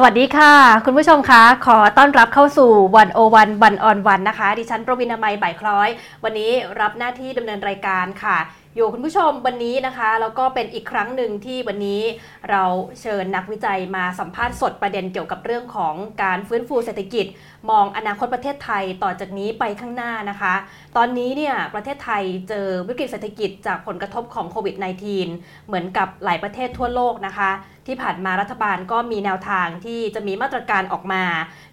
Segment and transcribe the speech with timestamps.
[0.00, 5.88] สวัสดีค่ะ คุณผู้ชมคะขอต้อนรับเข้าสู่วันโอวันวันออนวันนะคะ ดิฉันประวินามัยบ่ายคล้อย
[6.24, 8.38] วันนี้รับหน้าที่ดำเนินรายการค่ะ
[8.76, 12.02] อยู่คุณผู้ชมวันนี้นะคะแล้วก็เป็นอีกครั้งหนึ่งที่วันนี้
[12.50, 12.64] เรา
[13.00, 17.26] เชิญนักวิจัยมาสัมภาษณ์สดประเด็นเกี่ยวกับเรื่องของการฟื้นฟูเศรษฐกิจ
[17.70, 20.54] มองอนาคตประเทศไทยต่อจากนี้ไปข้างหน้านะคะ
[20.96, 24.76] ตอนนี้เนี่ยประเทศไทยเจอวิกฤตเศรษฐกิจจากผลกระทบของโควิด
[25.22, 27.50] -19 เหมือนกับหลายประเทศทั่วโลกนะคะ
[27.88, 31.24] ที่ผ่านมารัฐบาลก็มีแนวทางที่จะมีมาตรการออกมา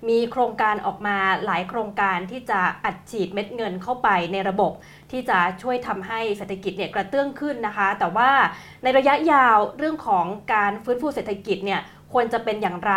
[0.10, 4.72] มีโครงการออกมาหลายโครงการที่จะอัดฉีดเม็ดเงินเข้าไปในระบบ
[5.12, 8.32] ที่จะช่วยทำให้เศรษฐกิจเนี่ยกระเตื้องขึ้นนะคะ แต่ว่า
[8.84, 11.82] ในระยะยาวเรื่องของการฟื้นฟูเศรษฐกิจเนี่ย
[12.14, 12.94] ควรจะเป็นอย่างไร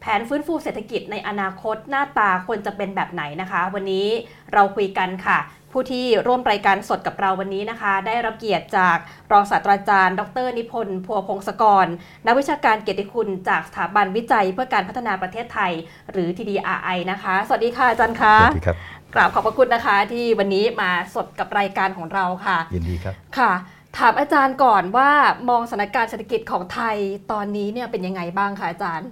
[0.00, 4.06] แผนฟื้นฟูเศรษฐกิจในอนาคตหน้าตาควรจะเป็นแบบไหนนะคะ วันนี้
[4.54, 5.38] เราคุยกันค่ะ
[5.78, 8.96] ผู้ที่ร่วมรายการสดกับเราวันนี้นะคะ ได้รับเกียรติจาก
[9.32, 11.86] รองศาสตราจารย์ ดร นิพนธ์พัวพงศกร
[12.26, 15.72] นักวิชาการเกียรติคุณจากสถาบันวิจัยเพื่อการพัฒนาประเทศไทย
[16.12, 18.76] หรือ TDRI นะคะ สวัสดีค่ะอาจารย์คะสวัสดีครับ
[19.14, 23.52] กราบขอบพระคุณนะคะ ที่วันนี้มาสดกับรายการของเราค่ะ ยินดีครับค่ะ
[23.98, 25.10] ถามอาจารย์ก่อนว่า
[25.48, 26.96] มองสถานการณ์เศรษฐกิจของไทย
[27.32, 29.08] ตอนนี้เนี่ยเป็นยังไงบ้างคะอาจารย์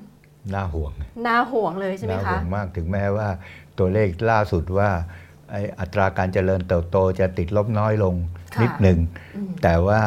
[0.55, 0.93] น่าห่วง
[1.27, 3.29] น่าห่วงเลยใช่ไหมน่าคะห่วงมากถึงแม้ว่า
[3.79, 4.91] ตัวเลขล่าสุดว่า
[5.26, 8.15] ไอ้อัตราการเจริญเติบโตจะติดลบน้อยลง
[8.55, 8.99] ค่ะนิดหนึ่ง
[9.37, 10.01] อืมแต่ว่า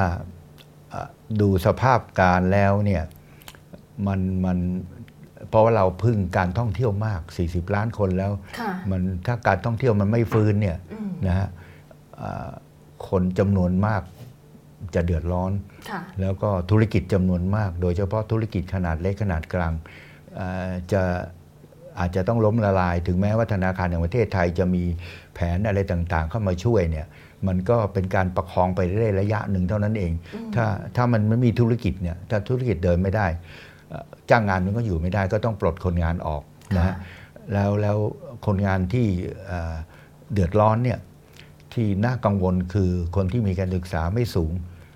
[0.89, 1.07] เอ่อ
[1.41, 3.03] ดูสภาพการแล้วเนี่ย
[4.07, 4.57] มันมัน
[5.49, 11.47] เพราะว่าเราพึ่งการท่องเที่ยวมาก 40 ล้านคนแล้วค่ะมันถ้าการท่องเที่ยวมันไม่ฟื้นเนี่ยอืมนะฮะ
[12.17, 12.49] เอ่อ
[13.09, 14.01] คนจำนวนมาก
[14.95, 15.51] จะเดือดร้อน
[15.89, 19.73] ค่ะแล้วก็ธุรกิจจำนวนมาก โดยเฉพาะธุรกิจขนาดเล็กขนาดกลาง
[20.35, 21.01] เอ่อจะ
[21.99, 24.83] อาจจะต้องล้มละลาย ถึงแม้ว่าธนาคารแห่งประเทศไทยจะมี
[25.28, 27.07] แผนอะไรต่างๆ เข้ามาช่วยเนี่ย
[27.47, 33.27] มันก็เป็นการประคองไปเรื่อยๆระยะหนึ่งเท่านั้นเองอืมถ้าถ้ามันไม่มีธุรกิจเนี่ยถ้าธุรกิจเดินไม่ได้
[33.89, 36.43] เอ่อจ้างงานมันก็อยู่ไม่ได้ก็ต้องปลดคนงานออก
[36.77, 36.95] นะฮะ
[37.53, 37.97] แล้วแล้ว
[38.45, 39.07] คนงานที่
[39.47, 39.73] เอ่อ
[40.33, 40.99] เดือดร้อนเนี่ย
[41.73, 44.53] ที่น่ากังวลคือคนที่มีการศึกษาไม่สูง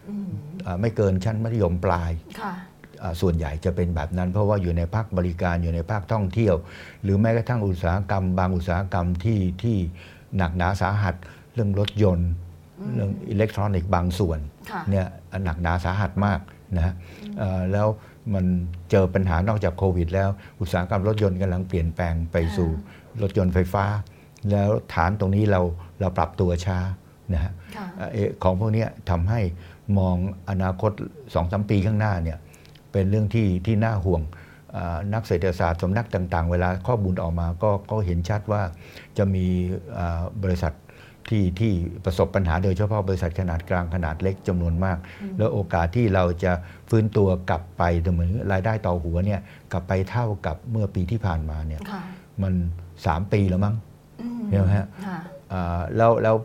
[0.10, 0.30] อืม
[0.66, 2.12] อ่าไม่เกินชั้นมัธยมปลาย
[2.42, 2.54] ค่ะ
[3.02, 6.56] อ่าส่วนใหญ่จะเป็นแบบนั้น เพราะว่าอยู่ในภาคบริการอยู่ในภาคท่องเที่ยว
[7.04, 9.78] หรือแม้กระทั่งอุตสาหกรรม บางอุตสาหกรรมที่ที่
[10.38, 11.16] หนักหนาสาหัส
[11.54, 12.30] เรื่องรถยนต์
[12.94, 14.40] เรื่องอิเล็กทรอนิกส์บางส่วน
[14.72, 15.06] ค่ะเนี่ย
[15.44, 16.40] หนักหนาสาหัสมาก
[16.76, 16.94] นะฮะ
[17.38, 17.88] เอ่อแล้ว
[18.34, 18.46] มัน
[18.92, 20.30] เจอปัญหานอกจากโควิด แล้ว
[20.60, 22.70] อุตสาหกรรมรถยนต์กำลังเปลี่ยนแปลงไปสู่
[23.22, 23.86] รถยนต์ไฟฟ้า
[24.52, 25.62] แล้วฐานตรงนี้เรา
[26.00, 26.80] เราปรับตัวช้า
[27.34, 29.42] นะฮะค่ะเอ่อเอ่อของพวกเนี้ยทำให้
[29.98, 30.16] มอง
[30.50, 32.38] อนาคต2อสปีข้างหน้าเนี่ย
[32.92, 34.43] เป็นเรื่องที่ที่น่าห่วงเอ่อ
[35.14, 38.62] นักเศรษฐศาสตร์สำนักต่างๆ เวลาข้อมูลออกมาก็ก็เห็นชัดว่า
[39.18, 39.46] จะมี
[39.94, 40.74] เอ่อบริษัท
[41.30, 41.74] ที่ที่
[42.06, 44.98] ประสบปัญหาโดยเฉพาะบริษัทขนาดกลางขนาดเล็กจำนวนมาก
[45.38, 46.52] แล้วโอกาสที่เราจะ
[46.90, 49.42] ฟื้นตัวกลับไปเหมือนรายได้ต่อหัวเนี่ย
[49.72, 52.04] กลับไปเท่ากับเมื่อปีที่ผ่านมาเนี่ยค่ะ
[52.44, 52.54] มัน
[52.94, 53.76] 3 ปีแล้วมั้ง
[54.22, 55.18] อืมเห็นไหมฮะค่ะ
[55.54, 56.36] อ่าแล้วแล้ว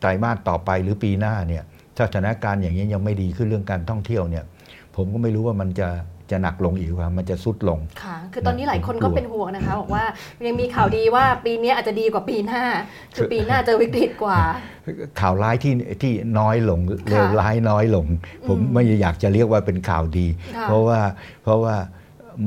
[0.00, 1.62] ไตรมาสต่อไปหรือปีหน้าเนี่ย
[1.96, 4.44] ถ้าสถานการณ์อย่างนี้ยยังไม่ดีขึ้นเรื่องการท่องเที่ยวเนี่ย
[4.96, 5.88] ผมก็ไม่รู้ว่ามันจะ
[6.30, 10.04] จะหนักลงอีกว่ามันจะสุดลง ค่ะ คือตอนนี้หลายคนผมกลัก็วเป็นห่วงนะคะบอกว่า
[10.46, 12.62] ยังมีข่าวดีว่าปีนี้อาจจะดีกว่าปีหน้า
[13.14, 14.40] คือปีหน้าเจอวิกฤตกว่า
[15.20, 18.06] ข่าวร้ายที่ที่น้อยลงเลวร้ายน้อยลง
[18.48, 20.26] ผมไม่อยากจะเรียกว่าเป็นข่าวดี
[20.56, 21.00] ค่ะเพราะว่า
[21.42, 21.74] เพราะว่า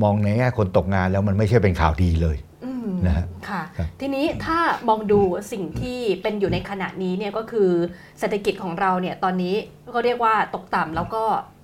[0.04, 5.20] มองในแง่คนตกงานแล้วมันไม่ใช่เป็นข่าวดีเลยอืมนะฮะค่ะครับทีนี้ถ้ามองดู
[5.52, 7.70] สิ่งที่เป็นอยู่ในขณะนี้เนี่ยก็คือ
[8.20, 9.56] เศรษฐกิจของเราเนี่ยตอนนี้
[9.96, 11.24] ก็เรียกว่าตกต่ำแล้วก็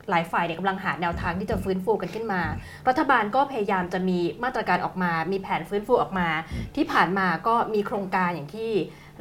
[0.10, 2.42] หลายฝ่ายเนี่ยกำลังหาแนวทางที่จะฟื้นฟูกันขึ้นมา
[2.88, 6.28] รัฐบาลก็พยายามจะมีมาตรการออกมา มีแผนฟื้นฟูออกมา
[6.76, 8.72] ที่ผ่านมาก็มีโครงการอย่างที่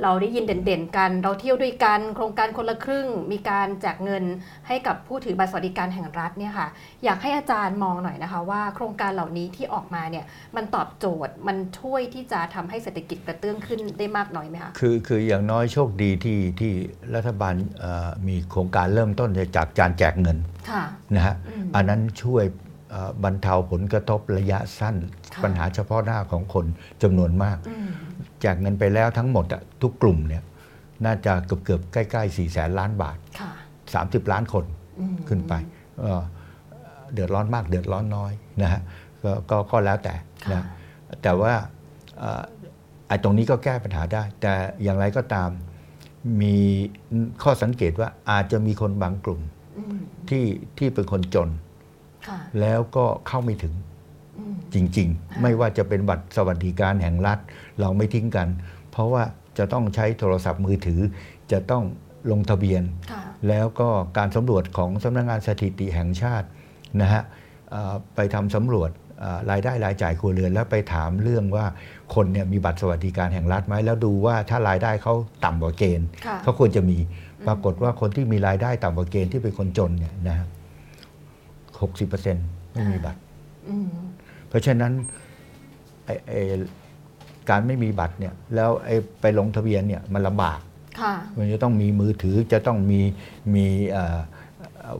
[0.02, 4.24] เราได้ยินเด่นๆกัน เราเที่ยวด้วยกัน โครงการคนละครึ่ง มีการแจกเงิน
[4.68, 6.68] ให้กับผู้ถือบัตรสวัสดิการแห่งรัฐเนี่ยค่ะ
[7.04, 10.24] อยากให้อาจารย์มองหน่อยนะคะว่าโครงการเหล่านี้ที่ออกมาเนี่ย
[10.56, 16.72] มันตอบโจทย์ มันช่วยที่จะทำให้เศรษฐกิจกระเตื้องขึ้นได้มากน้อยไหมคะ คือคืออย่างน้อยโชคดีที่ที่
[17.14, 20.38] รัฐบาลเอ่อมีโครงการเริ่มต้นจากการแจกเงิน
[20.70, 20.84] ค่ะ
[21.14, 22.67] นะฮะอืมอันนั้นช่วยเอ่อ
[23.24, 24.96] บรรเทาผลกระทบระยะสั้น
[25.34, 26.66] ค่ะปัญหาเฉพาะหน้าของคน
[27.02, 27.88] จำนวนมากอืม
[28.40, 30.42] แจกเงินไปแล้วทั้งหมดอะทุกกลุ่มเนี่ย
[31.04, 33.50] น่าจะเกือบเกือบๆใกล้ๆ4ี่แสนล้านบาทค่ะ
[34.24, 34.64] 30 ล้านคน
[34.98, 35.52] อืมขึ้นไป
[36.00, 36.22] เอ่อ
[37.12, 38.32] เดือดร้อนมากเดือดร้อนน้อย
[38.62, 38.80] นะฮะ
[39.22, 40.14] ก็ก็ก็แล้วแต่
[40.44, 40.64] ค่ะนะ
[41.22, 41.52] แต่ว่า
[42.18, 42.42] เอ่อ
[43.08, 44.52] ไอ้ตรงนี้ก็แก้ปัญหาได้ แต่
[44.82, 45.50] อย่างไรก็ตาม
[46.42, 46.56] มี
[47.42, 49.40] ข้อสังเกตว่าอาจจะมีคนบางกลุ่ม
[49.78, 49.98] อืม
[50.28, 50.44] ที่
[50.78, 51.67] ที่เป็นคนจนค่ะ
[52.60, 53.74] แล้วก็เข้าไม่ถึง
[54.38, 57.38] อืมจริง ๆ ไม่ว่าจะเป็นบัตรสวัสดิการแห่งรัฐ
[57.80, 58.48] เราไม่ทิ้งกัน
[58.90, 59.22] เพราะว่า
[59.58, 61.00] จะต้องใช้โทรศัพท์มือถือ
[61.52, 61.84] จะต้อง
[62.30, 62.82] ลงทะเบียน
[63.12, 63.88] ค่ะแล้วก็
[64.18, 66.46] การสำรวจของสำนักงานสถิติแห่งชาติ
[67.00, 67.22] นะฮะ
[67.70, 68.90] เอ่อไปทำสำรวจ
[69.20, 71.66] เอ่อรายได้รายจ่ายครัวเรือนแล้วไปถามเรื่องว่า
[72.14, 75.14] คนเนี่ยมีบัตรสวัสดิการแห่งรัฐไหมแล้วดูว่าถ้ารายได้เขา
[75.44, 76.98] ต่ำกว่าเกณฑ์ค่ะเขาควรจะมี
[77.46, 80.48] ปรากฏว่าคนที่มีรายได้ต่ำกว่าเกณฑ์ที่เป็นคนจนเนี่ยนะครับ
[81.82, 83.20] หกสิบเปอร์เซ็นต์ไม่มีบัตร
[83.68, 83.88] อืม
[84.48, 84.92] เพราะฉะนั้น
[86.04, 86.42] ไอ้ไอ้
[87.50, 90.58] การไม่มีบัตรเนี่ยแล้วไอ้ไปลงทะเบียนเนี่ยมันลำบาก
[91.00, 93.00] ค่ะมันจะต้องมีมือถือจะต้องมี
[93.54, 94.18] มีเอ่อ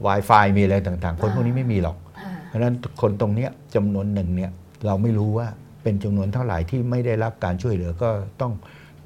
[0.07, 4.51] Wi-Fi มีอะไรต่าง ๆ คนพวกนี้ไม่มีหรอกค่ะเพราะฉะนั้นคนตรงเนี้ยจำนวนหนึ่งเนี่ย
[4.85, 5.47] เราไม่รู้ว่า
[5.83, 8.09] เป็นจำนวนเท่าไหร่ที่ไม่ได้รับการช่วยเหลือก็
[8.41, 8.53] ต้อง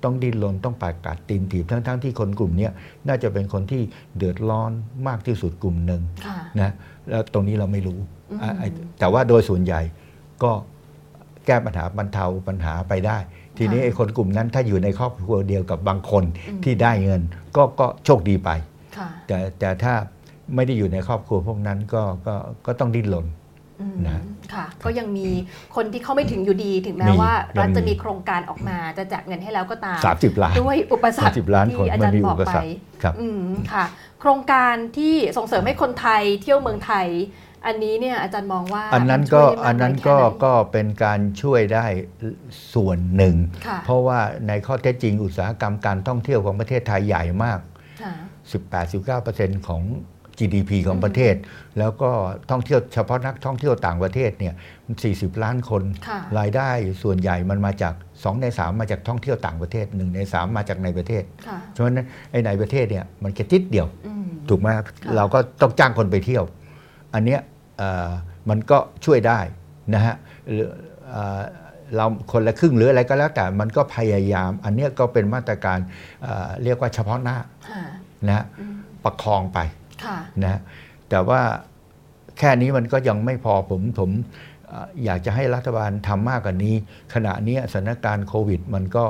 [0.04, 2.72] ต้องดิ้นรนต้องปากกัดตีนถีบทั้งๆที่คนกลุ่มเนี้ย
[3.08, 3.82] น่าจะเป็นคนที่
[4.18, 4.72] เดือดร้อน
[5.08, 6.72] มากที่สุดกลุ่มหนึ่งค่ะนะ
[7.10, 8.00] แล้วตรงนี้เราไม่รู้
[8.32, 8.68] อืมอะไอ้
[9.00, 9.82] แต่ว่าโดยส่วนใหญ่
[10.44, 10.52] ก็
[11.46, 13.18] แก้ปัญหาบรรเทาปัญหาไปได้
[13.58, 16.24] ทีนี้ไอ้คนกลุ่มนั้นถ้าอยู่ในครอบครัวเดียวกับบางคน
[16.64, 17.22] ที่ได้เงิน
[17.56, 18.50] ก็ก็โชคดีไป
[18.98, 19.94] ค่ะแต่แต่ถ้า
[20.56, 22.36] ไม่ได้อยู่ในครอบครัวพวกนั้นก็ก็
[22.66, 23.34] ก็ต้องดิ้นรนอืม
[24.08, 24.22] นะ
[24.54, 25.28] ค่ะก็ยังมี
[25.76, 32.68] คนที่เข้าไม่ถึงอยู่ดีถึงแม้มีว่ารัฐยังมีจะมีโครงการออกมาจะแจกเงินให้แล้วก็ตาม 30 ล้านด้วยอุปสรรค30ล้านคนที่อามัจารนมีย์บอุอกปไปสรรค
[33.04, 33.44] ครับอืม
[33.74, 33.86] ค่ะ
[34.22, 37.08] โครงการที่ส่งเสริมให้คนไทยเที่ยวเมืองไทย
[37.68, 41.86] อันนี้เนี่ยอาจารย์มองว่า อันนั้นมัก็ช่วยได้มากอันนั้นยแค่ก็ไหก็เป็นการช่วยได้
[42.74, 43.36] ส่วนหนึ่ง
[43.68, 47.60] ค่ะเพราะว่าในข้อเท็จจริงอุตสาหกรรมการท่องเที่ยวของประเทศไทยใหญ่มาก
[48.02, 48.14] ค่ะ
[48.92, 49.82] 18-19%ของ
[50.40, 51.36] GDP ของประเทศ
[51.80, 52.10] แล้วก็
[52.52, 54.54] ท่องเที่ยวเฉพาะนักท่องเที่ยวต่างประเทศเนี่ย
[54.86, 56.70] มัน40 ล้านคนค่ะรายได้
[57.04, 64.86] ส่วนใหญ่มันมาจาก 2 ใน 3 มาจากท่องเที่ยวต่างประเทศ 1 ใน 3 มาจากในประเทศค่ะเพราะฉะนั้นไอ้ในประเทศเนี่ยมันแค่ติดเดียวอืมถูกไหมค่ะ
[65.16, 66.44] เราก็ต้องจ้างคนไปเที่ยว
[67.14, 67.40] อันเนี้ย
[67.78, 68.10] เอ่อ
[68.50, 69.40] มันก็ช่วยได้
[69.94, 70.16] นะฮะ
[70.52, 70.68] หรือ
[71.10, 71.42] เอ่อ
[71.96, 75.80] เราคนละครึ่งหรืออะไรก็แล้วแต่มันก็พยายาม อันเนี้ยก็เป็นมาตรการ
[76.24, 77.38] เอ่อเรียกว่าเฉพาะหน้า
[77.70, 77.84] ค่ะ
[78.28, 79.83] นะฮะอืมประคองไปค่ะ
[80.44, 80.60] นะฮะ
[81.10, 81.42] แต่ว่า
[82.40, 84.10] แค่นี้มันก็ยังไม่พอผมผม
[84.68, 86.76] เอ่ออยากจะให้รัฐบาลทำมากกว่านี้
[87.14, 89.06] ขณะเนี้ยสถานการณ์โควิด มันก็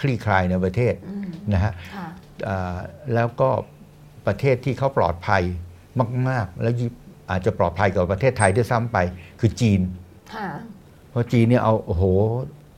[0.00, 2.06] คลี่คลายในประเทศอืมนะฮะค่ะ
[2.48, 2.76] อ่า
[3.14, 3.50] แล้วก็
[4.26, 5.42] ประเทศที่เขาปลอดภัย
[6.28, 6.90] มาก ๆ แล้วยิ่ง
[7.30, 8.98] อาจจะปลอดภัยกว่าประเทศไทยด้วยซ้ำไป
[9.40, 9.80] คือจีน
[10.34, 10.48] ค่ะ
[11.10, 12.04] เพราะจีนเนี่ยเอาโอ้โห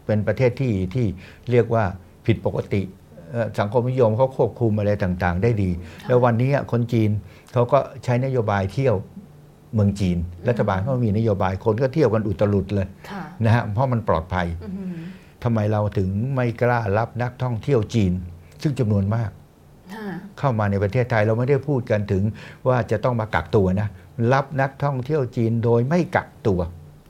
[0.07, 1.07] เป็นประเทศที่ที่
[1.51, 1.85] เรียกว่า
[2.27, 2.83] ผิดปกติ
[3.31, 5.71] เอ่อสังคมนิยมเขาควบคุมอะไรต่าง ๆ ได้ดี
[6.07, 7.11] แล้ววันนี้คนจีน
[7.53, 8.97] เขาก็ใช้นโยบายเที่ยว
[9.75, 14.97] เมืองจีน รัฐบาลเขามีนโยบายคนก็เที่ยวกันอุตลุดเลยค่ะนะฮะเพราะมันปลอดภัยอืม
[15.45, 18.13] ทำไมเราถึงไม่กล้ารับนักท่องเที่ยวจีน
[18.63, 19.31] ซึ่งจำนวนมาก
[19.95, 20.07] ค่ะ
[20.39, 22.23] เข้ามาในประเทศไทยเราไม่ได้พูดกันถึง
[22.69, 23.89] ว่าจะต้องมากักตัวนะ
[24.33, 26.61] รับนักท่องเที่ยวจีนโดยไม่กักตัว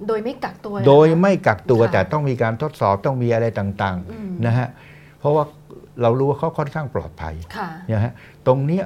[0.09, 4.69] โดยไม่กักตัว โดยไม่กักตัวค่ะแต่ต้องมีการทดสอบต้องมีอะไรต่างอืมๆนะฮะ
[5.21, 5.45] เพราะว่า
[6.03, 8.13] เรารู้ว่าเขาค่อนข้างปลอดภัยค่ะนะฮะ
[8.47, 8.85] ตรงเนี้ย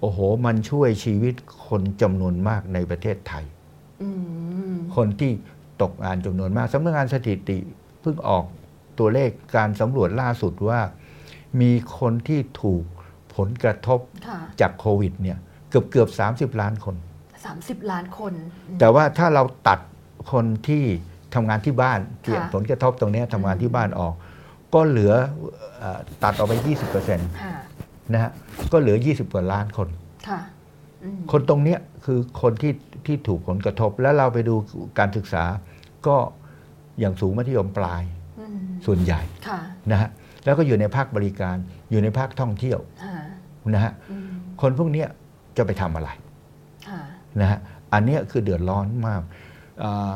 [0.00, 1.34] โอ้โห มันช่วยชีวิต
[1.68, 3.44] คนจำนวนมากในประเทศไทย
[4.02, 4.08] อื
[4.72, 5.32] มคนที่
[5.82, 7.58] ตกงานจำนวนมากสำนักงานสถิติ
[8.00, 8.44] เพิ่งออก
[8.98, 10.80] ตัวเลขการสำรวจล่าสุดว่า
[11.60, 12.84] มีคนที่ถูก
[13.36, 15.38] ผลกระทบค่ะจากโควิดเนี่ย
[15.70, 16.08] เกือบเกือบ
[16.54, 16.96] 30 ล้านคน
[17.44, 18.32] สามสิบล้านคน
[18.68, 19.78] อืมแต่ว่าถ้าเราตัด
[20.32, 20.84] คนที่
[21.34, 24.14] ทำงานที่บ้านที่ค่ะผลกระทบตรงเนี้ยทำงานที่บ้านออก
[24.74, 25.12] ก็เหลือ
[25.78, 26.54] เอ่อตัดออกไป
[26.96, 27.65] 20%
[28.14, 28.30] นค่ะะฮะ
[28.72, 29.88] ก็เหลือ 20 กว่าล้านคน
[30.28, 30.40] ค่ะ
[31.02, 32.72] อืมคนตรงเนี้ยคือคนที่
[33.06, 34.54] ที่ถูกผลกระทบ แล้วเราไปดู
[34.98, 35.44] การศึกษา
[36.06, 36.16] ก็
[37.00, 38.02] อย่างสูงมัธยมปลาย
[38.40, 39.58] อืมส่วนใหญ่ค่ะ
[39.90, 40.10] นะฮะ
[40.44, 41.56] แล้วก็อยู่ในภาคบริการ
[41.90, 43.16] อยู่ในภาคท่องเที่ยวค่ะ
[43.74, 44.28] นะฮะอืม
[44.62, 45.08] คนพวกเนี้ย
[45.56, 46.10] จะไปทำอะไร
[46.88, 47.00] ค่ะ
[47.40, 47.58] นะฮะ
[47.92, 49.22] อันเนี้ยคือเดือดร้อนมาก
[49.82, 50.12] อ่า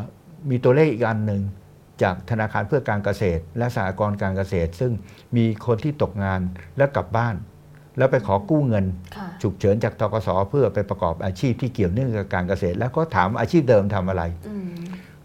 [0.51, 1.43] มีตัวเลขอีกอันหนึ่ง
[2.03, 4.93] จากธนาคารเพื่อการเกษตร และสหกรณ์การเกษตร ซึ่ง
[5.37, 6.41] มีคนที่ตกงาน
[6.77, 7.35] แล้วกลับบ้าน
[7.99, 8.85] แล้วไปขอกู้เงิน
[9.17, 14.69] ค่ะฉุกเฉินจากทกสเพื่อไปประกอบอาชีพที่เกี่ยวเนื่องกับการเกษตร แล้วก็ถามอาชีพเดิมทำอะไรอืม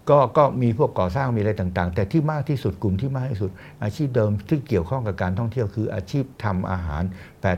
[0.09, 3.51] ก็ก็มีพวกก่อสร้างมีอะไรต่าง ๆ แต่ที่มากที่สุดกลุ่มที่มากที่สุด
[3.83, 7.03] อาชีพเดิมที่เกี่ยวข้องกับการท่องเที่ยวคืออาชีพทำอาหาร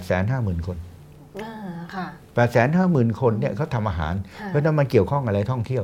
[0.06, 0.78] 850,000 คน
[1.42, 1.54] อ่า
[1.96, 2.08] ค่ะ
[2.64, 5.84] 850,000คนเนี่ยเขาทำอาหารค่ะเพราะฉะนั้นมันเกี่ยวข้องอะไรท่องเที่ยว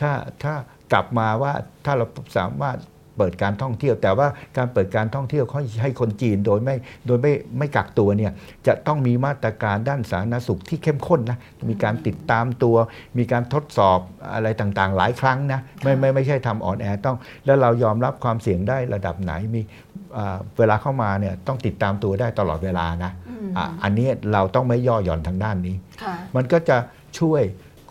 [0.00, 0.10] ถ้า
[0.42, 0.54] ถ้า
[0.92, 1.52] กลับมาว่า
[1.84, 2.78] ถ้าเราสามารถ
[3.18, 6.74] เปิดการท่องเที่ยว แต่ว่าการเปิดการท่องเที่ยวเขาให้คนจีนโดยไม่
[7.06, 8.32] โดยไม่ไม่กักตัวเนี่ย
[8.66, 11.38] จะต้องมีมาตรการด้านสาธารณสุขที่เข้มข้นนะ
[11.70, 12.76] มีการติดตามตัว
[13.18, 13.98] มีการทดสอบ
[14.34, 19.60] อะไรต่างๆ หลายครั้งนะไม่ไม่ไม่ใช่ทำอ่อนแอต้อง แล้วเรายอมรับความเสี่ยงได้ระดับไหนมี
[20.16, 26.76] อ่าเวลาเข้ามาเนี่ยต้องติดตามตัวได้ตลอดเวลานะอืมอะอันนี้เราต้องไม่ย่อหย่อนทางด้านนี้ค่ะมันก็จะ
[27.20, 27.42] ช่วย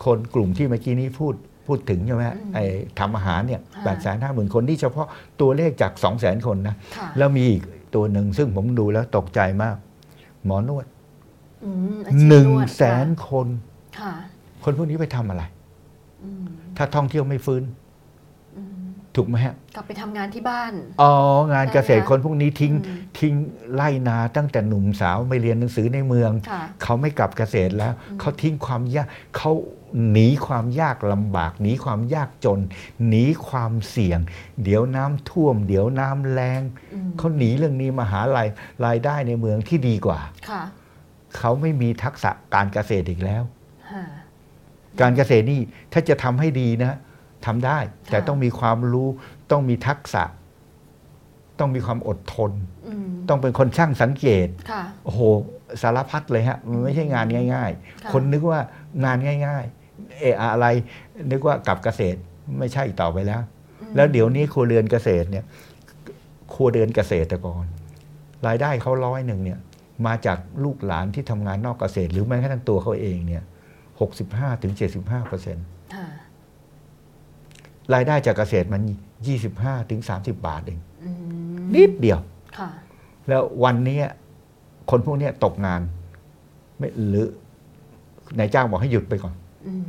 [0.04, 1.34] คนกลุ่มที่เมื่อกี้นี้พูด
[1.66, 2.64] พูดถึงใช่ไหมฮะอืมไอ้
[2.98, 5.06] ทำอาหารเนี่ยค่ะแปดแสนห้าหมื่นคนนี่เฉพาะ
[5.40, 7.62] ตัวเลขจากสองแสนคนนะค่ะแล้วมีอีก
[7.94, 9.76] ตัวหนึ่งซึ่งผมดูแล้วตกใจมาก
[10.44, 10.86] หมอนวด
[11.64, 13.48] อืมอาชีพหนึ่งวดแสนคน
[13.98, 14.12] ค่ะ
[14.64, 15.42] คนพวกนี้ไปทำอะไร
[16.22, 16.44] อืม
[16.76, 17.83] ถ้าท่องเที่ยวไม่ฟื้นอืม
[19.16, 21.12] ถูกไหมฮะกลับไปทำงานที่บ้าน อ๋อ
[21.52, 23.34] งานเกษตรได้ไหมคะคนพวกนี้ทิ้งอืมทิ้ง
[23.74, 29.06] ไล่นาตั้งแต่หนุ่มสาวไปเรียนหนังสือในเมืองค่ะเขาไม่กลับเกษตรแล้วอืมเขาทิ้งความยาก
[29.36, 29.52] เขา
[30.10, 32.60] หนีความยากลำบาก หนีความยากจน
[33.08, 34.20] หนีความเสี่ยง
[34.64, 36.62] เดี๋ยวน้ำท่วม เดี๋ยวน้ำแรง
[36.94, 38.48] อืมเขาหนีเรื่องนี้มาหาราย
[38.84, 40.62] รายได้ในเมืองที่ดีกว่าค่ะ
[41.36, 43.42] เขาไม่มีทักษะการเกษตรอีกแล้ว
[43.90, 44.04] ค่ะ
[45.00, 45.60] การเกษตรนี่
[45.92, 46.98] ถ้าจะทำให้ดีนะ
[47.46, 47.78] ทำได้
[48.10, 49.08] แต่ค่ะต้องมีความรู้
[49.50, 50.24] ต้องมีทักษะ
[51.58, 52.52] ต้องมีความอดทน
[52.88, 55.20] อืมต้องเป็นคนช่างสังเกตค่ะโอ้โห
[55.82, 57.70] สารพัดเลยฮะมันไม่ใช่งานง่าย
[58.02, 58.60] ค่ะๆคนนึกว่า
[59.04, 60.66] งานง่าย ๆเอออะไร
[61.30, 62.18] นึกว่ากับเกษตร
[62.58, 63.40] ไม่ใช่ต่อไปแล้ว
[63.80, 65.44] อืมแล้วเดี๋ยวนี้ครัวเรือนเกษตรเนี่ย
[66.54, 67.64] ครัวเรือนเกษตรกร
[68.46, 69.58] รายได้เขาร้อยหนึ่งเนี่ย
[70.06, 73.42] มาจากลูกหลานที่ทำงานนอกเกษตร หรือแม้กระทั่งตัวเขาเองเนี่ย
[74.00, 76.06] หกสิบห้าถึงเจ็ดสิบห้าเปอร์เซ็นต์ค่ะ
[77.94, 78.82] รายได้จากเกษตรมัน
[79.26, 81.10] ยี่สิบห้าถึงสามสิบบาทเองอื
[81.54, 82.20] มนิดเดียว
[82.58, 82.68] ค่ะ
[83.28, 84.00] แล้ววันนี้
[84.90, 85.80] คนพวกเนี้ยตกงาน
[86.78, 87.26] ไม่หรือ
[88.38, 89.34] นายจ้างบอกให้หยุดไปก่อน
[89.66, 89.84] อืม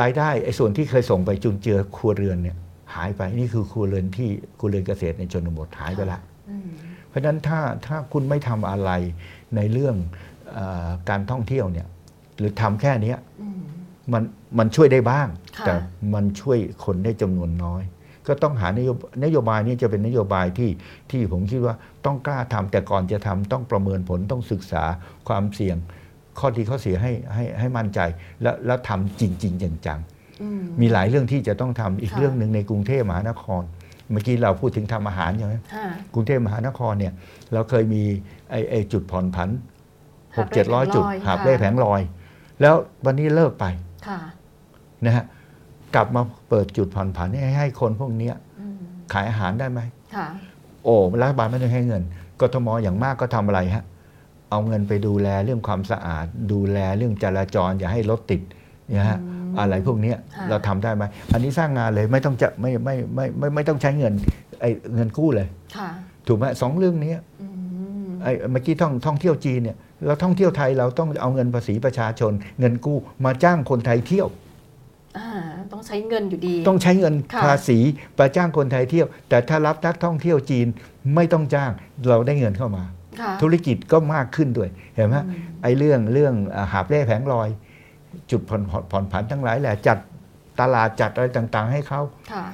[0.00, 2.56] รายได้ไอ้ส่วนที่เคยส่งไปจุนเจือครัวเรือนเนี่ย
[2.94, 6.20] หายไปนี่คือครัวเรือนที่ครัวเรือนเกษตรในชนบทหายไปละ
[6.50, 6.68] อืม
[7.08, 8.90] เพราะฉะนั้นถ้าถ้าคุณไม่ทำอะไร
[9.56, 9.96] ในเรื่อง
[10.52, 11.86] เออการท่องเที่ยวเนี่ย
[12.38, 13.48] หรือทำแค่เนี้ยอื
[14.12, 14.22] มมัน
[14.58, 15.28] มันช่วยได้บ้าง
[15.58, 15.74] ค่ะแต่
[16.14, 17.82] มันช่วยคนได้จำนวนน้อย
[18.28, 20.70] ก็ต้องหานโยบนโยบายนี้จะเป็นนโยบายที่
[21.10, 21.74] ที่ผมคิดว่า
[22.06, 24.84] ต้องกล้าทำแต่ก่อนจะทำต้องประเมินผลต้องศึกษา
[25.28, 25.76] ความเสี่ยง
[26.38, 28.00] ข้อดีข้อเสียให้ให้ให้มั่นใจ
[28.42, 30.00] แล้วแล้วทำจริงๆจัง
[30.42, 33.62] อืมๆมีหลายเรื่องที่จะต้องทำอีกค่ะเรื่องหนึ่งในกรุงเทพมหานคร
[34.10, 37.12] เมื่อกี้เราพูดถึงทำอาหารใช่ไหมค่ะกรุงเทพมหานครเนี่ย
[37.52, 38.02] เราเคยมี
[38.50, 42.00] ไอ้ไอ้จุดผ่อนผันหหากบเจ็ดร้อยแผงลอยจุดหาบเล่ค่ะแผงลอย
[42.60, 42.74] แล้ว
[43.06, 43.91] วันนี้เลิกไปค่ะ
[45.04, 45.24] นะฮะ
[45.94, 48.76] กลับมาเปิดจุดผ่อนผันให้ให้คนพวกเนี้ยอืม
[49.12, 49.80] ขายอาหารได้ไหม
[50.16, 50.26] ค่ะ
[50.84, 52.02] โอ้รัฐบาลไม่ต้องให้เงิน
[52.40, 53.84] กทมอย่างมากก็ทำอะไรฮะ
[54.50, 58.42] เอาเงินไปดูแลเรื่องความสะอาด ดูแลเรื่องจราจร อย่าให้รถติด
[58.96, 64.12] นะฮะอืมอะไรพวกเนี้ยค่ะเราทำได้ไหมอันนี้สร้างงานเลยไม่ต้องจะไม่ไม่ไม่ไม่ไม่ต้องใช้เงิน
[64.60, 65.88] ไอ้เงินกู้เลยค่ะ
[66.26, 67.46] ถูกไหมสองเรื่องนี้อื
[68.04, 74.28] มไอ้เมื่อกี้ท่องท่องเที่ยวจีนเนี่ย เราท่องเที่ยวไทยเราต้องเอาเงินภาษีประชาชน เงินกู้มาจ้างคนไทยเที่ยว
[75.18, 75.28] อ่า
[75.72, 77.78] ต้องใช้เงินอยู่ดี ต้องใช้เงินค่ะภาษี
[78.18, 80.66] ประจ้างคนไทยเที่ยว แต่ถ้ารับนักท่องเที่ยวจีน
[81.14, 81.70] ไม่ต้องจ้าง
[82.08, 82.84] เราได้เงินเข้ามา
[83.20, 87.48] ค่ะธุรกิจก็มากขึ้นด้วยเห็นไหมอืมไอ้เรื่องเรื่องอ่าหาบเล่แผงลอย
[88.30, 89.98] จุดผ่อนผ่อนผ่อนผันทั้งหลายแหละจัด
[90.60, 92.00] ตลาดจัดอะไรต่างๆ ให้เขา
[92.32, 92.44] ค่ะ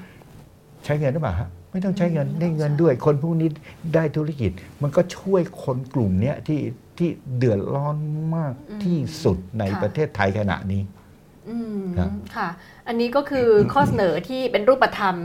[0.85, 3.49] ใช้เงินหรือเปล่าฮะไม่ต้องใช้เงินอืมได้เงินใช่ด้วย คนพวกนี้
[3.95, 4.51] ได้ธุรกิจ
[4.83, 6.61] มันก็ช่วยคนกลุ่มเนี้ยที่
[6.99, 7.97] ที่เดือดร้อน
[8.37, 10.83] มากที่สุดในประเทศไทยขณะนี้
[11.49, 12.49] อืมครับค่ะ
[12.89, 15.17] อันนี้ก็คือข้อเสนอที่เป็นรูปธรรม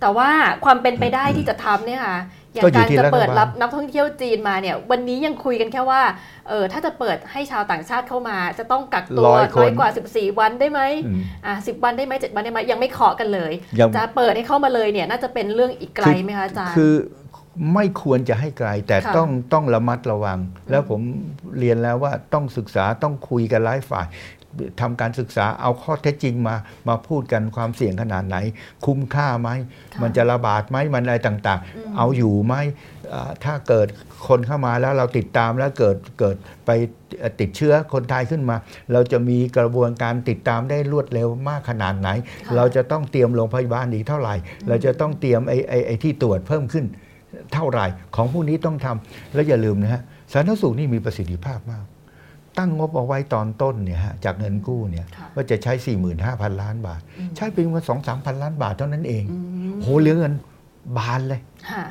[0.00, 0.30] แต่ว่า
[0.64, 2.18] ความเป็นไปได้ที่จะทำเนี่ยค่ะ
[2.54, 6.02] อย่างก็อยู่การที่จะรัฐบาลเปิดรับนักท่องเที่ยวจีนมาเนี่ย วันนี้ยังคุยกันแค่ว่า
[6.48, 16.92] เออถ้าจะเปิดให้ชาวต่างชาติเข้ามา จะต้องกักตัวร้อยคนน้อยกว่า 14 วันได้ไหมอืมอ่าสิวันได้ไหมเจ็ดวันได้ไหมยังไม่เคาะกันเลยยังจะเปิดให้เข้ามาเลยเนี่ย น่าจะเป็นเรื่องอีกไกลไหมคะอาจารย์คือ
[17.74, 20.38] ไม่ควรจะให้ไกล แต่ค่ะ ต้องต้องระมัดระวัง
[20.70, 21.00] แล้วผม
[21.58, 24.06] เรียนแล้วว่าต้องศึกษาต้องคุยกันหลายฝ่าย
[24.80, 26.56] ทำการศึกษาเอาข้อเท็จจริงมา
[26.88, 28.36] มาพูดกันความเสี่ยงขนาดไหน
[28.86, 29.48] คุ้มค่าไหม
[29.92, 32.54] ค่ะมันจะระบาดไหมมันอะไรต่างอืม ๆ เอาอยู่ไหม
[33.12, 33.88] อ่าถ้าเกิด
[34.28, 36.36] คนเข้ามาแล้วเราติดตามแล้วเกิดเกิด
[36.66, 36.70] ไป
[37.40, 38.56] ติดเชื้อคนไทยขึ้นมา
[38.92, 42.08] เราจะมีกระบวนการติดตามได้รวดเร็วมากขนาดไหน
[42.46, 44.34] ค่ะ เราจะต้องเตรียมโรงพยาบาลอีกเท่าไหร่
[44.68, 46.86] เราจะต้องเตรียมไอ้ไอ้ไอ้ที่ตรวจเพิ่มขึ้น
[47.54, 47.86] เท่าไหร่
[48.16, 51.84] ของพวกนี้ต้องทำแล้วอย่าลืมนะฮะสาธารณสุขนี่มีประสิทธิภาพมาก
[52.58, 55.72] ตั้งงบเอาไว้ตอนต้นเนี่ยฮะจากเงินกู้เนี่ยค่ะว่าจะใช้
[56.16, 59.36] 45,000 ล้านบาทอืมใช้ไปประมาณสองสามพันล้านบาทเท่านั้นเองอื
[59.72, 60.32] มโหเหลือเงิน
[60.98, 61.82] บานเลยค่ะ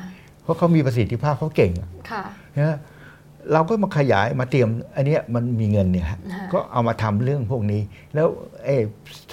[0.42, 2.22] เพราะเขามีประสิทธิภาพเขาเก่งอะค่ะ
[2.58, 2.76] นะ
[3.52, 7.80] เราก็มาขยายมาเตรียม อันเนี้ยมันมีเงินเนี่ยฮะค่ะก็เอามาทำเรื่องพวกนี้
[8.14, 8.28] แล้ว
[8.64, 8.82] เออ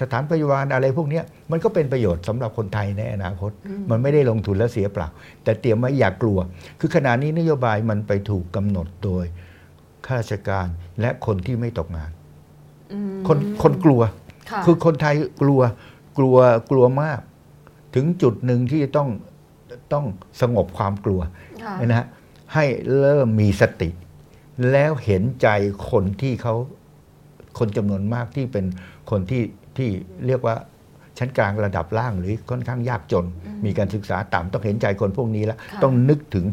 [0.01, 5.07] สถานพยาบาลอะไรพวกเนี้ยมันก็เป็นประโยชน์สำหรับคนไทยในอนาคตอืมมันไม่ได้ลงทุนแล้วเสียเปล่า
[5.43, 6.37] แต่เตรียมไว้อย่ากลัว
[6.79, 9.25] คือขณะนี้นโยบายมันไปถูกกำหนดโดย
[10.05, 10.67] ข้าราชการ
[11.01, 12.11] และคนที่ไม่ตกงาน
[12.93, 14.01] อืมคนคนกลัว
[14.49, 15.61] ค่ะคือคนไทยกลัว
[16.17, 16.37] กลัว
[16.71, 17.19] กลัวมาก
[17.95, 19.09] ถึงจุดหนึ่งที่ต้อง
[19.93, 20.05] ต้อง
[20.41, 21.21] สงบความกลัว
[21.63, 22.07] ค่ะนะฮะ
[22.53, 22.65] ให้
[22.99, 23.89] เริ่มมีสติ
[24.71, 25.47] แล้วเห็นใจ
[25.91, 26.55] คนที่เขา
[27.59, 28.65] คนจำนวนมากที่เป็น
[29.11, 29.43] คนที่
[29.77, 29.89] ที่
[30.27, 30.55] เรียกว่า
[31.17, 36.45] ชั้นกลางระดับล่างหรือค่อนข้างยากจนอืมมีการศึกษาต่ำต้องเห็นใจคนพวกนี้แล้วค่ะต้องนึกถึง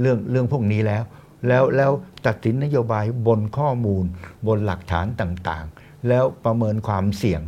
[0.00, 1.02] เรื่องเรื่องพวกนี้แล้ว
[1.48, 1.90] แล้วแล้ว
[2.26, 4.04] ตัดสินนโยบายบนข้อมูล
[4.46, 7.40] บนหลักฐานต่างๆ แล้วประเมินความเสี่ยง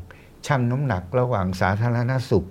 [0.47, 2.47] ชั่งน้ำหนักระหว่างสาธารณสุข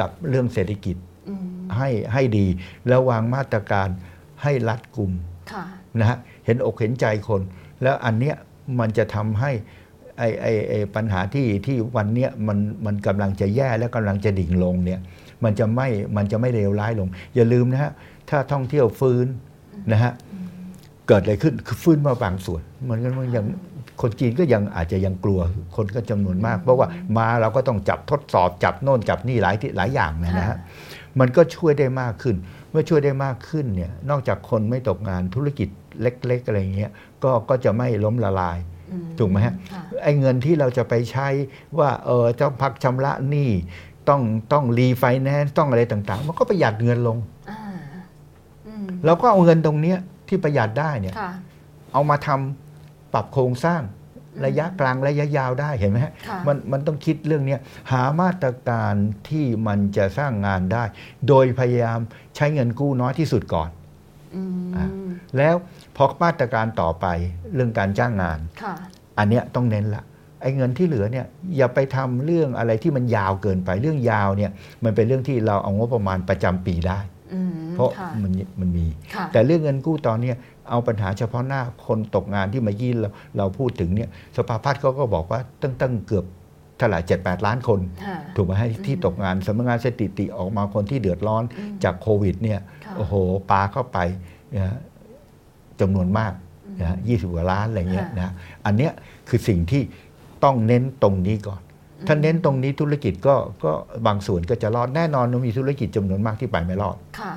[0.00, 0.96] กับเรื่องเศรษฐกิจ
[1.28, 2.46] อืมให้ให้ดี
[2.88, 3.88] แล้ววางมาตรการ
[4.42, 5.12] ให้รัดกุม
[5.52, 5.64] ค่ะ
[6.00, 7.40] นะฮะ เห็นอกเห็นใจคน
[7.82, 8.36] แล้วอันเนี้ย
[8.80, 9.50] มันจะทำให้
[10.18, 15.00] ไอไอไอปัญหาที่ที่วันเนี้ยมันมันกำลังจะแย่และกำลังจะดิ่งลงเนี่ย
[15.44, 17.92] มันจะไม่มันจะไม่เลวร้ายลง อย่าลืมนะฮะ
[18.30, 19.26] ถ้าท่องเที่ยวฟื้น
[19.92, 20.12] นะฮะ
[21.08, 23.44] เกิดอะไรขึ้นคือฟื้นมาบางส่วนมันก็มันยัง
[24.02, 25.40] คนจีนก็ยังอาจจะยังกลัว
[25.76, 26.86] คนก็จำนวนมาก เพราะว่า
[27.18, 30.56] มาเราก็ต้องจับทดสอบจับโน่นจับนี่หลายที่หลายอย่างนะนะฮะ
[31.20, 32.36] มันก็ช่วยได้มากขึ้น
[32.70, 35.68] เมื่อช่วยได้มากขึ้นเนี่ยนอกจากคนไม่ตกงานธุรกิจ
[36.02, 36.90] เล็ก ๆ อะไรเงี้ย
[37.24, 38.58] ก็ก็จะไม่ล้มละลาย
[38.90, 41.28] อืมถูกไหมฮะค่ะไอ้เงินที่เราจะไปใช้
[41.78, 43.50] ว่าเออต้องพักชำระหนี้
[44.08, 44.22] ต้อง
[44.52, 47.18] ต้องรีไฟแนนซ์ต้องอะไรต่าง ๆ มันก็ประหยัดเงินลง
[47.50, 47.60] อ่า
[48.66, 49.98] อืมเราก็เอาเงินตรงเนี้ย
[50.28, 51.30] ที่ประหยัดได้เนี่ยค่ะ
[51.92, 53.82] เอามาทำปรับโครงสร้าง
[54.46, 57.60] ระยะกลางระยะยาวได้เห็นไหมฮะค่ะมันมันต้องคิดเรื่องเนี้ย
[57.92, 58.94] หามาตรการ
[59.28, 60.84] ที่มันจะสร้างงานได้
[61.28, 62.00] โดยพยายาม
[62.36, 63.70] ใช้เงินกู้น้อยที่สุดก่อน
[64.34, 64.42] อื
[64.76, 65.54] อะมแล้ว
[65.96, 67.06] พอมาตรการต่อไป
[67.54, 68.74] เรื่องการจ้างงานค่ะ
[69.18, 70.02] อันเนี้ยต้องเน้นละ
[70.42, 71.26] ไอ้เงินที่เหลือเนี่ย
[71.56, 74.50] อย่าไปทำเรื่องอะไรที่มันยาวเกินไปเรื่องยาวเนี่ย
[74.84, 76.98] มันเป็นเรื่องที่เราเอางบประมาณประจำปีได้
[77.34, 80.36] อืมเพราะค่ะมันมันมีค่ะแต่เรื่องเงินกู้ตอนเนี้ย
[80.70, 86.24] เอาปัญหาเฉพาะหน้าคนตกงานที่มายี่เราเราพูดถึงเนี่ยสภาพัฒน์เขาก็บอกว่าตั้งตั้งเกือบ
[86.78, 93.14] เท่าไหร่เจ็ดแปดล้านคนค่ะถูกไหมให้ที่ตกงานสำนักงานสถิติออกมาคนที่เดือดร้อนอืมจากโควิดเนี่ยค่ะโอ้โห
[93.50, 93.98] ปาเข้าไป
[94.54, 94.76] นะฮะ
[95.80, 96.32] จำนวนมาก
[96.80, 98.32] นะฮะยี่สิบกว่าล้านอะไรเงี้ยค่ะนะ
[98.66, 98.92] อันเนี้ย
[99.28, 99.82] คือสิ่งที่
[100.44, 101.60] ต้องเน้นตรงนี้ก่อน
[102.06, 103.72] ถ้าเน้นตรงนี้ธุรกิจก็ก็
[104.06, 107.32] บางส่วนก็จะรอดแน่นอนว่ามีธุรกิจจำนวนมากที่ไปไม่รอดค่ะ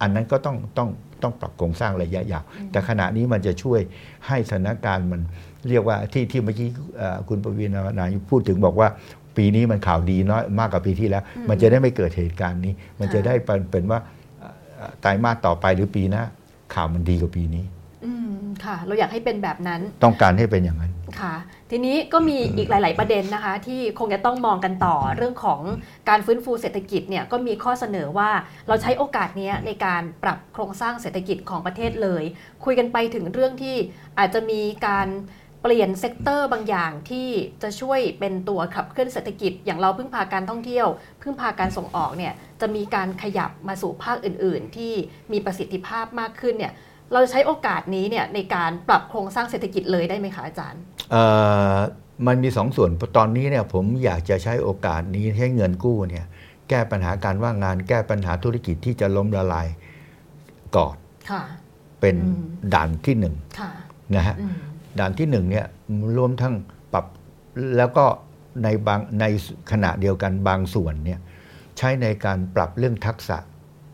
[0.00, 0.88] อันนั้นก็ต้องต้อง
[1.22, 3.80] ต้องปรับโครงสร้างระยะยาวอืมแต่ขณะนี้มันจะช่วย
[4.26, 5.20] ให้สถานการณ์มัน
[5.68, 8.88] เรียกว่าที่ที่เมื่อกี้เอ่อคุณประวินนายพูดถึงบอกว่า
[9.36, 13.98] ปีนี้มันข่าวดีน้อยมากกว่าปีที่แล้ว มันจะได้ไม่เกิดเหตุการณ์นี้ มันจะได้เป็นเป็นว่า
[14.38, 16.22] เอ่อเอ่อไตรมาสต่อไปหรือปีหน้า
[16.74, 17.79] ข่าวมันดีกว่าปีนี้อืม
[18.64, 21.34] ค่ะ เราอยากให้เป็นแบบนั้น ต้องการให้เป็นอย่างนั้นค่ะ
[21.70, 25.60] ทีนี้ก็มีอีกหลาย ๆ ประเด็นนะคะ ที่คงจะต้องมองกันต่อเรื่องของ
[26.08, 28.30] การฟื้นฟูเศรษฐกิจเนี่ยก็มีข้อเสนอว่า
[28.68, 32.22] เราใช้โอกาสเนี้ยในการปรับโครงสร้างเศรษฐกิจของประเทศเลย
[32.64, 33.76] คุยกันไปถึงเรื่องที่
[34.18, 35.08] อาจจะมีการ
[35.62, 37.28] เปลี่ยน sector บางอย่างที่
[37.62, 40.86] จะช่วยเป็นตัวขับเคลื่อนเศรษฐกิจ อย่างเราพึ่งพาการท่องเที่ยว
[41.22, 44.92] พึ่งพาการส่งออกเนี่ยจะมีการขยับมาสู่ภาคอื่น ๆ ที่
[45.32, 46.72] มีประสิทธิภาพมากขึ้นเนี่ย
[47.12, 51.24] เราจะใช้โอกาสนี้เนี่ยในการปรับโครงสร้างเศรษฐกิจเลยได้ไหมคะอาจารย์เอ่
[51.72, 51.76] อ
[52.26, 56.24] มันมีสองส่วนตอนนี้เนี่ยผมอยากจะใช้โอกาสนี้ให้เงินกู้เนี่ย
[56.68, 59.68] แก้ปัญหาการว่างงาน แก้ปัญหาธุรกิจที่จะล้มละลาย
[60.76, 60.96] ก่อน
[61.30, 61.42] ค่ะ
[62.00, 62.44] เป็นอืม
[62.74, 63.70] ด่านที่หนึ่งค่ะ
[64.16, 64.54] นะฮะอืม
[64.98, 65.66] ด่านที่หนึ่งเนี่ย
[66.16, 66.54] รวมทั้ง
[66.92, 67.04] ปรับ
[67.76, 68.04] แล้วก็
[68.62, 69.24] ในบางใน
[69.70, 71.20] ขณะเดียวกันบางส่วนเนี่ย
[71.78, 73.36] ใช้ในการปรับเรื่องทักษะ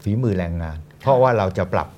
[0.02, 1.88] ฝีมือแรงงาน เพราะว่าเราจะปรับ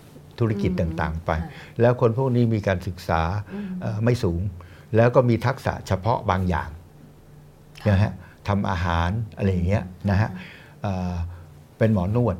[0.41, 3.23] ธุรกิจอืมต่างๆไปค่ะแล้วคนพวกนี้มีการศึกษา
[3.55, 4.41] อืมเอ่อไม่สูง
[4.97, 6.69] แล้วก็มีทักษะเฉพาะบางอย่าง
[7.89, 8.13] นะฮะ
[8.49, 10.31] ทำอาหารอะไรอย่างเงี้ยนะฮะ
[10.83, 11.13] เอ่อ
[11.79, 12.37] เป็นหมอนวด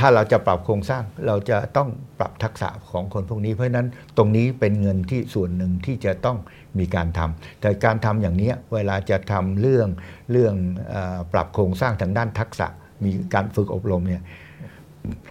[0.00, 6.38] ถ้าเราจะปรับโครงสร้างเราจะต้องปรับทักษะของคนพวกนี้ เพราะฉะนั้นตรงนี้เป็นเงินที่ส่วนหนึ่งที่จะต้อง
[6.78, 9.88] มีการทำแต่การทำอย่างเนี้ยเวลาจะทำเรื่อง
[10.32, 10.54] เรื่อง
[10.90, 12.66] เออปรับโครงสร้างทางด้านทักษะ
[13.04, 14.22] มีการฝึกอบรมเนี่ย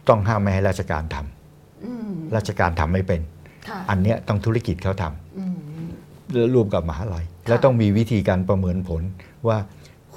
[0.09, 1.34] ต้องห้ามไม่ให้ราชการทำอืม
[2.35, 3.21] ราชการทำไม่เป็น
[3.69, 5.55] ค่ะอันเนี้ยต้องธุรกิจเขาทำอืม
[6.55, 9.01] รวมกับมหาลัย แล้วต้องมีวิธีการประเมินผล
[9.47, 9.57] ว่า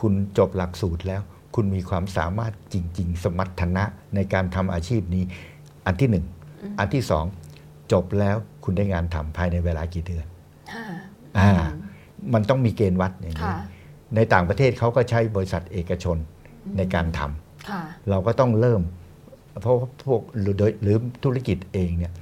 [0.00, 1.20] คุณจบหลักสูตรแล้ว
[1.54, 5.22] คุณมีความสามารถจริง ๆ สมรรถนะในการทำอาชีพนี้
[5.86, 6.24] อันที่หนึ่ง
[6.78, 7.24] อันที่สอง
[7.92, 10.26] จบแล้วคุณได้งานทำภายในเวลากี่เดือน
[10.72, 10.84] ค่ะ
[11.38, 11.50] อ่า
[12.34, 13.56] มันต้องมีเกณฑ์วัดอย่างนี้ค่ะ
[14.16, 16.16] ในต่างประเทศเขาก็ใช้บริษัทเอกชน
[16.76, 18.80] ในการทำค่ะเราก็ต้องเริ่ม
[19.62, 22.12] เพราะว่าพวกหรือโดยหรือธุรกิจเองเนี่ย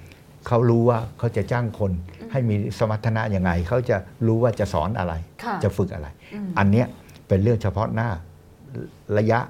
[0.46, 1.92] เขารู้ว่าเขาจะจ้างคน
[2.32, 3.96] ให้มีสมรรถนะยังไง เขาจะ
[4.26, 6.86] รู้ว่าจะสอนอะไรค่ะจะฝึกอะไรอืมอันเนี้ย
[7.28, 8.08] เป็นเรื่องเฉพาะหน้า
[9.18, 9.40] ระยะ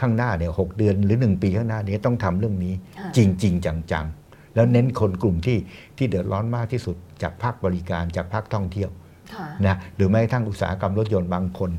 [0.00, 5.58] ข้างหน้าเนี่ยหกเดือนหรือ 1 ปีข้างหน้านี้ต้องทำเรื่องนี้ค่ะจริงๆจังๆ แล้วเน้นคนกลุ่มที่
[5.96, 8.90] ที่เดือดร้อนมากที่สุดจากภาคบริการจากภาคท่องเที่ยว
[9.34, 11.70] ค่ะนะหรือแม้กระทั่งอุตสาหกรรมรถยนต์บางคน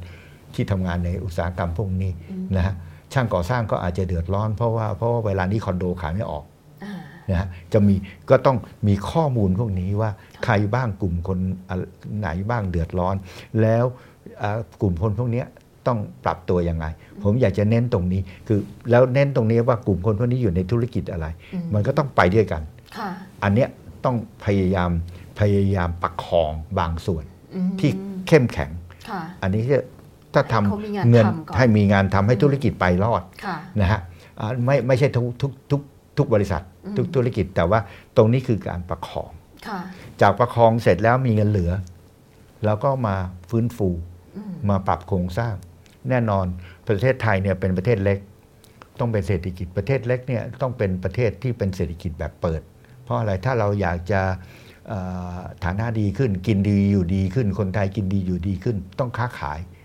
[0.55, 2.11] ที่ทำงานในอุตสาหกรรมพวกนี้
[2.55, 2.73] นะฮะ
[3.13, 6.43] ช่างก่อสร้างก็อาจจะเดือดร้อน เพราะว่าเพราะว่าเวลานี้คอนโดขายไม่ออก
[6.83, 6.93] อ่า
[7.29, 7.95] นะฮะจะมี
[8.29, 10.09] ก็ต้องมีข้อมูลพวกนี้ว่า
[10.45, 11.39] ใครบ้างกลุ่มคน
[11.69, 11.75] อะ
[12.19, 13.15] ไหนบ้างเดือดร้อน
[13.61, 13.85] แล้ว
[14.41, 15.47] อ่ากลุ่มคนพวกเนี้ย
[15.87, 16.85] ต้องปรับตัวยังไง
[17.23, 18.59] ผมอยากจะเน้นตรงนี้คือ
[18.91, 22.61] แล้วเน้นตรงนี้ว่ากลุ่มคนพวกนี้อยู่ในธุรกิจอะไรอืมมันก็ต้องไปด้วยกัน
[22.97, 23.09] ค่ะ
[23.43, 23.69] อันเนี้ย
[24.05, 24.15] ต้อง
[24.45, 24.91] พยายาม
[25.39, 27.23] พยายามประคองบางส่วน
[27.55, 27.91] อืมที่
[28.27, 28.71] เข้มแข็ง
[29.09, 29.79] ค่ะอันนี้จะ
[30.33, 33.99] ถ้าทให้เขามีงานำเงินทำก่อนให้มีงานทำให้ธุรกิจไปรอดค่ะนะฮะ
[34.39, 35.81] อ่าไม่ไม่ใช่ทุกทุกทุก
[36.17, 37.79] ทุกบริษัทอืมทุกธุรกิจแต่ว่า
[38.17, 39.31] ตรงนี้คือการประคอง
[39.67, 39.79] ค่ะ
[40.21, 41.71] จากประคองเสร็จแล้วมีเงินเหลือ
[42.65, 43.15] แล้วก็มา
[43.49, 43.89] ฟื้นฟู
[44.37, 45.53] อืมมาปรับโครงสร้าง
[46.09, 46.45] แน่นอน
[46.87, 48.19] ประเทศไทยเนี่ยเป็นประเทศเล็ก
[48.99, 52.61] ต้องเป็นเศรษฐกิจประเทศเล็กเนี่ยต้องเป็นประเทศที่เป็นเศรษฐกิจแบบเปิด
[53.03, 54.21] เพราะอะไรถ้าเราอยากจะ
[54.87, 54.99] เอ่
[55.35, 59.76] อฐานะดีขึ้น กินดีอยู่ดีขึ้น คนไทยกินดีอยู่ดีขึ้น ต้องค้าขายอืม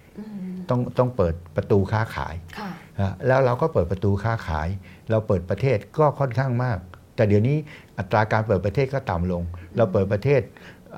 [0.72, 4.68] ต้องต้องเปิดประตูค้าขายค่ะฮะแล้วเราก็เปิดประตูค้าขาย
[5.11, 6.78] เราเปิดประเทศก็ค่อนข้างมาก
[7.16, 7.56] แต่เดี๋ยวนี้
[7.98, 9.42] อัตราการเปิดประเทศก็ต่ำลง
[9.76, 10.42] เราเปิดประเทศ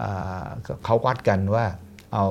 [0.01, 0.47] อ่า
[0.85, 1.65] เขาวัดกันว่า
[2.15, 2.27] เอา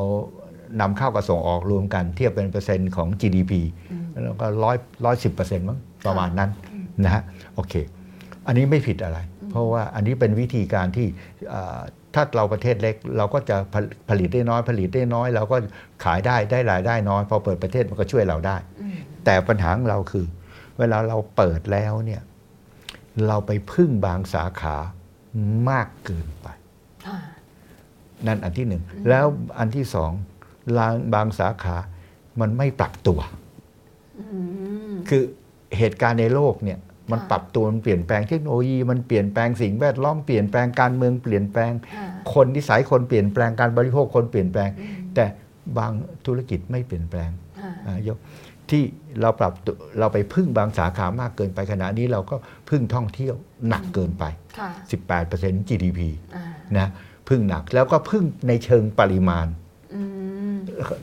[0.81, 3.53] นำเข้ากับส่งออกรวมกันเทียบเป็นเปอร์เซ็นต์ของ GDP
[3.91, 7.23] อืมแล้วก็ร้อยร้อยสิบเปอร์เซ็นต์มั้งประมาณนั้นอืมนะฮะ
[7.55, 7.73] โอเค
[8.47, 11.07] อันนี้ไม่ผิดอะไร เพราะว่าอันนี้เป็นวิธีการที่
[11.53, 11.79] อ่า
[12.13, 15.57] ถ้าเราประเทศเล็กเราก็จะผลผลิตได้น้อย ผลิตได้น้อย เราก็
[16.03, 20.25] ขายได้ได้รายได้น้อย พอเปิดประเทศมันก็ช่วยเราได้อืมแต่ปัญหาของเราคือ
[20.79, 22.21] เวลาเราเปิดแล้วเนี่ย
[23.27, 24.75] เราไปพึ่งบางสาขา
[25.69, 26.47] มากเกินไป
[27.05, 27.17] ค่ะ
[28.27, 29.25] นั่นอันที่หนึ่ง แล้ว
[29.59, 30.11] อันที่สอง
[30.77, 31.77] บางบางสาขา
[32.39, 33.19] มันไม่ปรับตัว
[34.19, 34.25] อื
[34.91, 35.23] มคือ
[35.77, 36.79] เหตุการณ์ในโลกเนี่ย
[37.13, 45.25] มันค่ะปรับตัวมันเปลี่ยนแปลงเทคโนโลยีมันเปลี่ยนแปลงสิ่งแวดล้อมเปลี่ยนแปลงการเมืองเปลี่ยนแปลงค่ะคนนิสัยคนเปลี่ยนแปลงการบริโภคคนเปลี่ยนแปลงอืมแต่
[45.77, 45.91] บาง
[46.25, 48.17] ธุรกิจไม่เปลี่ยนแปลงค่ะอ่ายก
[48.69, 48.83] ที่
[49.21, 52.35] เราปรับตัวเราไปพึ่งบางสาขามากเกินไปขณะนี้เราก็
[52.69, 53.35] พึ่งท่องเที่ยว
[53.69, 54.23] หนักเกินไป
[54.59, 54.69] ค่ะ
[55.19, 55.99] 18% GDP
[56.35, 56.45] อ่า
[56.77, 56.87] นะ
[57.29, 59.62] พึ่งหนักแล้วก็พึ่งในเชิงปริมาณอืม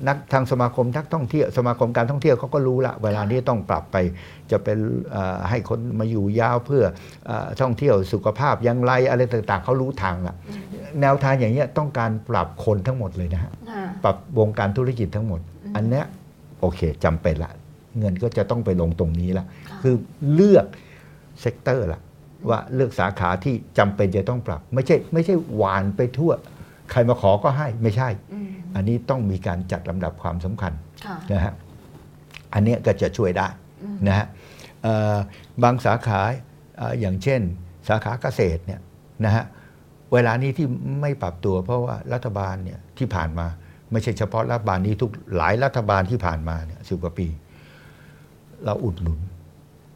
[0.09, 3.97] นักทางสมาคมนักท่องเที่ยวสมาคมการท่องเที่ยวเขาก็รู้ละเวลานี้ต้องปรับไป
[4.51, 4.79] จะเป็น
[5.11, 6.85] เอ่อให้คนมาอยู่ยาวเพื่อ
[7.27, 10.35] เออท่องเที่ยวสุขภาพอยังไรอะไรต่างๆเขารู้ทางละ
[11.01, 16.05] แนวทางอย่างเงี้ยต้องการปรับคนทั้งหมดเลยนะฮะค่ะปรับวงการธุรกิจทั้งหมดอืมอันเนี้ย
[16.61, 17.53] โอเคจำเป็นละ
[17.99, 19.95] เงินก็จะต้องไปลงตรงนี้ละค่ะคือ
[20.35, 20.67] เลือก
[21.41, 22.01] sector ละ
[22.49, 26.33] ว่าเลือกสาขาที่จำเป็นจะต้องปรับ ไม่ใช่ไม่ใช่หว่านไปทั่ว
[26.91, 28.09] ใครมาขอก็ให้ไม่ใช่
[28.71, 30.73] อืมอันนี้ต้องมีการจัดลำดับความสำคัญ
[31.07, 31.53] ค่ะนะฮะ
[32.55, 33.47] อันเนี้ยก็จะช่วยได้
[33.83, 34.27] อืมนะฮะ
[34.83, 35.17] เอ่อ
[35.63, 36.21] บางสาขา
[36.79, 37.41] เอ่ออย่างเช่น
[37.89, 38.81] สาขาเกษตรเนี่ย
[39.25, 39.45] นะฮะ
[40.13, 40.67] เวลานี้ที่
[41.01, 43.47] ไม่ปรับตัว เพราะว่ารัฐบาลเนี่ยที่ผ่านมา
[43.93, 47.29] ไม่ใช่เฉพาะรัฐบาลนี้ทุกหลายรัฐบาลที่ผ่านมาเนี่ยสิบกว่าปี
[48.65, 49.21] เราอุดหนุน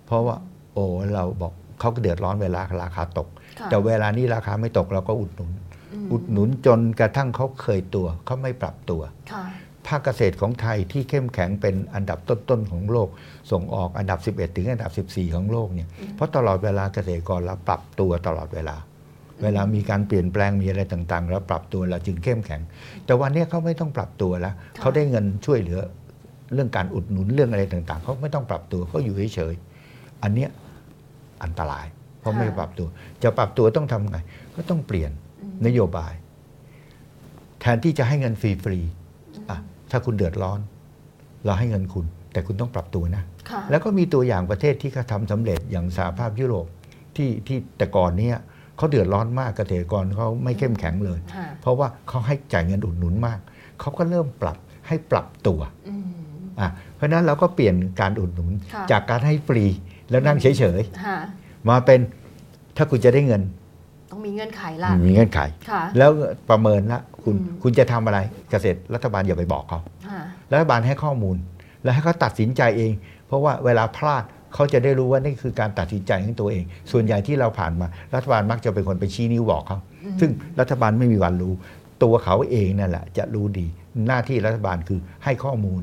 [0.07, 0.37] เพราะว่า
[0.73, 0.85] โอ้
[1.15, 5.64] เราบอกเขาก็เดือดร้อนเวลาราคาตกค่ะแต่เวลานี้ราคาไม่ตกเราก็อุดหนุนม
[6.13, 9.03] อุดหนุนจนกระทั่งเขาเคยตัวเขาไม่ปรับตัว
[9.33, 9.45] ค่ะ
[9.87, 13.09] ภาคเกษตรของไทยที่เข้มแข็งเป็นอันดับต้นๆของโลก
[13.51, 18.77] ส่งออกอันดับ 11 ถึงอันดับ 14 ของโลกเนี่ยเพราะตลอดเวลาเกษตรกรเราปรับตัวตลอดเวลา
[19.43, 22.61] เวลามีการเปลี่ยนแปลงมีอะไรต่างๆเราปรับตัวเราจึงเข้มแข็ง
[23.05, 25.81] แต่วันนี้เขาไม่ต้องปรับตัวแล้วค่ะเขาได้เงินช่วยเหลือ
[26.55, 30.51] เรื่องการอุดหนุนเรื่องอะไรต่าง ๆเขาไม่ต้องปรับตัวเขาอยู่เฉยๆอันเนี้ย
[31.45, 31.87] อันตราย
[32.21, 32.87] เพราะไม่ปรับตัว
[33.23, 34.19] จะปรับตัวต้องทำไง
[34.57, 35.24] ก็ต้องเปลี่ยนอืม
[35.67, 36.13] นโยบาย
[37.61, 39.59] แทนที่จะให้เงินฟรีๆอะ
[39.91, 40.61] ถ้าคุณเดือดร้อน
[41.45, 46.67] เราให้เงินคุณ แต่คุณต้องปรับตัวนะค่ะแล้วก็มีตัวอย่างประเทศที่เขาทำสำเร็จอย่างสหภาพยุโรป
[47.17, 48.37] ที่ที่แต่ก่อนเนี้ย
[48.77, 53.39] เขาเดือดร้อนมากเกษตรกรเขาไม่เข้มแข็งเลยค่ะเพราะว่าเขาให้จ่ายเงินอุดหนุนมาก
[53.81, 56.05] เขาก็เริ่มปรับให้ปรับตัวอืม
[56.61, 59.65] อะเพราะฉะนั้นเราก็เปลี่ยนการอุดหนุนค่ะจากการให้ฟรี
[60.11, 60.47] แล้วนั่งเฉ
[60.79, 62.01] ยค่ะๆมาเป็น
[62.77, 63.64] ถ้าคุณจะได้เงินต้อง
[64.25, 66.11] มีเงื่อนไขล่ะมีเงื่อนไขค่ะแล้ว
[66.51, 68.19] ประเมินละคุณอืมคุณจะทำอะไร
[68.51, 70.21] เกษตรรัฐบาลอย่าไปบอกเขาค่ะ
[70.53, 71.37] รัฐบาลให้ข้อมูล
[71.83, 72.93] แล้วให้เขาตัดสินใจเอง
[73.27, 81.55] เพราะว่าเวลาพลาดเขาจะได้รู้ว่านี่คือการตัดสินใจของตัวเอง ส่วนใหญ่ที่เราผ่านมารัฐบาลมักจะเป็นคนไปชี้นิ้วบอกเขาอืมซึ่งรัฐบาลไม่มีวันรู้
[82.03, 83.67] ตัวเขาเองนั่นแหละจะรู้ดี
[84.07, 85.83] หน้าที่รัฐบาลคือให้ข้อมูล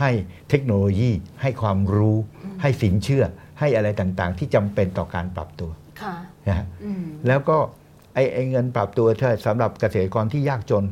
[0.00, 0.10] ให้
[0.50, 1.10] เทคโนโลยี
[1.42, 2.16] ให้ความรู้
[2.62, 3.24] ให้สินเชื่อ
[3.60, 5.70] ให้อะไรต่างๆ ที่จำเป็นต่อการปรับตัว
[6.02, 6.14] ค่ะ
[6.48, 7.56] นะฮะอืมแล้วก็
[8.14, 10.84] ไอ้ไอ้เงินปรับตัวถ้าสำหรับเกษตรกรที่ยากจน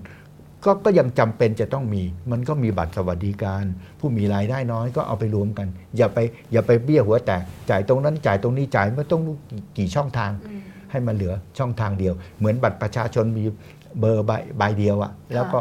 [0.65, 3.65] ก็ก็ยังจำเป็นจะต้องมี มันก็มีบัตรสวัสดิการ
[3.99, 6.19] ผู้มีรายได้น้อยก็เอาไปรวมกัน อย่าไป
[6.53, 13.45] อย่าไปเบี้ยหัวแตกจ่ายตรงนั้นจ่ายตรงนี้จ่ายไม่ต้องรู้กี่กี่ช่องทางอืมให้มันเหลือช่องทางเดียว เหมือนบัตรประชาชนมี
[14.01, 15.61] เบอร์ใบใบเดียวอะแล้วก็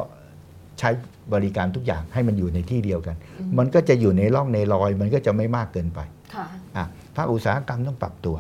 [0.80, 0.90] ใช้
[1.34, 6.00] บริการทุกอย่างให้มันอยู่ในที่เดียวกันอืมมันก็จะอยู่ในร่องในรอย มันก็จะไม่มากเกินไป
[6.36, 6.46] ค่ะ
[6.78, 8.36] อะภาคอุตสาหกรรมต้องปรับตัว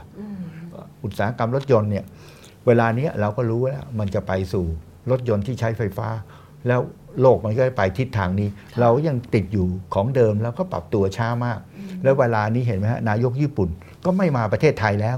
[1.01, 2.05] อืมอุตสาหกรรมรถยนต์เนี่ย
[2.67, 4.65] เวลาเนี้ยเราก็รู้แล้วมันจะไปสู่
[5.11, 6.07] รถยนต์ที่ใช้ไฟฟ้า
[6.67, 6.81] แล้ว
[7.21, 13.69] โลกมันก็ไปทิศทางนี้ค่ะเรายังติดอยู่ของเดิมแล้วก็ปรับตัวช้ามากอืมแล้วเวลานี้เห็นไหมฮะนายกญี่ปุ่น
[14.05, 15.17] ก็ไม่มาประเทศไทยแล้ว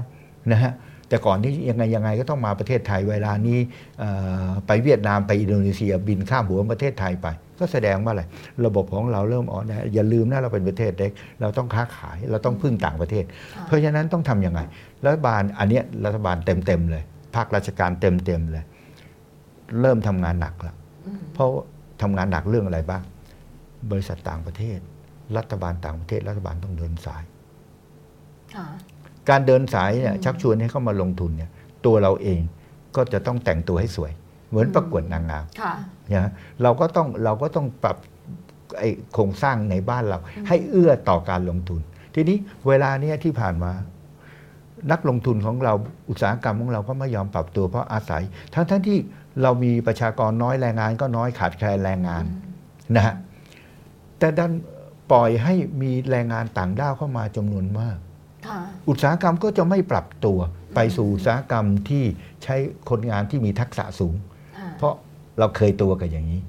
[0.52, 0.72] นะฮะ
[1.08, 3.58] แต่ก่อนนี้ยังไงยังไงก็ต้องมาประเทศไทยเวลานี้
[3.98, 4.10] เอ่
[4.46, 7.26] อไปเวียดนามไปอินโดนีเซียบินข้ามหัวประเทศไทยไป
[7.58, 8.22] ก็แสดงว่าอะไร
[8.66, 14.60] ระบบของเราเริ่มอ่อนแออย่าลืมนะเราเป็นประเทศเล็ก เราต้องค้าขายเราต้องพึ่งต่างประเทศค่ะเพราะฉะนั้นต้องทำยังไง
[15.04, 17.02] รัฐบาลอันเนี้ยรัฐบาลเต็มๆเลย
[17.34, 18.64] ภาคราชการเต็มๆเลย
[19.80, 21.48] เริ่มทำงานหนักแล้วอืมเพราะ
[22.02, 23.02] ทำงานหนักเรื่องอะไรบ้าง
[23.90, 24.78] บริษัทต่างประเทศ
[25.36, 27.22] รัฐบาลต่างประเทศ รัฐบาลต้องเดินสาย
[28.54, 28.66] ค่ะ
[29.30, 31.50] การเดินสายเนี่ยอืมชักชวนให้เข้ามาลงทุนเนี่ย
[31.86, 32.40] ตัวเราเอง
[32.96, 34.12] ก็จะต้องแต่งตัวให้สวย
[34.48, 35.74] เหมือนอืมประกวดนางงามค่ะ
[36.12, 36.30] นะ
[36.62, 37.96] เราก็ต้องเราก็ต้องปรับ
[38.78, 41.80] ไอ้โครงสร้างในบ้านเรา ให้เอื้อต่อการลงทุน
[42.14, 42.36] ทีนี้
[42.66, 43.72] เวลาเนี้ยที่ผ่านมา
[44.92, 45.72] นักลงทุนของเรา
[46.10, 48.22] อุตสาหกรรมของเราก็ไม่ยอมปรับตัวเพราะอาศัย
[48.54, 48.98] ทั้งทั้งที่
[49.42, 52.24] เรามีประชากรน้อยแรงงานก็น้อยขาดแคลนแรงงาน
[52.96, 53.14] นะฮะ
[54.18, 54.52] แต่ดัน
[55.12, 57.96] ปล่อยให้มีแรงงานต่างด้าวเข้ามาจำนวนมาก
[58.46, 60.38] ค่ะอุตสาหกรรมก็จะไม่ปรับตัว
[60.74, 62.04] ไปสู่อุตสาหกรรมที่
[62.44, 62.56] ใช้
[62.90, 64.14] คนงานที่มีทักษะสูง
[64.58, 64.94] ค่ะเพราะ
[65.38, 66.40] เราเคยตัวกับอย่างนี้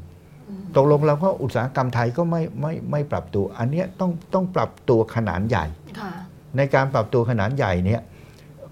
[0.50, 5.66] อืมตกลงเราก็อุตสาหกรรมไทยก็ไม่ไม่ไม่ปรับตัว อันเนี้ยต้องต้องปรับตัวขนาดใหญ่
[6.00, 6.12] ค่ะ
[6.58, 8.02] ในการปรับตัวขนาดใหญ่เนี่ย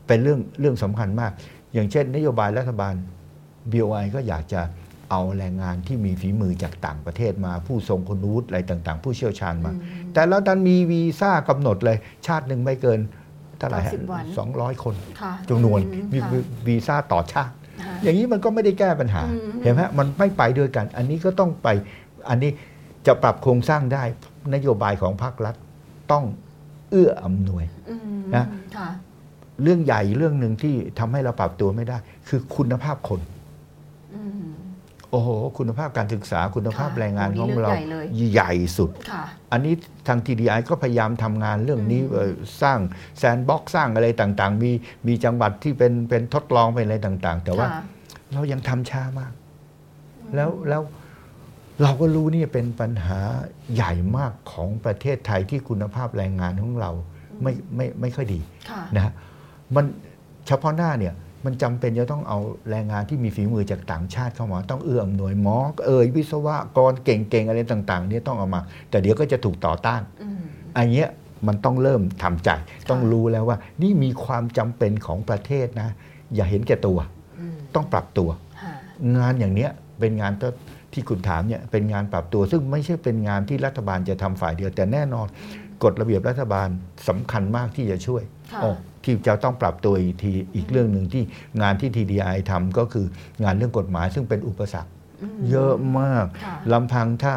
[0.08, 1.32] เป็นเรื่องเรื่องสำคัญมาก
[1.74, 2.94] อย่างเช่น นโยบายรัฐบาล
[3.72, 4.62] BOI ก็อยากจะ
[5.12, 9.78] เอาแรงงานที่มีฝีมือจากต่างประเทศมาผู้ทรงคุณวุฒิอะไรต่าง ๆ ผู้เชี่ยวชาญมาอื
[10.10, 11.98] มแต่แล้วดันมีวีซ่ากำหนดเลย
[12.28, 13.00] ชาติหนึ่งไม่เกิน
[13.58, 16.30] เท่าไหร่ฮะ90วันสองร้อยคนค่ะจำนวนอืมีค่ะ
[16.68, 17.63] วีซ่าต่อชาติค่ะ
[18.04, 21.68] อย่างนี้มันก็ไม่ได้แก้ปัญหาอืมเห็นไหมมันไม่ไปด้วยกัน อันนี้ก็ต้องไป
[22.30, 22.52] อันนี้
[23.08, 24.04] จะปรับโครงสร้างได้
[24.54, 25.56] นโยบายของภาครัฐ
[26.12, 26.24] ต้อง
[26.90, 28.46] เอื้ออำนวยอืมนะ
[28.78, 28.90] ค่ะ
[29.64, 33.22] เรื่องใหญ่เรื่องหนึ่งที่ทำให้เราปรับตัวไม่ได้ คือคุณภาพคน
[34.16, 34.48] อืม
[35.12, 39.74] โอ้โห คุณภาพการศึกษาคุณภาพค่ะแรงงานโอ้ของนี่เรื่เราองใหญ่เลยใหญ่สุดค่ะอันนี้
[40.08, 42.80] ทาง TDI ก็พยายามทำงานเรื่องนี้อืมเอ่อสร้าง
[43.18, 44.72] แซนบ็อกสร้างอะไรต่างๆ มี
[45.08, 47.82] มีจังหวัดที่เป็นเป็นทดลองเป็นอะไรต่างๆ แต่ว่าค่ะ
[48.34, 49.34] เรายังทำช้ามาก
[50.36, 50.82] แล้วแล้ว
[51.82, 53.20] เราก็รู้นี่เป็นปัญหา
[53.74, 56.92] ใหญ่มากของประเทศไทยที่คุณภาพแรงงานของเรา
[57.42, 59.14] ไม่ไม่ไม่ค่อยดีค่ะนะฮะ
[59.76, 59.86] มัน
[60.48, 61.14] เฉพาะหน้าเนี่ย
[61.46, 70.40] มันจำเป็นจะต้องเอาแรงงานที่มีฝีมือจากต่างชาติเข้ามา ต้องเอื้ออำนวยหมอเอ่ยวิศวกรเก่งๆอะไรต่างๆเนี่ยต้องเอามา แต่เดี๋ยวก็จะถูกต่อต้านอืม
[70.78, 71.10] อันเนี้ย
[71.48, 72.50] มันต้องเริ่มทำใจ
[72.90, 75.90] ต้องรู้แล้วว่า นี่มีความจำเป็นของประเทศนะ
[76.36, 77.23] อย่าเห็นแก่ตัวอืม
[77.76, 78.30] ต้องปรับตัว
[78.62, 78.74] ค่ะ
[79.18, 80.34] งานอย่างเนี้ยเป็นงาน
[80.94, 85.28] ที่คุณถามเนี่ยเป็นงานปรับตัว ซึ่งไม่ใช่เป็นงานที่รัฐบาลจะทำฝ่ายเดียว แต่แน่นอน
[85.84, 86.68] กฎระเบียบรัฐบาล
[87.08, 88.70] สำคัญมากที่จะช่วยค่ะโอ้
[89.04, 91.24] ที่จะต้องปรับตัวอีกทีอีกเรื่องหนึ่งที่
[91.62, 93.06] งานที่ TDI ทำก็คือ
[93.44, 94.92] งานเรื่องกฎหมายซึ่งเป็นอุปสรรคม
[95.50, 97.34] เยอะมากค่ะลำพังถ้า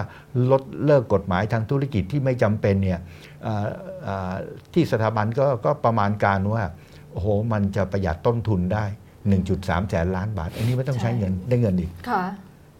[0.50, 3.00] ลดเลิกกฎหมายทางธุรกิจที่ไม่จำเป็นเนี่ย
[3.46, 3.66] อ่า
[4.06, 4.34] อ่า
[4.74, 6.64] ที่สถาบันก็ก็ประมาณการว่า
[7.12, 8.84] โอ้โหมันจะประหยัดต้นทุนได้
[9.34, 12.22] 1.3 แสนล้านบาท อันนี้ไม่ต้องใช้เงินได้เงินอีกค่ะ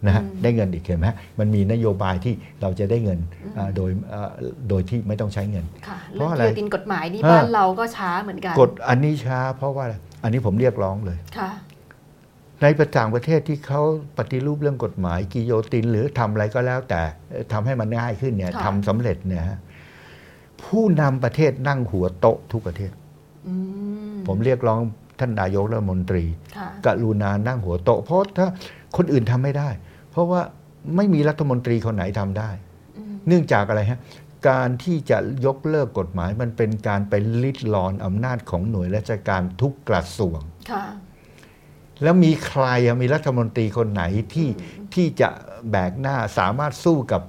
[0.05, 1.07] นะฮะอืมได้เงินอีกเห็นไหม
[1.39, 3.19] มันมีนโยบายที่เราจะได้เงิน
[3.57, 4.29] อ่าโดยอ่า
[4.69, 11.51] โดยที่ไม่ต้องใช้เงินค่ะเพเรื่องราะอะไรกิโยตินกฎหมายนี่เออบ้านเราก็ช้าเหมือนกันกฎอันนี้ช้า เพราะว่าอะไรอันนี้ผมเรียกร้องเลยค่ะ
[12.61, 13.81] ในประต่างประเทศที่เขา
[14.17, 19.57] ปฏิรูปเรื่องกฎหมายกิโยติน หรือทำอะไรก็แล้ว แต่เอ่อทำให้มันง่ายขึ้นเนี่ยค่ะทำสำเร็จเนี่ยฮะ
[20.63, 22.91] ผู้นำประเทศนั่งหัวโต๊ะทุกประเทศ
[23.47, 23.55] อื
[24.13, 24.79] มผมเรียกร้อง
[25.19, 26.23] ท่านนายกรัฐมนตรี
[26.57, 28.47] ค่ะกรุณานั่งหัวโต๊ะเพราะถ้า
[28.97, 29.69] คนอื่นทำไม่ได้
[30.11, 30.41] เพราะว่า
[30.95, 32.49] ไม่มีรัฐมนตรีคนไหนทำได้
[32.97, 33.99] อืมเนื่องจากอะไรฮะ
[34.49, 40.39] การที่จะยกเลิกกฎหมายมันเป็นการไปลิดรอนอำนาจของหน่วยราชการทุกกระทรวง
[40.71, 40.85] ค่ะ
[42.03, 44.03] แล้วมีใครอะมีรัฐมนตรีคนไหน
[44.33, 44.49] ที่
[44.93, 45.29] ที่จะ
[45.71, 47.21] แบกหน้าสามารถสู้กับ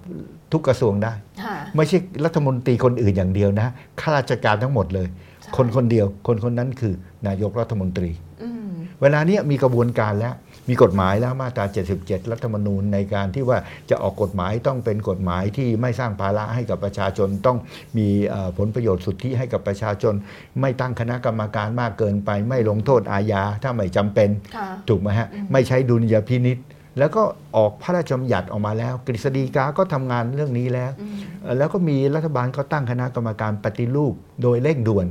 [0.52, 1.12] ทุกกระทรวงได้
[1.44, 3.68] ค่ะไม่ใช่รัฐมนตรีคนอื่นอย่างเดียวนะ
[4.00, 6.94] ข้าราชการทั้งหมดเลยใช่ คนคนเดียว คนคนนั้นคือ
[7.26, 8.10] นายกรัฐมนตรี
[8.42, 10.34] อืมเวลาเนี้ยมีกระบวนการแล้ว
[10.68, 11.64] มีกฎหมายแล้วมาตรา
[11.98, 13.58] 77 รัฐธรรมนูญในการที่ว่า
[13.90, 17.58] จะออกกฎหมายต้องเป็นกฎหมายที่ไม่สร้างภาระให้กับประชาชนต้อง
[17.98, 20.14] มีเอ่อผลประโยชน์สุทธิให้กับประชาชน
[20.60, 26.58] ไม่ตั้งคณะกรรมการมากเกินไป ไม่ลงโทษอาญาถ้าไม่จำเป็นค่ะถูกไหมฮะอืมไม่ใช้ดุลยพินิษ
[26.98, 27.22] แล้วก็
[27.56, 35.06] ออกพระราชบัญญัติออกมาแล้ว กฤษฎีกาก็ทำงานเรื่องนี้แล้วอืมเอ่อแล้วก็มีรัฐบาลก็ตั้งคณะกรรมการปฏิรูปโดยเร่งด่วน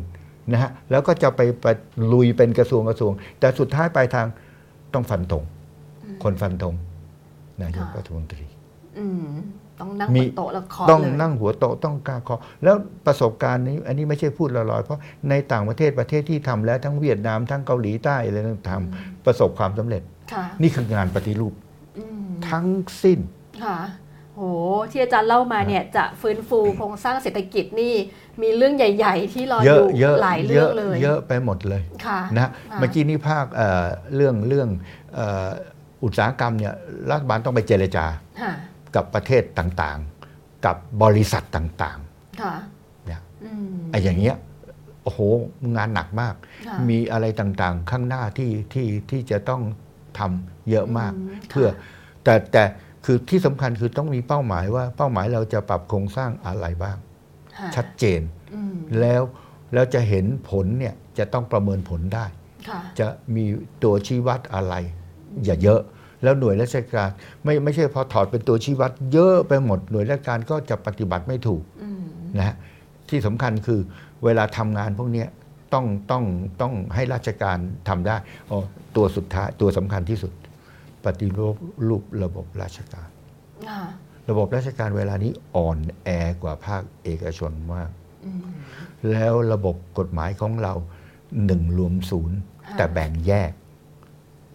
[0.52, 1.68] นะฮะแล้วก็จะไปไป
[2.14, 4.28] ลุยเป็นกระทรวงกระทรวง แต่สุดท้ายปลายทาง
[4.94, 5.44] ต้องฟันธง
[6.24, 6.74] คนฟันธง
[7.62, 8.46] นายกค่ะรัฐมนตรี
[8.98, 9.30] อืม
[9.80, 21.54] ต้องนั่งมีบนโต๊ะแล้วเคาะต้องเลยนั่งหัวโต๊ะต้องกล้าเคาะแล้วประสบการณ์นี้ อันนี้ไม่ใช่พูดลอยๆเพราะในต่างประเทศประเทศที่ทำแล้วทั้งเวียดนามทั้งเกาหลีใต้อะไรต่างๆทำประสบความสำเร็จค่ะนี่คืองานปฏิรูป
[21.98, 22.68] อืมทั้ง
[23.04, 23.20] สิ้น
[23.64, 23.78] ค่ะ
[24.38, 24.44] โห
[24.92, 27.94] ที่อาจารย์เล่ามาเนี่ยจะฟื้นฟูโครงสร้างเศรษฐกิจนี่
[28.42, 34.70] มีเรื่องใหญ่ ๆ ที่รอเยออะยู่เยอะหลายเยเรื่องอะเลย เยอะไปหมดเลยค่ะนะฮะค่ะเมื่อกี้นี้ภาคเอ่อเรื่องเรื่อง
[35.16, 35.50] เอ่อ
[36.04, 36.74] อุตสาหกรรมเนี่ย
[37.10, 38.06] รัฐบาลต้องไปเจรจา
[38.42, 38.52] ค่ะ
[38.96, 42.00] กับประเทศต่างๆ กับบริษัทต่าง
[42.42, 44.36] ค่ะๆเนี่ยอืมไอ้อย่างเงี้ย
[45.04, 45.20] โอ้โห
[45.76, 46.36] งานหนักมาก
[46.68, 49.62] ค่ะมีอะไรต่างๆข้างหน้าที่ที่ที่จะต้อง
[50.20, 52.64] ทำเยอะมากอืมเพื่อค่ะแต่แต่
[53.10, 56.98] คือที่สำคัญคือต้องมีเป้าหมายว่าเป้าหมายเราจะปรับโครงสร้างอะไรบ้าง
[57.58, 58.22] ค่ะชัดเจน
[58.54, 59.22] อืมแล้ว
[59.74, 62.26] แล้วจะเห็นผลเนี่ยจะต้องประเมินผลได้
[62.68, 63.46] ค่ะจะมี
[63.84, 64.74] ตัวชี้วัดอะไร
[65.46, 65.82] อย่าเยอะ
[66.24, 67.10] แล้วหน่วยราชการ
[67.44, 72.04] ไม่ไม่ใช่พอถอดเป็นตัวชี้วัด เยอะไปหมดหน่วยราชการก็จะปฏิบัติไม่ถูกอืม
[72.38, 72.56] นะฮะ
[73.10, 73.80] ที่สำคัญคือ
[74.24, 75.28] เวลาทำงานพวกเนี้ย
[75.74, 76.24] ต้องต้อง
[76.62, 78.16] ต้องให้ราชการทำได้
[78.50, 78.60] อ๋อ
[78.96, 80.32] ตัวสุดท้ายตัวสำคัญที่สุด
[81.06, 81.56] ปฏิรูป
[81.88, 83.10] รูประบบราชการ
[83.68, 83.82] ค่ะ
[84.30, 86.10] ระบบราชการเวลานี้อ่อนแอ
[86.42, 87.90] กว่าภาคเอกชนมาก
[88.26, 88.42] อืม
[89.12, 90.74] แล้วระบบกฎหมายของเรา
[91.46, 93.52] หนึ่งรวมศูนย์ค่ะแต่แบ่งแยก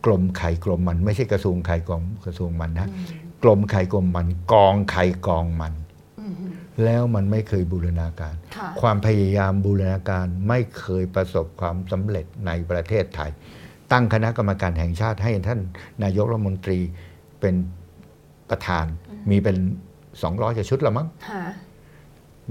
[0.05, 3.07] กรมไข่กรมมัน ไม่ใช่กระทรวงไข่กรมกระทรวงมันนะอืม
[3.43, 5.75] กรมไข่กรมมัน กองไข่กองมัน
[6.21, 6.35] อืม
[6.85, 13.31] แล้วมันไม่เคยบูรณาการค่ะความพยายามบูรณาการไม่เคยประสบความสำเร็จในประเทศไทย
[13.93, 15.61] ตั้งคณะกรรมการแห่งชาติให้ท่าน
[16.03, 16.79] นายกรัฐมนตรี
[17.41, 17.55] เป็น
[18.51, 18.87] ประธาน
[19.31, 19.57] มีเป็น
[20.05, 21.43] 200กว่าชุดละมั้งค่ะ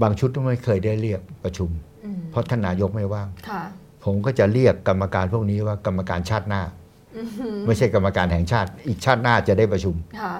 [0.02, 1.70] บางชุดก็ไม่เคยได้เรียกประชุม
[2.04, 3.62] อืมเพราะท่านนายกไม่ว่างค่ะ
[4.04, 6.62] ผมก็จะเรียกกรรมการพวกนี้ว่ากรรมการชาติหน้า
[7.16, 7.22] อื
[7.54, 10.34] มไม่ใช่กรรมการแห่งชาติ อีกชาติหน้าจะได้ประชุมค่ะ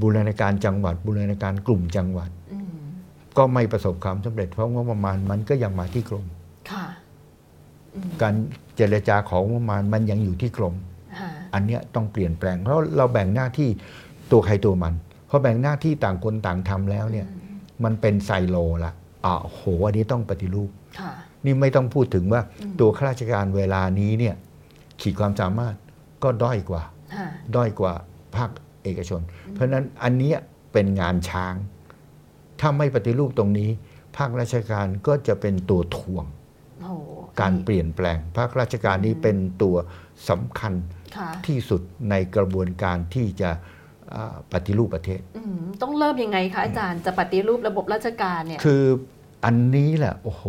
[0.00, 2.72] บูรณาการจังหวัด บูรณาการกลุ่มจังหวัดอืม
[3.38, 6.26] ก็ไม่ประสบความสำเร็จเพราะงบประมาณมันก็ยังมาที่กรม
[6.70, 6.84] ค่ะ
[7.94, 8.34] อืมการ
[8.76, 10.74] เจรจาของงบประมาณมันยังอยู่ที่กรม
[11.18, 13.68] ค่ะอันเนี้ยต้องเปลี่ยนแปลง เพราะเราแบ่งหน้าที่
[14.32, 14.94] ตัวใครตัวมัน
[15.28, 17.26] พอแบ่งหน้าที่ต่างคนต่างทำแล้วเนี่ย
[17.84, 18.92] มันเป็นไซโลละ
[19.24, 21.12] อ่าโหอันนี้ต้องปฏิรูปค่ะ
[21.44, 24.34] นี่ไม่ต้องพูดถึงว่าอืมตัวข้าราชการเวลานี้เนี่ย
[25.00, 25.74] ขีดความสามารถ
[26.22, 26.82] ก็ด้อยกว่า
[27.14, 27.92] ค่ะด้อยกว่า
[28.36, 28.50] ภาค
[28.82, 29.20] เอกชน
[29.52, 30.38] เพราะฉะนั้นอันเนี้ย
[30.72, 31.54] เป็นงานช้าง
[32.60, 33.70] ถ้าไม่ปฏิรูปตรงนี้
[34.16, 36.45] ภาคราชการก็จะเป็นตัวถ่วงโอ้โห
[37.40, 39.76] การเปลี่ยนแปลงภาคราชการนี้เป็นตัว
[40.28, 40.72] สำคัญ
[41.16, 43.50] ค่ะที่สุดในกระบวนการที่จะ
[44.14, 48.84] อ่าปฏิรูปประเทศอืมต้องเริ่มยังไงคะอาจารย์จะปฏิรูประบบราชการเนี่ยคือ
[49.44, 50.44] อันนี้แหละโอ้โห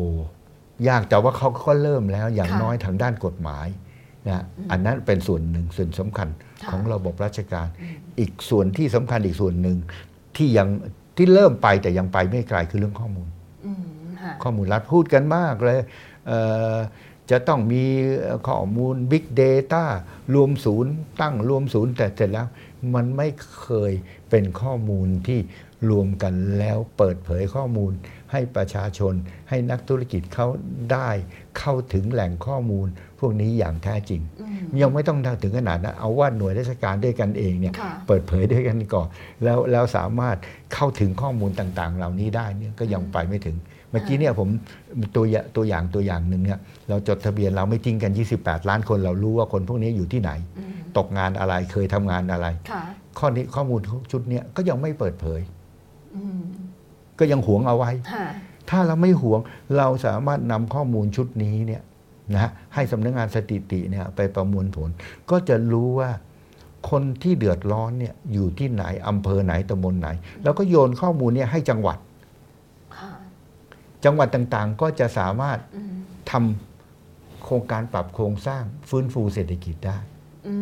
[0.89, 3.67] ยากแต่ว่าเขาก็เริ่มแล้วอย่างค่ะน้อยทางด้านกฎหมาย
[4.27, 6.27] นะอันนั้นเป็นส่วนหนึ่งส่วนสำคัญ
[6.63, 9.77] ค่ะของระบบราชการอืมอีกส่วนที่สำคัญอีกส่วนหนึ่ง
[10.37, 10.69] ที่ยัง
[11.17, 13.27] ที่เริ่มไปแต่ยังไปไม่ไกลคือเรื่องข้อมูล
[13.65, 13.85] อืม
[14.21, 15.85] ค่ะข้อมูลรัฐพูดกันมากเลยเอ่อ
[17.29, 17.83] จะต้องมี
[18.47, 19.85] ข้อมูล Big Data
[20.33, 22.47] รวมศูนย์ ตั้งรวมศูนย์แต่เสร็จแล้ว
[22.93, 23.27] มันไม่
[23.59, 23.93] เคย
[24.29, 25.39] เป็นข้อมูลที่
[25.89, 27.91] รวมกันแล้วเปิดเผยข้อมูล
[28.31, 29.13] ให้ประชาชน
[29.49, 30.47] ให้นักธุรกิจเขา
[30.91, 31.09] ได้
[31.59, 32.87] เข้าถึงแหล่งข้อมูล
[33.19, 39.07] พวกนี้อย่างแท้จริงอืมยังไม่ต้องถึงขนาดนั้นเอาว่าหน่วยราชการด้วยกันเองเนี่ยค่ะเปิดเผยด้วยกันก่อน
[39.43, 40.37] แล้วแล้วสามารถ
[40.73, 43.57] เข้าถึงข้อมูลต่างๆ เหล่านี้ได้เนี่ยก็ยังไปไม่ถึง
[43.91, 44.49] เมื่อกี้เนี่ยผม
[45.15, 46.59] ตัวอย่างตัวอย่างตัวอย่างหนึ่งเนี่ย
[46.89, 52.83] เราจดทะเบียนเราไม่ทิ้งกัน 28 ล้านคนเรารู้ว่าคนพวกนี้อยู่ที่ไหนอืมตกงานอะไรเคยทำงานอะไรค่ะ
[53.19, 53.79] ข้อนี้ข้อมูล
[54.11, 55.41] ชุดเนี้ยก็ยังไม่เปิดเผย
[56.15, 56.41] อืม
[57.19, 58.25] ก็ยังหวงเอาไว้ค่ะ
[58.69, 59.39] ถ้าเราไม่หวง
[59.77, 61.83] เราสามารถนำข้อมูลชุดนี้เนี่ย
[62.33, 64.89] นะฮะให้สำนักงานสถิติเนี่ยไปประมวลผล
[65.29, 66.09] ก็จะรู้ว่า
[66.89, 70.09] คนที่เดือดร้อนเนี่ยอยู่ที่ไหนอำเภอไหนตำบลไหน
[70.43, 71.97] แล้วก็โยนข้อมูลเนี่ยให้จังหวัด
[72.97, 73.11] ค่ะ
[74.05, 75.95] จังหวัดต่างๆ ก็จะสามารถอืม
[76.31, 79.97] ทำโครงการปรับโครงสร้างฟื้นฟูเศรษฐกิจได้
[80.47, 80.55] อื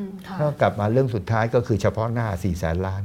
[0.00, 3.02] มค่ะถ้ากลับมาเรื่องสุดท้ายก็คือเฉพาะหน้า4ี่แสนล้าน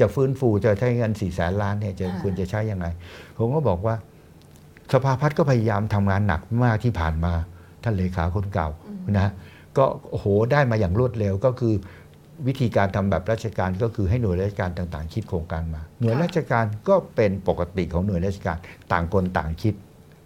[0.00, 2.86] จะฟื้นฟูจะใช้เงิน4ี่แสนล้านเนี่ยจะควรจะใช้ยังไง
[3.38, 3.94] ผมก็บอกว่า
[4.92, 7.32] สภาพัฒน์ก็พยายามทำงานหนักมากที่ผ่านมา
[7.82, 8.68] ท่านเลขาคนเก่า
[9.10, 9.32] นะฮะ
[9.78, 11.74] ก็โอ้โหได้มาอย่างรวดเร็วก็คือ
[12.46, 18.56] วิธีการทำแบบราชการก็คือให้หน่วยราชการต่างๆ คิดโครงการมา หน่วยราชการก็เป็นปกติของหน่วยราชการ
[18.92, 19.74] ต่างคนต่างคิด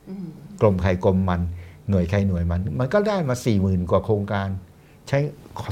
[0.08, 0.26] อืม
[0.60, 1.40] กรมใครกรมมัน
[1.90, 4.48] หน่วยใครหน่วยมัน มันก็ได้มา4ี่หมื่นกว่าโครงการ
[5.08, 5.18] ใช้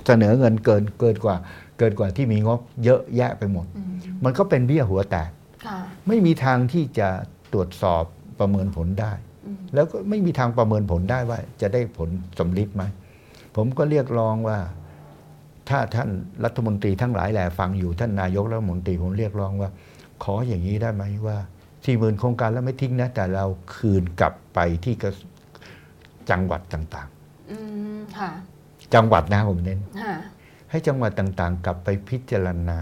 [0.06, 1.36] เสนอเงินเกินเกินกว่า
[1.78, 3.94] เกินกว่าที่มีงบเยอะแยะไปหมดอืม
[4.24, 5.30] มันก็เป็นเบี้ยหัวแตก
[5.66, 7.08] ค่ะไม่มีทางที่จะ
[7.52, 8.04] ตรวจสอบ
[8.38, 9.12] ประเมินผลได้
[9.46, 12.08] อืมแล้วก็ไม่มีทางประเมินผลได้ว่า จะได้ผล
[12.38, 12.82] สำลิดไหม
[13.56, 14.58] ผมก็เรียกร้องว่า
[15.68, 16.10] ถ้าท่าน
[16.44, 19.70] รัฐมนตรีทั้งหลายแหล่ฟังอยู่ท่านนายกรัฐมนตรีผมเรียกร้องว่า
[20.24, 21.38] ขออย่างนี้ได้ไหมว่า
[21.84, 23.44] สี่หมื่นโครงการแล้วไม่ทิ้งนะแต่เรา
[23.76, 25.10] คืนกลับไปที่กระ
[26.30, 27.08] จังหวัดต่าง
[27.50, 27.58] อื
[27.96, 30.14] มค่ะๆจังหวัดนะผมเน้นค่ะ
[30.74, 32.78] ให้จังหวัดต่างๆ กลับไปพิจารณา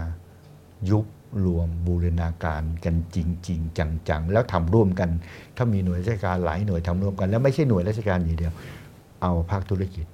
[0.89, 1.05] ยุบ
[1.45, 3.17] รวมบูรณาการกันจ
[3.47, 3.77] ริง ๆ
[4.09, 5.09] จังๆ แล้วทำร่วมกัน
[5.57, 8.53] ถ้ามีหน่วยราชการหลายหน่วยทำร่วมกัน แล้วไม่ใช่หน่วยราชการอย่างเดียว
[9.21, 10.05] เอาภาคธุรกิจ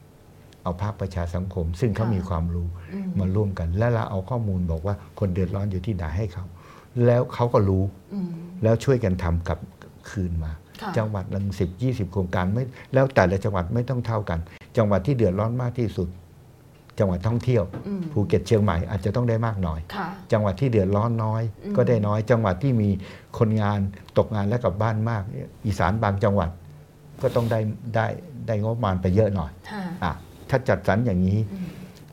[0.64, 6.46] เอาภาคประชาสังคม ซึ่งเขาค่ะมีความรู้อืมมาร่วมกัน และเราเอาข้อมูลบอกว่าคนเดือดร้อนอยู่ที่ไหนให้เขา
[7.06, 8.30] แล้วเขาก็รู้อืม
[8.64, 9.60] แล้วช่วยกันทำกลับ
[10.10, 10.52] คืนมา
[10.82, 12.64] ค่ะจังหวัดละสิบยี่สิบโครงการไม่
[12.94, 14.40] แล้วแต่ละจังหวัดไม่ต้องเท่ากัน
[14.78, 16.08] จังหวัดที่เดือดร้อนมากที่สุด
[17.00, 22.90] จังหวัดท่องเที่ยวอืมภูเก็ตเชียงใหม่อาจจะต้องได้มากหน่อยค่ะจังหวัดที่เดือดร้อนน้อยอืมก็ได้น้อย จังหวัดที่มี
[23.38, 23.80] คนงาน
[24.18, 25.24] ตกงานและกลับบ้านมาก
[25.66, 26.50] อีสานบางจังหวัด
[27.22, 27.60] ก็ต้องได้
[27.96, 28.08] ได้
[28.48, 30.14] ได้งบประมาณไปเยอะหน่อยค่ะอะ
[30.50, 31.68] ถ้าจัดสรรอย่างนี้อืม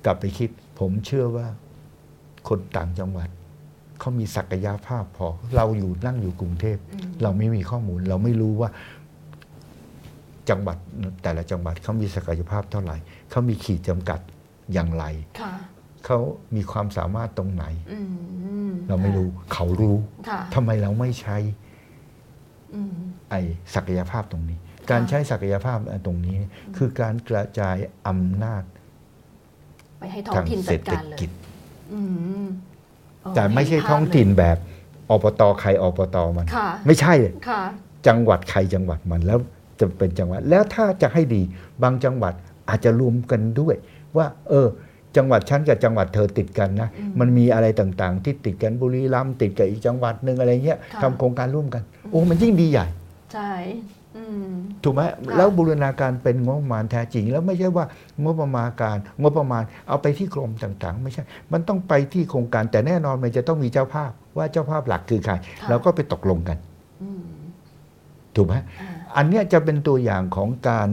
[0.05, 1.47] กลับไปคิด ผมเชื่อว่า
[2.49, 3.29] คนต่างจังหวัด
[4.01, 8.71] เขามีศักยภาพพอ เราอยู่นั่งอยู่กรุงเทพอืมเราไม่มีข้อมูล เราไม่รู้ว่า
[10.51, 10.77] จังหวัด
[11.23, 12.97] แต่ละจังหวัดเขามีศักยภาพเท่าไหร่
[13.31, 14.21] เขามีขีดจำกัด
[14.73, 15.05] อย่างไร
[15.41, 15.53] ค่ะ
[16.05, 16.19] เขา
[16.57, 17.99] มีความสามารถตรงไหนอื
[18.69, 19.97] มเราไม่รู้เขารู้
[20.29, 21.37] ค่ะทำไมเราไม่ใช้
[22.75, 22.95] อืม
[23.31, 23.41] ไอ้
[23.75, 24.59] ศักยภาพตรงนี้
[24.91, 26.37] การใช้ศักยภาพตรงนี้
[26.77, 27.77] คือการกระจาย
[28.09, 28.63] อำนาจ
[30.01, 31.31] ไปให้ท้อทางงถิ่นเศรจัษดฐการเลยกิจ
[31.93, 32.01] อื
[32.45, 32.47] ม
[33.23, 34.57] โอ้แต่ไม่ใช่เห็ภาพท้องถิ่นแบบ
[35.11, 37.63] อบตใครอบตมันค่ะไม่ใช่เลยค่ะ
[38.07, 39.39] จังหวัดใครจังหวัดมันแล้ว
[39.81, 41.43] จะเป็นจังหวัด แล้วถ้าจะให้ดี
[41.83, 42.35] บางจังหวัด
[42.69, 43.75] อาจจะรวมกันด้วย
[44.19, 44.69] ว่า เออ
[45.17, 52.87] จังหวัดฉันกับจังหวัดเธอติดกันนะอืมมันมีอะไรต่างๆ ที่ติดกันบุรีรัมย์ติดกับอีกจังหวัดหนึ่งอะไรเงี้ยค่ะทำโครงการร่วมกัน โอ้มันยิ่งดีใหญ่
[53.33, 53.53] ใช่
[54.17, 54.51] อืม
[54.85, 55.03] ถูกไหม
[55.37, 57.85] แล้วบูรณาการเป็นงบประมาณแท้จริง แล้วไม่ใช่ว่า
[58.23, 66.59] งบประมาณการงบประมาณเอาไปที่กรมต่างๆ ไม่ใช่ มันต้องไปที่โครงการแต่แน่นอนมันจะต้องมีเจ้าภาพว่าเจ้าภาพหลักคือใครค่ะแล้วก็ไปตกลงกัน
[67.03, 67.25] อืม
[68.37, 70.89] ถูกไหมอ่าอันเนี้ยจะเป็นตัวอย่างของการ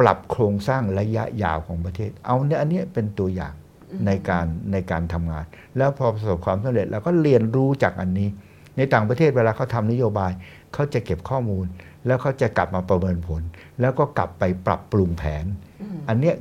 [0.00, 3.54] ปรับโครงสร้างระยะยาวของประเทศ เอาเนี่ยอันเนี้ยเป็นตัวอย่าง
[3.90, 5.44] อืมในการในการทำงาน
[5.76, 8.28] แล้วพอประสบความสำเร็จเราก็เรียนรู้จากอันนี้
[8.76, 10.32] ในต่างประเทศเวลาเขาทำนโยบาย
[10.74, 11.66] เขาจะเก็บข้อมูล
[12.06, 13.42] แล้วเขาจะกลับมาประเมินผล
[13.80, 15.44] แล้วก็กลับไปปรับปรุงแผน
[15.80, 16.34] อืมอันเนี้ย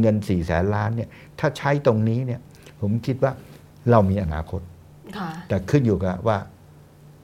[0.00, 1.08] เงิน4ี่แสนล้านเนี่ย
[1.38, 2.40] ถ้าใช้ตรงนี้เนี่ย
[2.80, 3.32] ผมคิดว่า
[3.90, 4.60] เรามีอนาคต
[5.16, 6.38] ค่ะแต่ขึ้นอยู่กับว่า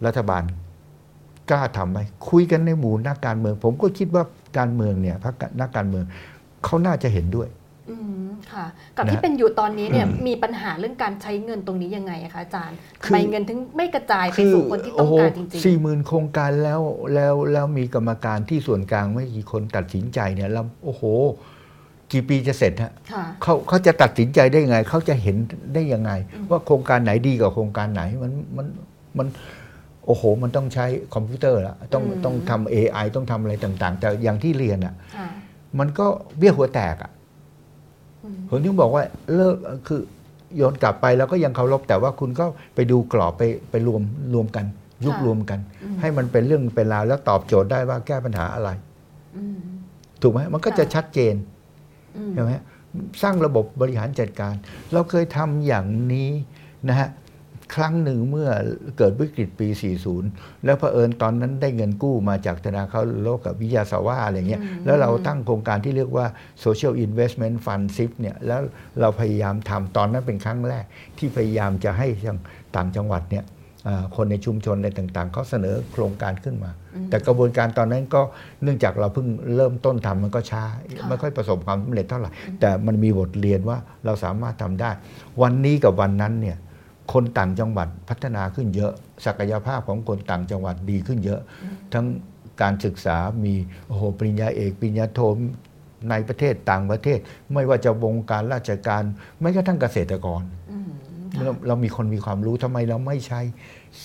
[0.07, 0.43] รัฐบาล
[1.51, 1.99] กล้าทำไหม
[2.31, 4.25] คุยกันในหมู่นักการเมือง ผมก็คิดว่า
[4.59, 6.05] การเมืองเนี่ยพรรคนักการเมือง
[6.65, 7.49] เขาน่าจะเห็นด้วย
[7.91, 16.81] อืมค่ะกับนะที่เป็นอยู่ตอนนี้เนี่ยมีปัญหาเรื่องการใช้เงินตรงนี้ยังไงอะคะอาจารย์คืทำอไมเงินถึงไม่กระจายไปสู่คนที่ต้องการจริงสี่หมื่นโครงการแล้ว
[17.15, 21.03] แล้วแล้วมีกรรมการที่ส่วนกลางไม่กี่คนตัดสินใจเนี่ยแล้วโอ้โห
[22.13, 25.37] กี่ปีจะเสร็จฮะๆค่ะเขาเขาจะตัดสินใจได้ยังไง เขาจะเห็น
[25.75, 28.67] ได้ยังไงอืมว่าโครงการไหนดีกว่าโครงการไหนมันมัน
[29.19, 29.27] มัน
[30.07, 35.27] โอ้โห มันต้องใช้คอมพิวเตอร์ละต้องต้องทำ AI ต้องทำอะไรต่าง ๆ แต่อย่างที่เรียนอะค่ะ
[35.79, 36.07] มันก็
[36.39, 37.11] เบี้ยหัวแตกอะ
[38.25, 39.03] อืมผมถึงบอกว่า
[39.35, 40.01] เลิกคือ
[40.57, 44.03] โยนกลับไปแล้วก็ยังเคารพแต่ว่าคุณก็ไปดูกรอบไปไปรวม
[44.35, 44.65] รวมกัน
[45.05, 48.71] ยุบรวมกันอืมให้มันเป็นเรื่องเป็นราวแล้วตอบโจทย์ได้ว่าแก้ปัญหาอะไร
[49.37, 49.59] อืม
[50.23, 51.35] ถูกไหมมันก็จะค่ะชัดเจน
[52.17, 52.51] อืมใช่ไหม
[53.23, 54.55] สร้างระบบบริหารจัดการ
[54.93, 56.31] เราเคยทำอย่างนี้
[56.89, 57.09] นะฮะ
[57.75, 58.49] ครั้งหนึ่งเมื่อ
[58.99, 59.69] เกิดวิกฤตปี
[60.17, 66.27] 40 แล้วเผอิญตอนนั้นได้เงินกู้มาจากธนาคารโลกกับวิทยาสวาอะไรเงี้ยอืมแล้วเราตั้งโครงการที่เรียกว่า
[66.65, 68.61] Social Investment Fund SIP เนี่ย แล้ว
[69.01, 70.85] เราพยายามทำตอนนั้นเป็นครั้งแรก
[71.19, 72.39] ที่พยายามจะให้ทาง
[72.77, 73.45] ต่างจังหวัดเนี่ย
[73.89, 78.23] อ่าคนในชุมชนในต่างๆเขาเสนอโครงการขึ้นมาอืมแต่กระบวนการตอนนั้นก็
[78.63, 80.65] เนื่องจากเราเพิ่งเริ่มต้นทำมันก็ช้า
[80.99, 84.91] ค่ะไม่ค่อยประสบความสำเร็จเท่าไหร่ แต่มันมีบทเรียนว่าเราสามารถทำได้
[85.43, 86.59] วันนี้กับวันนั้นเนี่ย
[87.13, 88.93] คนต่างจังหวัดพัฒนาขึ้นเยอะ
[89.27, 91.41] ศักยภาพของคนต่างจังหวัดดีขึ้นเยอะ
[91.93, 92.07] ทั้ง
[92.63, 93.55] การศึกษามี
[93.87, 95.21] โอ้โหปริญญาเอกปริญญาโท
[96.11, 97.19] ในประเทศต่างประเทศ
[97.53, 99.03] ไม่ว่าจะวงการราชการ
[99.41, 100.43] ไม่กระทั่งเกษตรกร
[100.73, 100.91] อืม
[101.43, 103.41] เราค่ะเรามีคนมีความรู้ทำไมเราไม่ใช้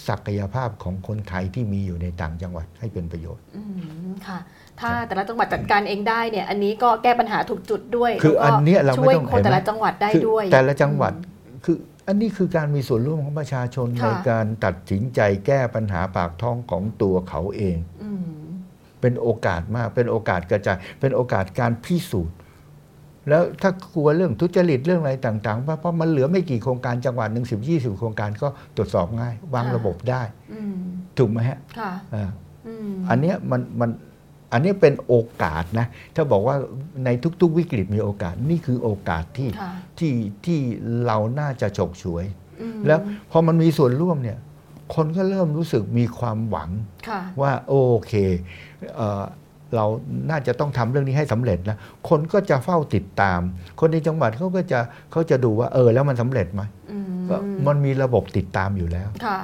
[0.08, 3.64] ศักยภาพของคนไทยที่มีอยู่ในต่างจังหวัดให้เป็นประโยชน์อื
[4.10, 4.40] มค่ะ
[4.80, 11.14] ถ้าแต่ละจังหวัดจัดการเองได้เนี่ย อันนี้ก็แก้ปัญหาถูกจุดด้วย คือแล้วก็อันเนี้ยเราไม่ช่วยต้องคนเห็นไหมแต่ละจังหวัดได้คือด้วย แต่ละจังหวัด
[11.66, 11.78] คือ
[12.10, 18.30] อันนี้คือการมีส่วนร่วมของประชาชนค่ะในการตัดสินใจแก้ปัญหาปากท้องของตัวเขาเองอืม
[19.02, 22.36] เป็นโอกาสมาก เป็นโอกาสกระจาย เป็นโอกาสการพิสูจน์
[23.30, 30.22] แล้วถ้ากลัวเรื่องทุจริตเรื่องอะไรต่างๆ เพราะเพราะมันเหลือไม่กี่โครงการจังหวัดหนึ่งสิบยี่สิบโครงการก็ตรวจสอบง่าย วางระบบได้
[30.54, 30.76] อืม
[31.18, 32.30] ถูกไหมฮะค่ะอ่า
[32.68, 33.90] อืมอันเนี้ยมันมัน
[34.52, 36.56] อันเนี้ยเป็นโอกาสนะ ถ้าบอกว่า
[37.06, 37.10] ใน
[37.42, 40.14] ทุกๆวิกฤตมีโอกาส นี่คือโอกาสที่ค่ะที่
[40.46, 40.60] ที่
[41.06, 42.26] เราน่าจะฉกฉวย
[42.62, 43.00] อืมแล้ว
[43.32, 44.38] พอมันมีส่วนร่วมเนี่ย
[44.96, 46.70] คนก็เริ่มรู้สึกมีความหวัง
[47.10, 47.74] ค่ะว่าโอ
[48.08, 48.14] เค
[48.96, 49.24] เอ่อ
[49.76, 49.86] เรา
[50.30, 51.78] น่าจะต้องทำเรื่องนี้ให้สำเร็จนะ
[52.10, 53.40] คนก็จะเฝ้าติดตาม
[53.80, 54.80] คนในจังหวัดเขาก็จะ
[55.12, 57.38] เขาจะดูว่าเออแล้วมันสำเร็จไหมอืมก็
[57.68, 59.40] มันมีระบบติดตามอยู่แล้ว ค่ะ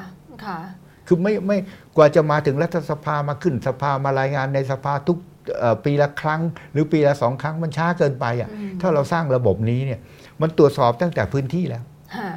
[0.46, 0.60] ค่ะ
[1.08, 1.58] คือไม่ไม่
[1.98, 5.18] กว่าจะมาถึงรัฐสภามาขึ้นสภามารายงานในสภาทุก
[5.60, 6.42] เอ่อปีละครั้ง
[6.72, 10.00] หรือปีละสองครั้งมันช้าเกินไปอะอืมถ้าเราสร้างระบบนี้เนี่ย
[10.42, 11.84] มันตรวจสอบตั้งแต่พื้นที่แล้ว
[12.16, 12.32] ค่ะ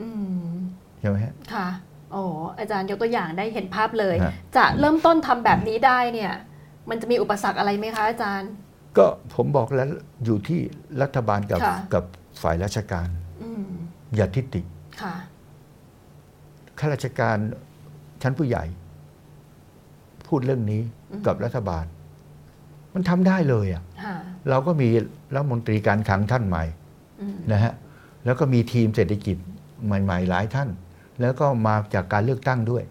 [0.00, 0.08] อื
[0.46, 0.52] ม
[1.00, 1.68] ใช่ไหมฮะค่ะ
[2.12, 2.22] โอ้
[2.58, 6.32] อาจารย์ยกตัวอย่างได้เห็นภาพเลยฮะจะเริ่มต้นทำแบบนี้ได้เนี่ย
[6.90, 8.50] มันจะมีอุปสรรคอะไรไหมคะอาจารย์
[8.96, 9.88] ก็ผมบอกแล้ว
[10.24, 10.60] อยู่ที่
[11.02, 12.04] รัฐบาลกับค่ะกับ
[12.42, 13.08] ฝ่ายราชการ
[13.42, 13.66] อืม
[14.16, 14.62] อย่าทิฏฐิ
[15.02, 15.14] ค่ะ
[16.78, 17.36] ข้าราชการ
[18.24, 18.64] ชั้นผู้ใหญ่
[20.26, 21.84] พูดเรื่องนี้อืมกับรัฐบาล
[22.94, 24.16] มันทำได้เลยอะค่ะ
[24.50, 24.88] เราก็มี
[25.34, 26.64] รัฐมนตรีการคลังท่านใหม่
[27.20, 27.72] อืมนะฮะ
[28.24, 29.36] แล้วก็มีทีมเศรษฐกิจ
[29.86, 30.68] ใหม่ ๆ หลายท่าน
[31.20, 32.84] แล้วก็มาจากการเลือกตั้งด้วย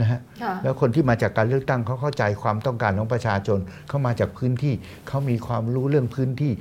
[0.00, 4.74] นะฮะค่ะแล้วคนที่มาจากการเลือกตั้งเขาเข้าใจความต้องการของประชาชนเขามาจากพื้นที่
[5.08, 6.52] เขามีความรู้เรื่องพื้นที่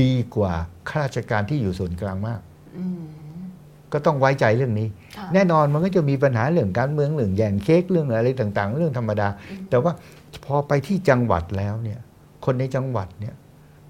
[0.00, 0.54] ดีกว่า
[0.88, 2.40] ข้าราชการที่อยู่ส่วนกลางมาก
[2.78, 3.02] อืม
[3.92, 9.28] ก็ต้องไว้ใจเรื่องนี้ค่ะแน่นอนมันก็จะมีปัญหาเรื่องการเมืองเรื่องแย่งเค้กเรื่องอะไรต่างๆ เรื่องธรรมดา
[9.70, 9.92] แต่ว่า
[10.44, 11.98] พอไปที่จังหวัดแล้วเนี่ย
[12.44, 13.34] คนในจังหวัดเนี่ย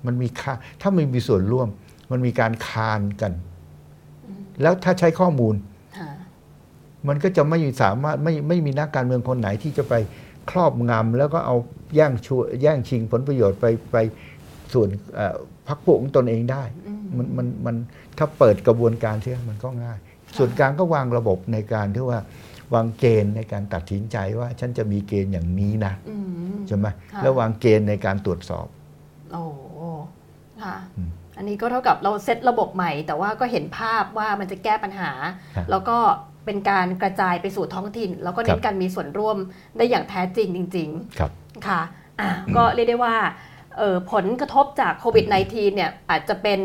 [0.06, 1.68] มันมีค่าถ้ามันมีส่วนร่วม
[2.10, 3.32] มันมีการคานกัน
[4.62, 5.54] แล้วถ้าใช้ข้อมูล
[5.98, 6.10] ค่ะ
[7.08, 9.94] มันก็จะไม่สามารถไม่ไม่มีนักการเมืองคนไหนที่จะไป
[10.50, 11.56] ครอบงำแล้วก็เอา
[11.94, 13.96] แย่งชัวแย่งชิงผลประโยชน์ไปไป
[14.72, 15.36] ส่วนเอ่อ
[15.68, 17.76] พรรคพวกของตนเองได้อืมมันมันมัน
[18.18, 19.98] ถ้าเปิดกระบวนการเชื่อมันก็ง่าย
[20.38, 22.20] ส่วนกลางก็วางระบบในการที่ว่า
[22.74, 26.16] วางเกณฑ์ในการตัดสินใจว่าฉันจะมีเกณฑ์อย่างนี้นะอื
[26.54, 28.66] มใช่ไหมค่ะแล้ววางเกณฑ์ในการตรวจสอบ
[29.32, 29.42] โอ้
[30.62, 35.10] ค่ะอืมอันนี้ก็เท่ากับเราเซตระบบใหม่ แต่ว่าก็เห็นภาพว่ามันจะแก้ปัญหา
[35.56, 35.98] ครับแล้วก็
[36.44, 39.36] เป็นการกระจายไปสู่ท้องถิ่น แล้วก็เน้ครันบการมีส่วนร่วม
[39.76, 40.88] ได้อย่างแท้จริงจริง
[41.18, 41.80] ครับๆค่ะ
[42.20, 43.55] อะก็เรียกได้ว่าเอ่อ
[44.12, 46.60] ผลกระทบจากโควิด -19 เนี่ยอาจจะเป็น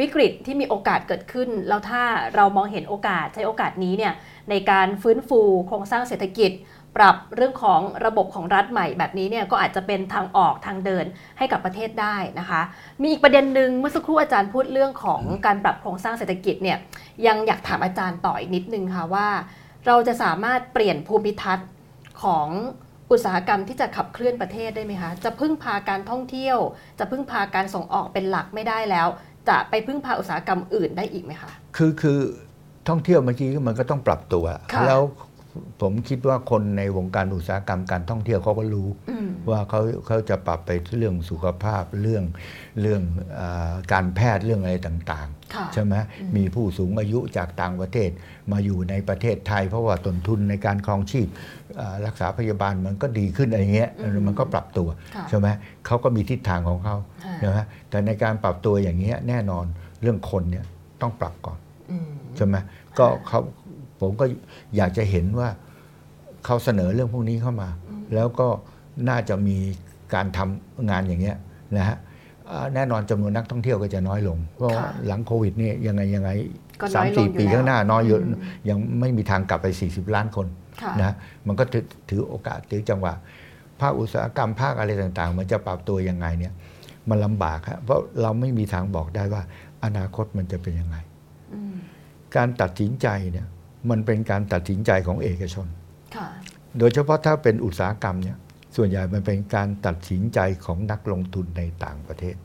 [0.00, 2.02] วิกฤตที่มีโอกาสเกิดขึ้น แล้วถ้า
[2.34, 4.12] เรามองเห็นโอกาสใช้โอกาสนี้เนี่ย
[4.50, 6.52] ในการฟื้นฟูโครงสร้างเศรษฐกิจ
[6.96, 11.04] ปรับเรื่องของระบบของรัฐใหม่แบบนี้เนี่ยก็อาจจะเป็นทางออกทางเดิน
[11.38, 12.62] ให้กับประเทศได้นะคะ
[13.02, 16.78] มีอีกประเด็นหนึ่งเมื่อสักครู่อาจารย์พูดเรื่องของการปรับโครงสร้างเศรษฐกิจเนี่ย
[17.26, 19.28] ยังอยากถามอาจารย์ต่ออีกนิดนึงค่ะว่า
[19.86, 21.68] เราจะสามารถเปลี่ยนภูมิทัศน์
[22.22, 22.48] ของ
[23.12, 26.58] อุตสาหกรรมที่จะขับเคลื่อนประเทศได้ไหมคะ จะพึ่งพาการท่องเที่ยว
[26.98, 29.08] จะพึ่งพาการส่งออกเป็นหลักไม่ได้แล้ว
[29.48, 32.20] จะไปพึ่งพาอุตสาหกรรมอื่นได้อีกไหมคะ คือคือ
[32.88, 35.00] ท่องเที่ยวเมื่อกี้มันก็ต้องปรับตัวค่ะแล้ว
[35.80, 42.24] ผมคิดว่าคนในวงการอุตสาหกรรมการท่องเที่ยวเขาก็รู้อืมว่าเขาเขาจะปรับไปเรื่องสุขภาพเรื่อง
[42.80, 43.02] เรื่อง
[43.40, 45.94] อาการแพทย์เรื่องอะไรต่างค่ะๆใช่ไหม
[46.36, 48.10] มีผู้สูงอายุจากต่างประเทศ
[48.52, 51.28] มาอยู่ในประเทศไทย เพราะว่าต้นทุนในการครองชีพ
[51.80, 55.48] อ่ารักษาพยาบาลมันก็ดีขึ้นอะไรเงี้ยอืมมันก็ปรับตัวค่ะใช่ไหม
[55.86, 57.58] เขาก็มีทิศทางของเขาค่ะใช่ไหม
[57.90, 59.66] แต่ในการปรับตัวอย่างเงี้ยแน่นอน
[60.02, 60.64] เรื่องคนเนี่ย
[61.00, 61.58] ต้องปรับก่อน
[61.90, 62.56] อืมใช่ไหม
[62.98, 63.40] ก็เขา
[64.02, 64.24] ผมก็
[64.76, 65.48] อยากจะเห็นว่า
[66.44, 67.68] เขาเสนอเรื่องพวกนี้เข้ามา
[68.14, 68.48] แล้วก็
[69.08, 69.56] น่าจะมี
[70.14, 71.36] การทำงานอย่างเงี้ย
[71.76, 71.96] นะฮะ
[72.50, 76.30] อ่าแน่นอนจำนวนนักท่องเที่ยวก็จะน้อยลง เพราะว่าค่ะหลังโควิดนี่ยังไงยังไง
[76.80, 78.38] ก็น้สาอมยลงสี่อยู่ปีแล้วข้างหน้าน้อยอยู่อืม
[78.68, 80.46] ยังไม่มีทางกลับไป 40 ล้านคน
[80.82, 81.14] ค่ะนะฮะ
[81.46, 83.12] มันก็ถือถือโอกาสถือจังหวะ
[83.80, 86.52] ภาคอุตสาหกรรมภาคอะไรต่างๆ มันจะปรับตัวยังไงเนี่ย
[87.08, 89.42] มันลำบากครับเพราะเราไม่มีทางบอกได้ว่า
[89.84, 90.96] อนาคตมันจะเป็นยังไง
[91.54, 91.74] อืม
[92.36, 93.46] การตัดสินใจเนี่ย
[93.90, 95.66] มันเป็นการตัดสินใจของเอกชน
[96.16, 96.28] ค่ะ
[96.78, 98.38] โดยเฉพาะถ้าเป็นอุตสาหกรรมเนี่ย
[98.76, 102.36] ส่วนใหญ่มันเป็นการตัดสินใจของนักลงทุนในต่างประเทศ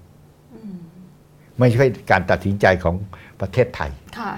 [0.54, 0.78] อืม
[1.60, 2.96] ไม่ใช่การตัดสินใจของ
[3.42, 4.32] ประเทศไทยค่ะ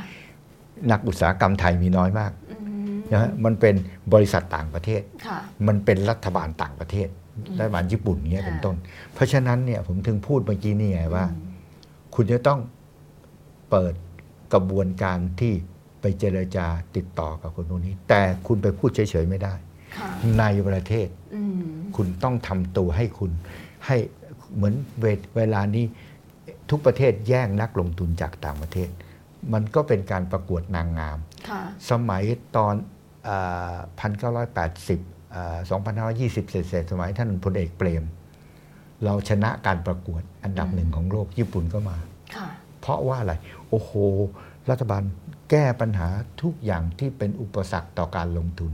[0.91, 2.57] นักอุตสาหกรรมไทยมีน้อยมากอื
[2.95, 3.75] มนะฮะมันเป็น
[4.13, 7.07] บริษัทต่างประเทศค่ะมันเป็นรัฐบาลต่างประเทศ
[7.57, 8.75] รัฐบาลญี่ปุ่นเงี้ยเป็นต้น
[9.13, 11.25] เพราะฉะนั้นเนี่ยผมถึงพูดเมื่อกี้นี่ไงว่า
[12.15, 12.59] คุณจะต้อง
[13.69, 13.93] เปิด
[14.53, 15.53] กระบวนการที่
[16.01, 19.53] ไปเจรจาติดต่อกับคนพวกนี้ แต่คุณไปพูดเฉยๆไม่ได้
[19.97, 21.61] ค่ะในประเทศอืม
[21.95, 23.31] คุณต้องทำตัวให้คุณ
[23.85, 23.97] ให้
[24.55, 25.05] เหมือนเว
[25.37, 25.85] เวลานี้
[26.69, 28.89] ทุกประเทศแย่งนักลงทุนจากต่างประเทศ
[29.53, 31.17] มันก็เป็นการประกวดนางงาม
[31.49, 32.23] ค่ะสมัย
[32.55, 32.73] ตอน
[33.99, 34.99] พันเก้าร้อยแปดสิบ
[35.69, 38.03] สองพันห้าร้อยี่สิบเศษๆสมัยท่านพลเอกเปรม
[39.03, 41.97] เราชนะการประกวดอันดับอืมหนึ่งของโลกญี่ปุ่นก็มา
[42.35, 42.47] ค่ะ
[42.81, 43.33] เพราะว่าอะไร
[43.69, 43.91] โอ้โห
[44.69, 45.03] รัฐบาล
[45.49, 46.09] แก้ปัญหา
[46.41, 48.71] ทุกอย่างที่เป็นอุปสรรคต่อการลงทุน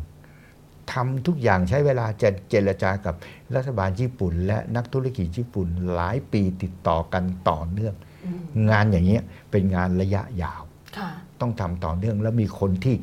[0.92, 3.16] ทำทุกอย่างใช้เวลาจะเจรจากับ
[3.56, 7.96] รัฐบาลญี่ปุ่น และนักธุรกิจญี่ปุ่นหลายปีติดต่อกันต่อเนื่อง
[8.26, 10.62] อืมงานอย่างเงี้ยเป็นงานระยะยาว
[10.98, 11.10] ค่ะ
[11.42, 12.96] ต้องทำต่อเนื่องแล้วมีคนที่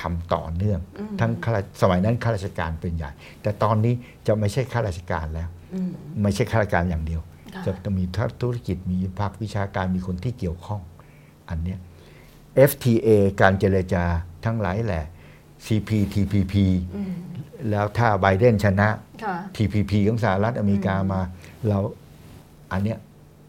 [0.00, 3.10] ทำต่อเนื่องอืมทั้งข้าราชสมัยนั้นข้าราชการเป็นใหญ่
[3.42, 3.94] แต่ตอนนี้
[4.26, 5.90] จะไม่ใช่ข้าราชการแล้วอืม
[6.22, 7.20] ไม่ใช่ข้าราชการอย่างเดียว
[7.54, 8.04] ค่ะจะต้องมี
[8.42, 10.80] ธุรกิจมีภาควิชาการมีคนที่เกี่ยวข้อง
[11.50, 11.78] อันเนี้ย
[12.70, 13.08] FTA
[13.40, 14.04] การเจรจา
[14.44, 15.04] ทั้งหลายแหละ
[15.66, 16.54] CPTPP
[16.96, 17.12] อืม
[17.70, 18.88] แล้วถ้าไบเดนชนะ
[19.24, 21.20] ค่ะ TPP ของสหรัฐอเมริกามา
[21.68, 21.78] เรา
[22.72, 22.98] อันเนี้ย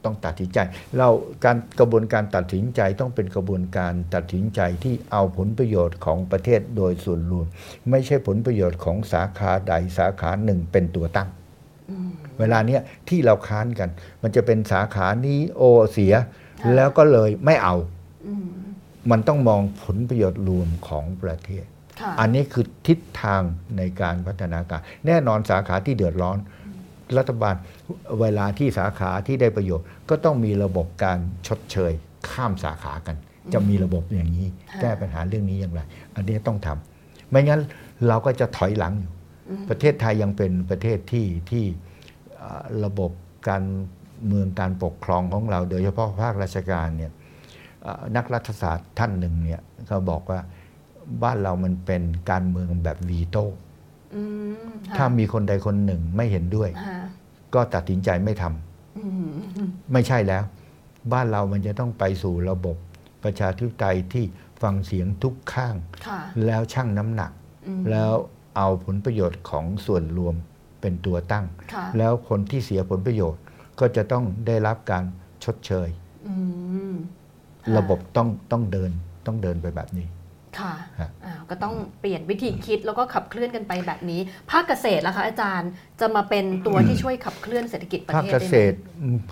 [0.03, 0.59] ต้องตัดสินใจ
[0.97, 1.09] เรา
[1.45, 7.47] การกระบวนการตัดสินใจต้องเป็นกระบวนการตัดสินใจที่เอาผลประโยชน์ของประเทศโดยส่วนรวม
[7.89, 11.29] ไม่ใช่ผลประโยชน์ของสาขาใดสาขาหนึ่งเป็นตัวตั้ง
[11.89, 13.89] อืมเวลาเนี้ยที่เราค้านกัน
[14.21, 16.13] มันจะเป็นสาขานี้โอเสีย
[16.61, 17.75] ค่ะแล้วก็เลยไม่เอา
[18.27, 18.33] อื
[19.07, 21.65] มมันต้องมองผลประโยชน์รวมของประเทศ
[21.99, 23.41] ค่ะอันนี้คือทิศทาง
[23.77, 26.37] ในการพัฒนาการ แน่นอนสาขาที่เดือดร้อน
[27.17, 27.55] รัฐบาล
[28.21, 31.91] เวลาที่สาขาที่ได้ประโยชน์ ก็ต้องมีระบบการชดเชย
[32.29, 33.15] ข้ามสาขากัน
[33.53, 35.81] จะมีระบบอย่างนี้ค่ะแก้ปัญหาเรื่องนี้อย่างไร
[36.15, 37.61] อันนี้ต้องทำไม่งั้น
[38.07, 39.11] เราก็จะถอยหลังอยู่
[39.49, 41.65] อืมประเทศไทยยังเป็นประเทศที่ที่
[42.37, 43.11] เอ่อระบบ
[43.49, 43.63] การ
[44.27, 47.24] เมืองการปกครองของเรา โดยเฉพาะภาคราชการเนี่ยเอ่อ
[48.15, 50.39] นักรัฐศาสตร์ท่านหนึ่งเนี่ยเขาบอกว่า
[51.23, 53.45] บ้านเรามันเป็นการเมืองแบบวีโต้
[54.15, 54.21] อื
[54.51, 54.53] ม
[54.89, 56.99] ค่ะถ้ามีคนใดคนหนึ่งไม่เห็นด้วยค่ะ
[57.53, 60.43] ก็ตัดสินใจไม่ทำอืมไม่ใช่แล้ว
[61.13, 62.75] บ้านเรามันจะต้องไปสู่ระบบ
[63.23, 64.25] ประชาธิปไตยที่
[64.61, 65.75] ฟังเสียงทุกข้าง
[66.07, 67.31] ค่ะแล้วชั่งน้ำหนัก
[67.67, 68.11] อืมแล้ว
[68.57, 70.35] เอาผลประโยชน์ของส่วนรวม
[70.81, 73.41] เป็นตัวตั้งค่ะแล้วคนที่เสียผลประโยชน์
[73.79, 75.03] ก็จะต้องได้รับการ
[75.43, 75.89] ชดเชย
[76.27, 76.35] อื
[76.91, 76.93] ม
[77.77, 78.91] ระบบต้องต้องเดิน
[79.25, 80.07] ต้องเดินไปแบบนี้
[80.59, 84.19] ค่ะฮะอ่าก็ต้องเปลี่ยนวิธีคิดแล้วก็ขับเคลื่อนกันไปแบบนี้
[84.51, 88.77] ภาคเกษตรล่ะคะอาจารย์จะมาเป็นตัวที่ช่วยขับเคลื่อนเศรษฐกิจประภาคเทศเกได้ษไหมตร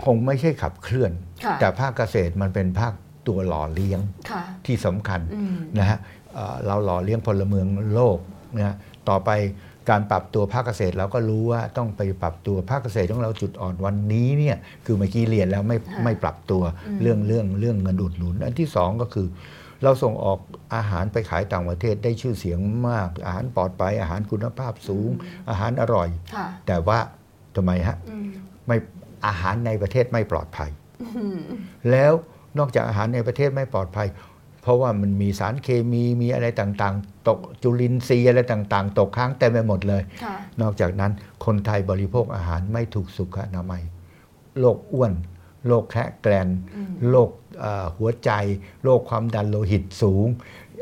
[0.06, 1.12] คงไม่ใช่ขับเคลื่อน
[1.46, 2.94] ค่ะแต่ภาคเกษตรมันเป็นภาค
[3.28, 4.00] ตัวหล่อเลี้ยง
[4.32, 5.98] ค่ะที่สำคัญอืมนะฮะ
[6.34, 8.18] เอ่อเราหล่อเลี้ยงพลเมืองโลก
[8.58, 8.76] นะฮะ
[9.10, 9.30] ต่อไป
[9.90, 19.28] การปรับตัวภาคเกษตรเราก็รู้ว่าต้องไปปรับตัวภาคเกษตรของเราจุดอ่อนวันนี้เนี่ยคือเมื่อกี้เรียนแล้วไม่ค่ะไม่ปรับตัวอืมเรื่องเรื่องเรื่องเงินอุดหนุน อันที่สองก็คือ
[19.84, 20.40] เราส่งออก
[20.76, 22.60] อาหารไปขายต่างประเทศได้ชื่อเสียง
[22.90, 25.10] มาก อาหารปลอดภัยอาหารคุณภาพสูง
[25.50, 27.00] อาหารอร่อยค่ะแต่ว่า
[27.56, 28.28] ทำไมฮะอืม
[28.68, 28.78] ไม่
[29.28, 30.70] อาหารในประเทศไม่ปลอดภัย
[31.04, 31.40] อืม
[31.92, 32.14] แล้ว
[32.60, 34.08] นอกจากอาหารในประเทศไม่ปลอดภัย
[34.64, 41.12] เพราะว่ามันมีสารเคมีมีอะไรต่างๆ ตกจุลินทรีย์อะไรต่างๆ ตกค้างเต็มไปหมดเลยค่ะนอกจากนั้น
[41.46, 43.82] คนไทยบริโภคอาหารไม่ถูกสุขอนามัย
[44.60, 45.14] โรคอ้วน
[45.68, 48.32] โรคแคระแกรนอืมโรคเอ่อหัวใจ
[48.84, 50.28] โรคความดันโลหิตสูง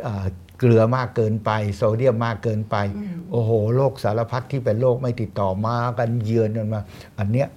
[0.03, 0.25] เอ่อ
[0.59, 6.81] เกลือมากเกินไป โซเดียมมากเกินไปอืมโอ้โหโรคสารพัดที่เป็นโรคไม่ติดต่อมากันเยือนกันมา
[7.19, 7.47] อันเนี้ย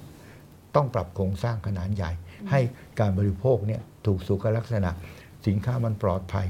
[0.74, 2.10] ต้องปรับโครงสร้างขนาดใหญ่
[2.50, 2.60] ให้
[3.00, 4.90] การบริโภคเนี่ยถูกสุขลักษณะ
[5.46, 6.46] สินค้ามันปลอดภัย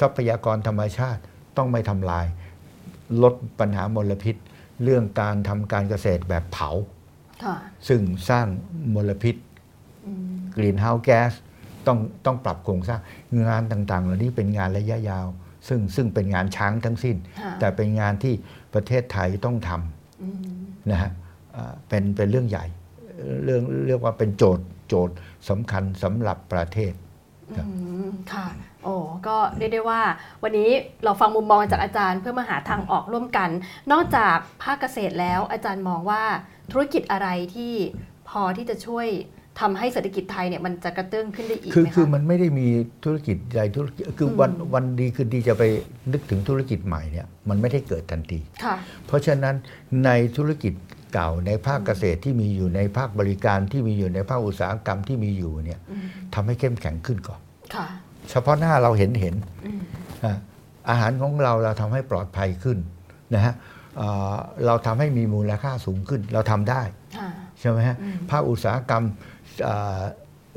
[0.00, 1.20] ทรัพยากรธรรมชาติ
[1.56, 2.26] ต้องไม่ทำลาย
[3.22, 4.36] ลดปัญหามลพิษ
[4.84, 6.70] เรื่องการทำการเกษตรแบบเผา
[7.44, 7.56] ค่ะ
[7.88, 8.46] ซึ่งสร้าง
[8.94, 9.36] มลพิษ
[10.06, 11.32] อืมกรีนเฮาส์แก๊ส
[11.86, 13.00] ต้องต้องปรับโครงสร้าง
[13.48, 15.26] งานต่างๆเหล่านี้เป็นงานระยะยาว
[15.68, 18.34] ซึ่งซึ่งเป็นงานช้างทั้งสิ้นค่ะแต่เป็นงานที่
[18.74, 19.70] ประเทศไทยต้องท
[20.22, 21.10] อืมำนะฮะ
[21.56, 22.66] อ่าเป็นเป็นเรื่องใหญ่
[23.44, 25.14] เรื่องเรียกว่าเป็นโจทย์โจทย์
[25.48, 26.92] สำคัญสำหรับประเทศ
[27.54, 27.72] ครับอื
[28.06, 28.46] มค่ะ
[28.84, 28.94] โอ้
[29.26, 30.00] ก็เรียกได้ว่า
[30.42, 30.70] วันนี้
[31.04, 33.50] เราฟังมุมมองจากอาจารย์เพื่อมาหาทางออกร่วมกัน
[33.92, 36.22] นอกจากภาคเกษตรแล้ว อาจารย์มองว่า
[36.72, 37.74] ธุรกิจอะไรที่
[38.28, 39.08] พอที่จะช่วย
[39.60, 42.68] ทำให้เศรษฐกิจไทยเนี่ยมันจะกระเตื้องขึ้นได้อีกคือไหมคือคะมันไม่ได้มี
[43.04, 45.64] ธุรกิจใดธุรกิจคืออมวันวันดีคือดีจะไป
[46.12, 48.76] นึกถึงธุรกิจใหม่เนี่ยมันไม่ได้เกิดทันทีค่ะ
[49.06, 49.54] เพราะฉะนั้น
[50.04, 50.72] ในธุรกิจ
[51.16, 57.40] เก่าในภาคเกษตรที่มีอยู่ในภาคบริการที่มีอยู่ในภาคอุตสาหกรรมที่มีอยู่เนี่ยอืมทำให้เข้มแข็งขึ้นก่อน
[57.74, 57.86] ค่ะ
[58.30, 59.80] เฉพาะหน้าเราเห็นเห็นอืม
[60.24, 60.34] อะ
[60.90, 62.78] อาหารของเราเราทำให้ปลอดภัยขึ้น
[63.34, 63.54] นะฮะ
[63.98, 64.34] เอ่อ
[64.66, 66.82] เราทำให้มีมูลค่าสูงขึ้น เราทำได้
[67.16, 67.28] ค่ะ
[67.60, 69.04] ใช่ไหมฮะอืมภาคอุตสาหกรรม
[69.62, 70.00] เอ่อ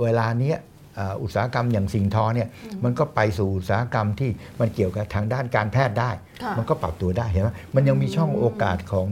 [0.01, 0.57] เวลาเนี้ย
[0.95, 2.49] เอ่ออุตสาหกรรมอย่างสิ่งทอเนี่ย
[2.83, 4.29] มันก็ไปสู่อุตสาหกรรมที่
[4.59, 6.11] มันเกี่ยวกับทางด้านการแพทย์ได้
[6.43, 9.07] ค่ะมันก็ปรับตัวได้เห็นไหมมันยังมีช่องโอกาสของ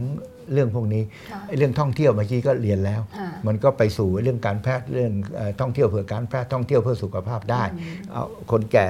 [0.53, 8.87] เรื่องพวกนี้ค่ะไอ้เรื่องท่องเที่ยวเมื่อกี้ก็เรียนแล้วค่ะมันก็ไปสู่เรื่องการแพทย์เรื่องเอ่อท่องเที่ยวเพื่อการแพทย์ท่องเที่ยวเพื่อสุขภาพได้อืมเอาคนแก่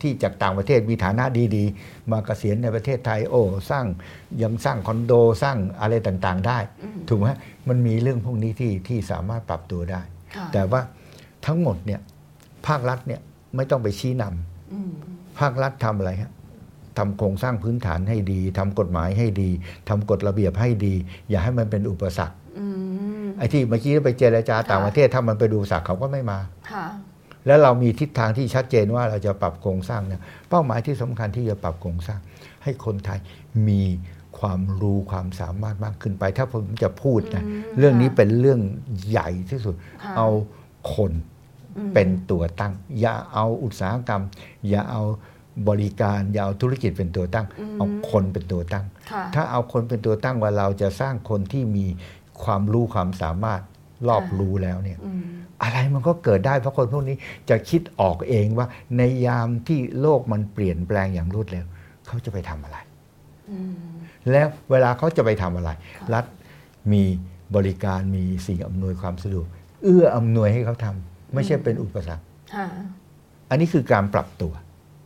[0.00, 1.24] ที่จากต่างประเทศมีฐานะ
[1.56, 3.86] ดีๆ มาเกษียณในประเทศไทยโอ้สร้าง
[4.42, 7.28] ยังสร้างคอนโดสร้างอะไรต่างๆ ได้อืมถูกไหม
[7.68, 10.00] มันมีเรื่องพวกนี้ที่ที่สามารถปรับตัวได้
[10.36, 10.80] ค่ะแต่ว่า
[11.46, 12.00] ทั้งหมดเนี่ย
[12.66, 13.20] ภาครัฐเนี่ย
[13.56, 14.90] ไม่ต้องไปชี้นำอืม
[15.40, 16.30] ภาครัฐทำอะไรฮะ
[16.98, 19.50] ทำโครงสร้างพื้นฐานให้ดีทำกฎหมายให้ดี
[19.88, 20.94] ทำกฎระเบียบให้ดี
[21.30, 22.66] อย่าให้มันเป็นอุปสรรคอื
[23.24, 26.38] มไอ้ที่เมื่อกี้ไปเจรจาต่างค่ะประเทศถ้ามันไปดูสักเขาก็ไม่มา
[26.72, 26.86] ค่ะ
[27.46, 32.20] แล้วเรามีทิศทางที่ชัดเจนว่าเราจะปรับโครงสร้างเนี่ยเป้าหมายที่สำคัญที่จะปรับโครงสร้าง
[32.64, 33.18] ให้คนไทย
[33.68, 33.82] มี
[34.38, 38.60] ความรู้ความสามารถมากขึ้นไป ถ้าผมจะพูดนะอืมเรื่องนี้ค่ะเป็นเรื่อง
[39.10, 40.28] ใหญ่ที่สุดค่ะเอา
[40.94, 41.12] คน
[41.76, 44.22] อืมเป็นตัวตั้ง อย่าเอาอุตสาหกรรม
[44.68, 45.02] อย่าเอา
[45.68, 51.86] บริการอย่าเอาธุรกิจเป็นตัวตั้งอืมเอาคนเป็นตัวตั้งค่ะถ้าเอาคนเป็นตัวตั้งว่าเราจะสร้างคนที่มี
[52.44, 53.60] ความรู้ความสามารถ
[54.08, 55.22] รอบค่ะรู้แล้วเนี่ยอืม
[55.62, 57.16] อะไรมันก็เกิดได้เพราะคนพวกนี้
[57.50, 61.64] จะคิดออกเองว่า ในยามที่โลกมันเปลี่ยนแปลงอย่างรวดเร็ว
[62.06, 62.78] เขาจะไปทำอะไร
[63.50, 63.74] อืม
[64.30, 66.24] แล้วเวลาเขาจะไปทำอะไรค่ะรัฐ
[66.92, 67.02] มี
[67.56, 69.46] บริการมีสิ่งอำนวยความสะดวก
[69.82, 72.24] เอื้ออำนวยให้เขาทำไม่ใช่เป็นอุปสรรค
[72.54, 72.66] ค่ะ
[73.50, 74.52] อันนี้คือการปรับตัว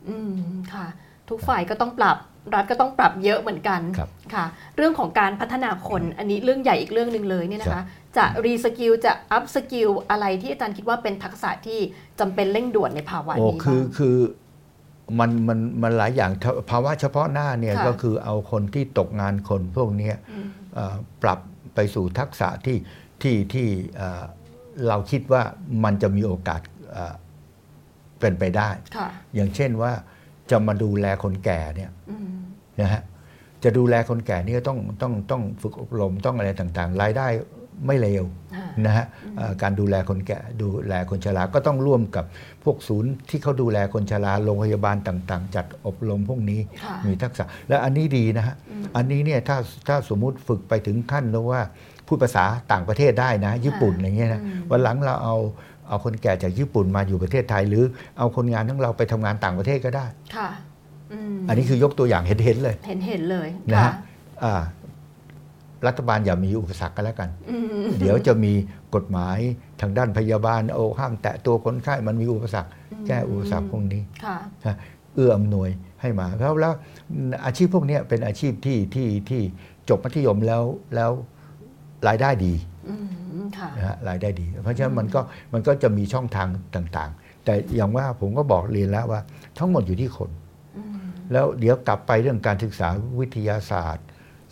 [0.09, 0.35] อืม
[0.75, 0.87] ค่ะ
[1.29, 2.17] ทุกฝ่ายก็ต้องปรับ
[2.55, 4.45] รัฐก็ต้องปรับเยอะเหมือนกันครับค่ะ
[4.77, 7.87] เรื่องของการพัฒนาคนอันนี้เรื่องใหญ่อีกเรื่องหนึ่งเลยเนี่ยนะครับค่ะ
[8.17, 11.81] จะ reskill จะ upskill อะไรที่อาจารย์คิดว่าเป็นทักษะที่
[12.21, 14.17] จำเป็นเร่งด่วนในภาวะโอ้นี้คือบ้างคือ
[15.19, 16.31] มันมันมันหลายอย่าง
[16.71, 21.39] ภาวะเฉพาะหน้าเนี่ยค่ะก็คือเอาคนที่ตกงานคนพวกเนี้ยอืมเอ่อปรับ
[21.75, 22.79] ไปสู่ทักษะที่
[23.23, 24.25] ที่ที่เอ่อ
[24.89, 25.43] เราคิดว่า
[25.85, 26.61] มันจะมีโอกาส
[28.19, 29.93] เอ่อเป็นไปได้ค่ะอย่างเช่นว่า
[30.51, 32.31] จะมาดูแลคนแก่เนี่ยอืม
[32.81, 33.03] นะฮะ
[33.65, 37.29] จะดูแลคนแก่นี่ก็ต้องต้องต้องฝึกอบรมต้องอะไรต่างๆ รายได้
[37.87, 38.25] ไม่เลว
[38.57, 39.07] ค่ะนะฮะ
[39.37, 42.25] เอ่อการดูแลคนแก่ดูแลคนชราก็ต้องร่วมกับ
[42.65, 49.57] พวกศูนย์ที่เขาดูแลคนชราโรงพยาบาลต่าง ๆ จัดอบรมพวกนี้ค่ะมีทักษะ และอันนี้ดีนะฮะอืมอันนี้เนี่ยถ้า
[49.89, 51.63] ถ้าสมมุติฝึกไปถึงขั้นแล้วว่า
[52.07, 55.37] พูดภาษาต่างประเทศได้นะ ญี่ปุ่นอะไรเงี้ยนะอืมวันหลังเราเอา
[55.89, 57.85] เอาคนแก่จากญี่ปุ่นมาอยู่ประเทศไทย หรือ
[58.19, 60.49] เอาคนงานทั้งเราไปทำงานต่างประเทศก็ได้ค่ะ
[61.13, 63.93] อืมอันนี้คือยกตัวอย่างเห็นๆเลย เห็นเห็นเลยนะค่ะฮะ
[64.45, 64.63] อ่า
[65.87, 68.53] รัฐบาลอย่ามีอุปสรรคกันแล้วกันอืมเดี๋ยวจะมี
[68.95, 69.39] กฎหมาย
[69.81, 72.71] ทางด้านพยาบาลโอ้ห้ามแตะตัวคนไข้มันมีอุปสรรค
[73.07, 74.37] แก้อุปสรรคพวกนี้ค่ะ
[74.67, 74.77] นะ
[75.15, 75.71] เอื้ออำนวย
[76.01, 76.73] ให้มาแล้วแล้ว
[77.47, 79.43] อาชีพพวกเนี้ยเป็นอาชีพที่ที่ที่
[79.89, 80.63] จบมัธยมแล้ว
[80.95, 81.11] แล้ว
[82.09, 82.78] รายได้ดีอืมค่ะ
[83.77, 85.21] นะฮะรายได้ดี เพราะฉะนั้นมันก็
[85.53, 89.21] มันก็จะมีช่องทางต่างๆ แต่อย่างว่าผมก็บอกเรียนแล้วว่า
[89.59, 90.31] ทั้งหมดอยู่ที่คน
[90.77, 90.97] อืม
[91.33, 94.07] แล้วเดี๋ยวกลับไปเรื่องการศึกษาวิทยาศาสตร์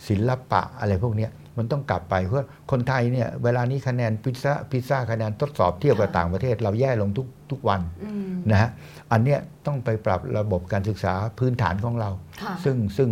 [0.07, 8.69] ศิลปะอะไรพวกเนี้ยมันต้องกลับไปเพราะคนไทยเนี่ยเวลานี้คะแนนพิซซ่าพิซซ่าคะแนนทดสอบเทียบกับต่างประเทศ เราแย่ลงทุกทุกวันอืมนะฮะ
[9.11, 12.09] อันเนี้ยต้องไปปรับระบบการศึกษาพื้นฐานของเรา
[12.41, 13.09] ค่ะซึ่งซึ่ง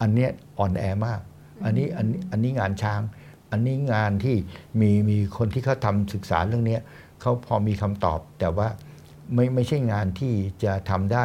[0.00, 1.20] อันเนี้ยอ่อนแอมาก
[1.64, 3.00] อันนี้อันนี้อันนี้งานช้าง
[3.52, 4.36] อันนี้งานที่
[4.80, 6.80] มีมีคนที่เขาทำศึกษาเรื่องเนี้ย
[7.20, 8.68] เขาพอมีคำตอบ แต่ว่า
[9.34, 10.32] ไม่ไม่ใช่งานที่
[10.64, 11.24] จะทำได้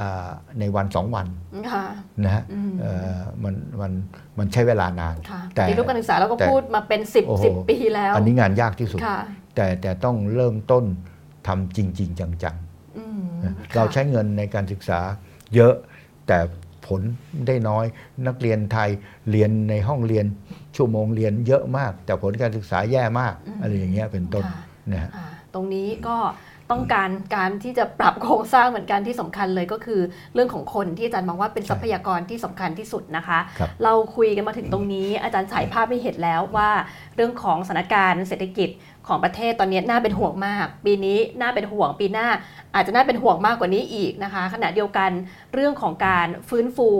[0.00, 0.30] อ่า
[0.60, 1.26] ในวันสองวัน
[1.72, 1.84] ค่ะ
[2.24, 3.92] นะฮะอืมเอ่อมันมัน
[4.38, 9.18] มันใช้เวลานานค่ะแต่ปฏิรูปการศึกษาเราก็แต่พูดมาเป็นสิบโอ้โหสิบปีแล้ว อันนี้งานยากที่สุดค่ะ
[9.54, 10.84] แต่แต่ต้องเริ่มต้น
[11.46, 12.56] ทำจริง ๆ จัง
[12.98, 15.00] อืมๆนะค่ะเราใช้เงินในการศึกษา
[15.54, 15.74] เยอะ
[16.26, 16.38] แต่
[16.86, 17.00] ผล
[17.46, 17.84] ได้น้อย
[18.26, 18.90] นักเรียนไทย
[19.30, 20.26] เรียนในห้องเรียน
[20.76, 24.62] ชั่วโมงเรียนเยอะมาก แต่ผลการศึกษาแย่มากอะไรอย่างเงี้ยเป็นต้นค่ะ
[24.92, 26.16] นะฮะอ่าตรงนี้ก็
[26.72, 30.00] ต้องการการที่จะปรับโครงสร้างเหมือนกันที่สำคัญเลยก็คือ
[30.34, 36.70] เรื่องของคนที่อาจารย์มองว่าเป็นใช่ทรัพยากรที่สำคัญที่สุดนะคะครับเราคุยกันมาถึงตรงนี้อาจารย์ฉายภาพให้เห็นแล้วว่า
[37.16, 38.68] เรื่องของสถานการณ์เศรษฐกิจ
[39.08, 42.28] ของประเทศตอนนี้น่าเป็นห่วงมาก ปีนี้น่าเป็นห่วงปีหน้า
[42.74, 45.10] อาจจะน่าเป็นห่วงมากกว่านี้อีกนะคะ ขณะเดียวกัน
[45.54, 46.90] เรื่องของการฟื้นฟู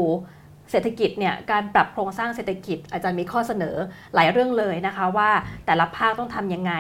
[0.71, 3.77] เศรษฐกิจเนี่ยการปรับโครงสร้างเศรษฐกิจ อาจารย์มีข้อเสนอ
[4.15, 5.31] หลายเรื่องเลยนะคะว่า
[5.67, 6.73] แต่ละภาคต้องทำยังไง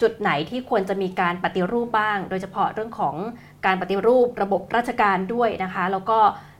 [0.00, 3.14] จุดไหนที่ควรจะมีการปฏิรูปบ้าง โดยเฉพาะเรื่องของ
[3.66, 6.18] การปฏิรูประบบราชการด้วยนะคะ แล้วก็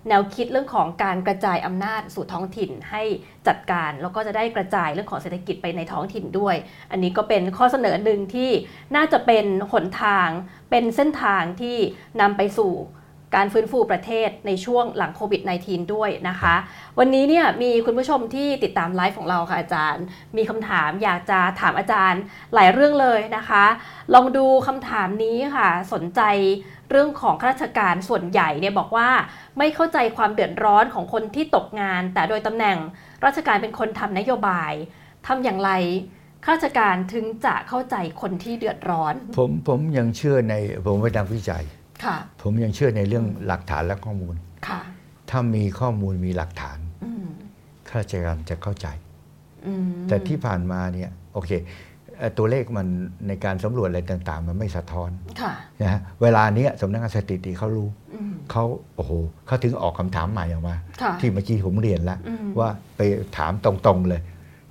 [0.09, 3.03] แนวคิดเรื่องของการกระจายอำนาจสู่ท้องถิ่นให้
[3.49, 6.57] จัดการแล้วก็จะได้กระจายเรื่องของเศรษฐกิจไปในท้องถิ่นด้วย
[6.91, 8.51] อันนี้ก็เป็นข้อเสนอหนึ่งที่
[8.97, 10.29] น่าจะเป็นหนทาง
[10.71, 11.77] เป็นเส้นทางที่
[12.21, 12.73] นำไปสู่
[13.35, 16.55] การฟื้นฟูประเทศในช่วงหลังโควิด -19 ด้วยนะคะ
[16.99, 20.05] วันนี้เนี่ยมีคุณผู้ชมที่ติดตามไลฟ์ของเราค่ะอาจารย์
[20.37, 22.21] มีคำถามอยากจะถามอาจารย์
[22.55, 23.65] หลายเรื่องเลยนะคะ
[24.15, 26.21] ลองดูคำถามนี้ค่ะ สนใจ
[26.91, 29.09] เรื่องของข้าราชการส่วนใหญ่เนี่ยบอกว่า
[29.59, 32.79] ไม่เข้าใจความเดือดร้อนของคนที่ตกงาน แต่โดยตำแหน่ง
[33.25, 34.73] ราชการเป็นคนทำนโยบาย
[35.27, 35.71] ทำอย่างไร
[36.45, 40.55] ข้าราชการถึงจะเข้าใจคนที่เดือดร้อน ผมผมยังเชื่อใน
[40.85, 41.80] ผมไปนนักวิจัยค่ะ
[42.43, 44.35] ผมยังเชื่อในเรื่องหลักฐานและข้อมูล
[44.69, 44.81] ค่ะ
[45.31, 47.27] ถ้ามีข้อมูลมีหลักฐานอืม
[47.89, 48.87] ข้าราชการจะเข้าใจ
[49.67, 51.51] อืมแต่ที่ผ่านมาเนี่ยโอเค
[52.19, 52.87] เอ่อตัวเลขมัน
[53.29, 58.65] ในการสำรวจอะไรต่าง ๆ มันไม่สะท้อนค่ะนะฮะเวลาเนี้ยสำนักงานสถิติเขารู้อืมเขา
[58.97, 59.13] โอ้โห
[59.47, 63.01] เขาถึงออกคำถามใหม่ออกมาค่ะที่เมื่อกี้ผมเรียนแล้วอืมว่าไป
[63.37, 64.21] ถามตรงๆเลย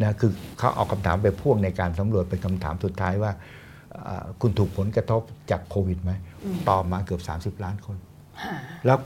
[0.03, 3.39] นะคือเขาเอาคำถามไปพ่วงในการสำรวจเป็นคำถามสุดท้ายว่าเอ่อ
[4.41, 5.21] คุณถูกผลกระทบ
[5.51, 6.11] จากโควิดไหม
[6.43, 7.21] อืมตอบมาเกือบ
[7.57, 7.97] 30 ล้านคน
[8.41, 8.53] ค่ะ
[8.85, 8.97] แล้ว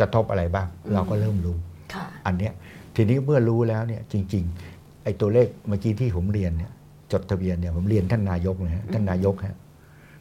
[0.00, 1.56] กระทบอะไรบ้างอืมเราก็เริ่มรู้
[1.94, 2.52] ค่ะอันเนี้ย
[2.96, 4.44] ทีนี้เมื่อรู้แล้วเนี่ยจริง
[4.74, 6.72] ๆ ไอ้ตัวเลขเมื่อกี้ที่ผมเรียนเนี่ย
[7.12, 9.56] จดทะเบียนเนี่ยผมเรียนท่านนายกนะฮะท่านนายกฮะ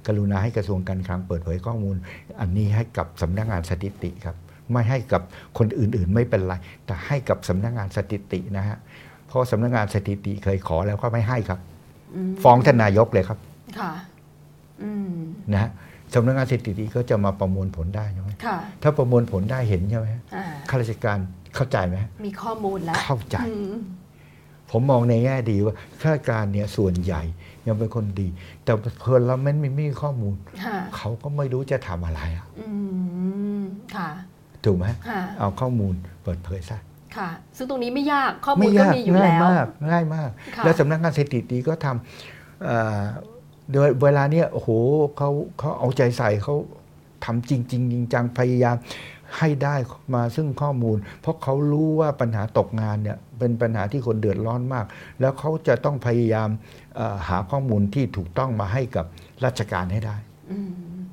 [0.07, 1.95] กรุณาให้กระทรวงการคลังเปิดเผยข้อมูล
[2.41, 4.35] อันนี้ให้กับสำนักงานสถิติครับ
[4.71, 5.21] ไม่ให้กับ
[5.57, 6.53] คนอื่นๆไม่เป็นไร
[6.85, 8.77] แต่ให้กับสำนักงานสถิตินะฮะ
[9.27, 11.59] เพราะสำนักงานสถิติเคยขอแล้วก็ไม่ให้ครับ
[12.29, 13.39] มฟ้องท่านนายกเลยครับ
[13.79, 13.91] ค่ะ
[14.83, 15.13] อืม
[15.51, 15.71] นะฮะ
[16.13, 21.17] สำนักงานสถิติก็จะมาประมวลผลได้ใช่ไหมค่ะถ้าประมวลผลได้เห็นใช่ไหมฮะอ่าข้าราชการ
[21.55, 23.71] เข้าใจไหมฮะมีข้อมูลแล้วเข้าใจอืม
[24.71, 27.21] ผมมองในแง่ดีว่าข้าราชการเนี่ยส่วนใหญ่
[27.67, 28.27] ยังเป็นคนดี
[28.63, 32.67] แต่เพลินเราไม่ไม่มีข้อมูลค่ะเขาก็ไม่รู้จะทำอะไรอะอื
[33.59, 33.61] ม
[33.95, 34.09] ค่ะ
[34.65, 35.93] ถูกไหมค่ะเอาข้อมูล
[36.23, 36.77] เปิดเผยซะ
[37.17, 43.03] ค่ะ ซึ่งตรงนี้ไม่ยากข้อมูไม่ลก็ยากมีอยู่ง่ายแล้วมาก ง่ายมากค่ะแล้วสำนักงานสถิติก็ทำเอ่อ
[43.73, 44.69] โดยเวลาเนี้ยโอ้โห
[45.17, 46.55] เขาเขาเอาใจใส่เขา
[47.25, 48.75] ทำจริงจริงจริงจังพยายาม
[49.37, 49.75] ให้ได้
[50.15, 54.85] มาซึ่งข้อมูล เพราะเขารู้ว่าปัญหาตกงานเนี่ยเป็นปัญหาที่คนเดือดร้อนมาก
[55.19, 56.49] แล้วเขาจะต้องพยายาม
[56.95, 59.05] เอ่อหาข้อมูลที่ถูกต้องมาให้กับ
[59.45, 60.15] ราชการให้ได้
[60.51, 60.71] อืม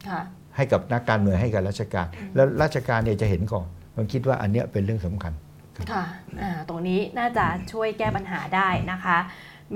[0.08, 0.20] ค่ะ
[0.56, 5.32] ให้กับนักการเมืองให้กับราชการ แล้วราชการเนี่ยจะเห็นก่อนผมคิดว่าอันเนี้ยเป็นเรื่องสำคัญ
[5.92, 6.04] ค่ะ
[6.40, 9.18] อ่าตรงนี้น่าจะช่วยแก้ปัญหาได้นะคะ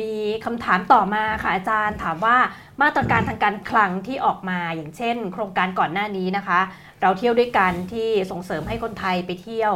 [0.01, 0.13] มี
[0.45, 2.37] คำถามต่อมาค่ะอาจารย์ถามว่า
[2.83, 6.61] มาตรการทางการคลังที่ออกมาอย่างเช่น โครงการก่อนหน้านี้นะคะ
[7.01, 9.75] เราเที่ยวด้วยกันที่ส่งเสริมให้คนไทยไปเที่ยว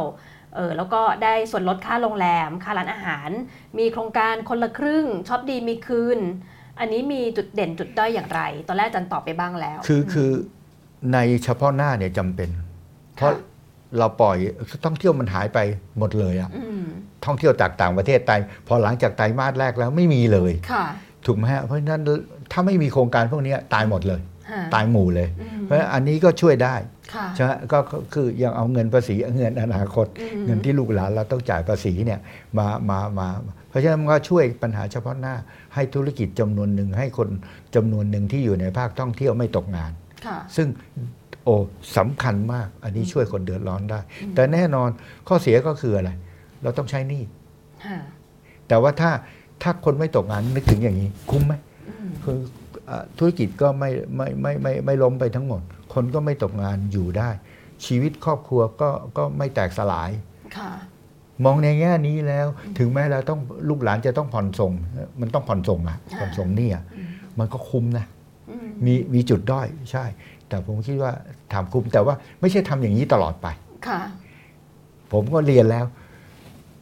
[0.55, 3.29] เออแล้วก็ได้ส่วนลดค่าโรงแรม ค่าร้านอาหาร
[3.77, 6.19] มีโครงการคนละครึ่งช็อปดีมีคืน
[6.79, 10.31] อันนี้มีจุดเด่นจุดด้อยอย่างไร ตอนแรกอาจารย์ตอบไปบ้างแล้ว คือคือ
[11.13, 12.49] ในเฉพาะหน้าเนี่ยจำเป็น
[13.15, 13.33] เพราะ
[13.99, 14.37] เราปล่อย
[14.85, 15.59] ท่องเที่ยวมันหายไป
[15.99, 16.85] หมดเลยอะอืม
[17.25, 18.31] ท่องเที่ยวจากต่างประเทศไต
[18.67, 20.85] พอหลังจากไตรมาสแรกแล้วไม่มีเลยค่ะ
[21.25, 22.01] ถูกไหมฮะเพราะฉะนั้น
[22.51, 24.21] ถ้าไม่มีโครงการพวกเนี้ยตายหมดเลย
[24.51, 26.75] ฮะตายหมู่เลยอืมเพราะฉะนั้นอันนี้ก็ช่วยได้
[27.13, 32.19] ค่ะใช่ไหมก็ก็คือยังเอาเงินภาษีเงินอนาคตอืมเงินที่ลูกหลานเราต้องจ่ายภาษีเนี่ย
[32.57, 33.27] มามามา
[33.69, 35.35] เพราะฉะนั้นมันก็ช่วยปัญหาเฉพาะหน้า
[35.75, 37.29] ให้ธุรกิจจำนวนหนึ่งให้คน
[37.75, 39.91] จำนวนหนึ่งที่อยู่ในภาคท่องเที่ยวไม่ตกงาน
[40.25, 40.67] ค่ะซึ่ง
[41.45, 41.55] โอ้
[41.97, 44.89] สำคัญมาก อันนี้อืมช่วยคนเดือดร้อนได้อืมแต่แน่นอน
[45.27, 46.11] ข้อเสียก็คืออะไร
[46.63, 47.23] เราต้องใช้หนี้
[47.85, 47.97] ฮะ
[48.67, 49.11] แต่ว่าถ้า
[49.61, 51.53] ถ้าคนไม่ตกงานนึกถึงอย่างนี้ คุ้มไหม
[51.89, 52.39] อืมคือ
[52.89, 55.61] อะธุรกิจก็ไม่ไม่ไม่ไม่ไม่ล้มไปทั้งหมด
[55.93, 57.29] คนก็ไม่ตกงานอยู่ได้
[57.85, 60.11] ชีวิตครอบครัวก็ก็ไม่แตกสลาย
[60.57, 60.71] ค่ะ
[61.45, 63.39] มองในแง่นี้แล้ว ถึงแม้เราต้อง
[63.69, 64.71] ลูกหลานจะต้องผ่อนส่ง
[65.21, 67.07] มันต้องผ่อนส่งอะค่ะผ่อนส่งหนี่อะอืม
[67.39, 68.05] มันก็คุ้มนะ
[68.49, 70.05] อืมมีมีจุดด้อยใช่
[70.49, 71.11] แต่ผมคิดว่า
[71.53, 73.47] ทำคุ้มแต่ว่าไม่ใช่ทำอย่างนี้ตลอดไป
[73.87, 73.99] ค่ะ
[75.11, 75.85] ผมก็เรียนแล้ว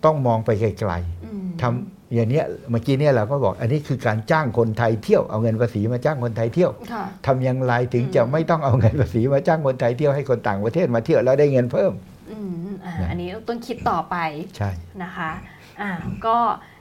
[0.06, 0.94] ต้องมองไปไกล
[1.26, 11.92] อืมๆทำอย่างเนี้ยเมื่อกี้เนี่ยเราก็บอก อันนี้คือการจ้างคนไทยเที่ยวเอาเงินภาษีมาจ้างคนไทยเที่ยวค่ะทำอย่างไรถึงอืมจะไม่ต้องเอาเงินภาษีมาจ้างคนไทยเที่ยวให้คนต่างประเทศมาเที่ยวแล้วได้เงินเพิ่ม
[12.32, 12.38] อื
[12.68, 14.16] มอ่านะอันนี้ต้องคิดต่อไป
[14.58, 14.72] ใช่
[15.04, 15.32] นะคะ
[15.82, 15.92] อ่า
[16.26, 16.38] ก็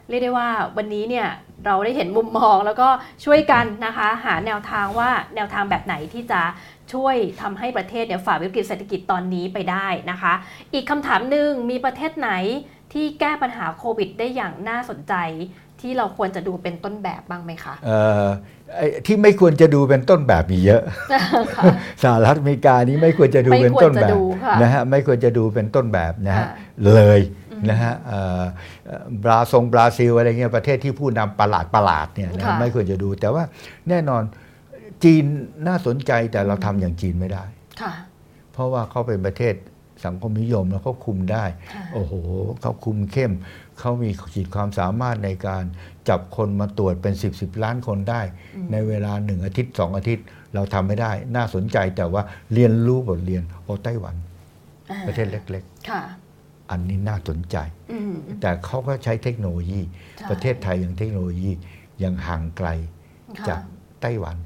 [0.08, 1.28] เรียกได้ว่าวันนี้เนี่ย
[1.66, 2.88] เราได้เห็นมุมมองแล้วก็
[3.24, 6.40] ช่วยกันนะคะหาแนวทางว่าแนวทางแบบไหนที่จะ
[6.92, 10.32] ช่วยทำให้ประเทศเนี่ยฝ่าวิกฤตเศรษฐกิจตอนนี้ไปได้นะคะ
[10.74, 12.30] อีกคำถามหนึ่งมีประเทศไหน
[12.92, 15.14] ที่แก้ปัญหาโควิดได้อย่างน่าสนใจ
[15.80, 18.26] ที่เราควรจะดูเป็นต้นแบบบ้างไหมคะเอ่อ
[18.76, 20.82] ไอ้ที่ไม่ควรจะดูเป็นต้นแบบมีเยอะ
[21.56, 21.64] ค่ะ
[22.02, 28.42] สหรัฐอเมริกานี้ไม่ควรจะดูไม่เป็นควรต้นแบจะบดูค่ะนะฮะไม่ควรจะดูเป็นต้นแบบนะฮะค่ะเลยอืม นะฮะเอ่อ
[28.86, 33.44] เอ่อบราซงบราซิลอะไรเงี้ยประเทศที่ผู้นำประหลาดประหลาดเนี่ยนะค่ะไม่ควรจะดู แต่ว่า
[33.88, 34.22] แน่นอน
[35.04, 35.24] จีน
[35.66, 37.44] น่าสนใจแต่เราทำอย่างจีนไม่ได้
[37.80, 37.92] ค่ะ
[38.52, 39.54] เพราะว่าเขาเป็นประเทศ
[40.04, 41.44] สังคมนิยมแล้วเขาคุมได้
[41.74, 42.12] ค่ะโอ้โห
[42.60, 43.32] เขาคุมเข้ม
[43.78, 45.64] เขามีขีดความสามารถในการ
[46.08, 48.22] จับคนมาตรวจเป็น10บสล้านคนได้
[48.56, 54.14] อืมในเวลาหนึ่งอาทิตย์สองอาทิตย์ เราทำไม่ได้ น่าสนใจแต่ว่าเรียนรู้บทเรียนโอไต้หวัน
[54.90, 56.21] อ่าประเทศเล็กค่ะๆ
[56.72, 57.56] อันนี้น่าสนใจ
[57.92, 59.80] อืมแต่เขาก็ใช้เทคโนโลยี
[60.18, 61.50] ใช่ประเทศไทยยังเทคโนโลยี
[62.02, 62.68] ยังห่างไกล
[63.38, 63.60] ค่ะจาก
[64.00, 64.36] ไต้หวัน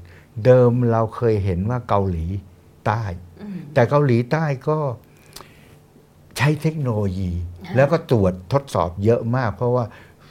[0.45, 2.25] เดิมเราเคยเห็นว่าเกาหลี
[2.85, 3.03] ใต้
[3.41, 4.77] อืมแต่เกาหลีใต้ก็
[6.37, 7.31] ใช้เทคโนโลยี
[7.65, 9.85] ค่ะแล้วก็ตรวจทดสอบเยอะมาก เพราะว่า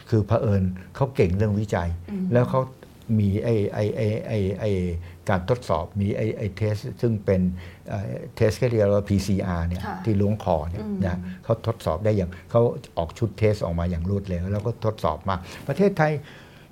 [0.09, 0.63] คือเผอิญ
[0.95, 2.61] เขาเก่งเรื่องวิจัยอืมแล้วเขา
[3.19, 4.65] มีไอไอไอไอไอ
[5.29, 7.41] การทดสอบมีไอไอ test ซึ่งเป็น
[8.37, 12.61] test ก็เรียกว่า PCR เนี่ยค่ะที่ล้วงคอเนี่ยอืมนะเขาทดสอบได้อย่างเขา
[12.99, 15.37] ออกชุดเทสออกมาอย่างรวดเร็วแล้วก็ทดสอบมา
[15.69, 16.13] ประเทศไทย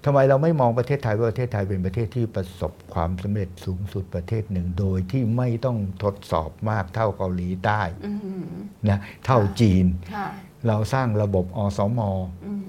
[0.04, 8.12] ทำไมเราไม่มองประเทศไทยว่าประเทศไทยเป็นประเทศที่ประสบความสำเร็จสูงสุดประเทศหนึ่ง โดยที่ไม่ต้องทดสอบมากเท่าเกาหลีใต้อื
[8.42, 8.44] ม
[8.88, 10.28] นะเท่าจีนค่ะ
[10.68, 12.00] เราสร้างระบบอสม
[12.46, 12.62] อืม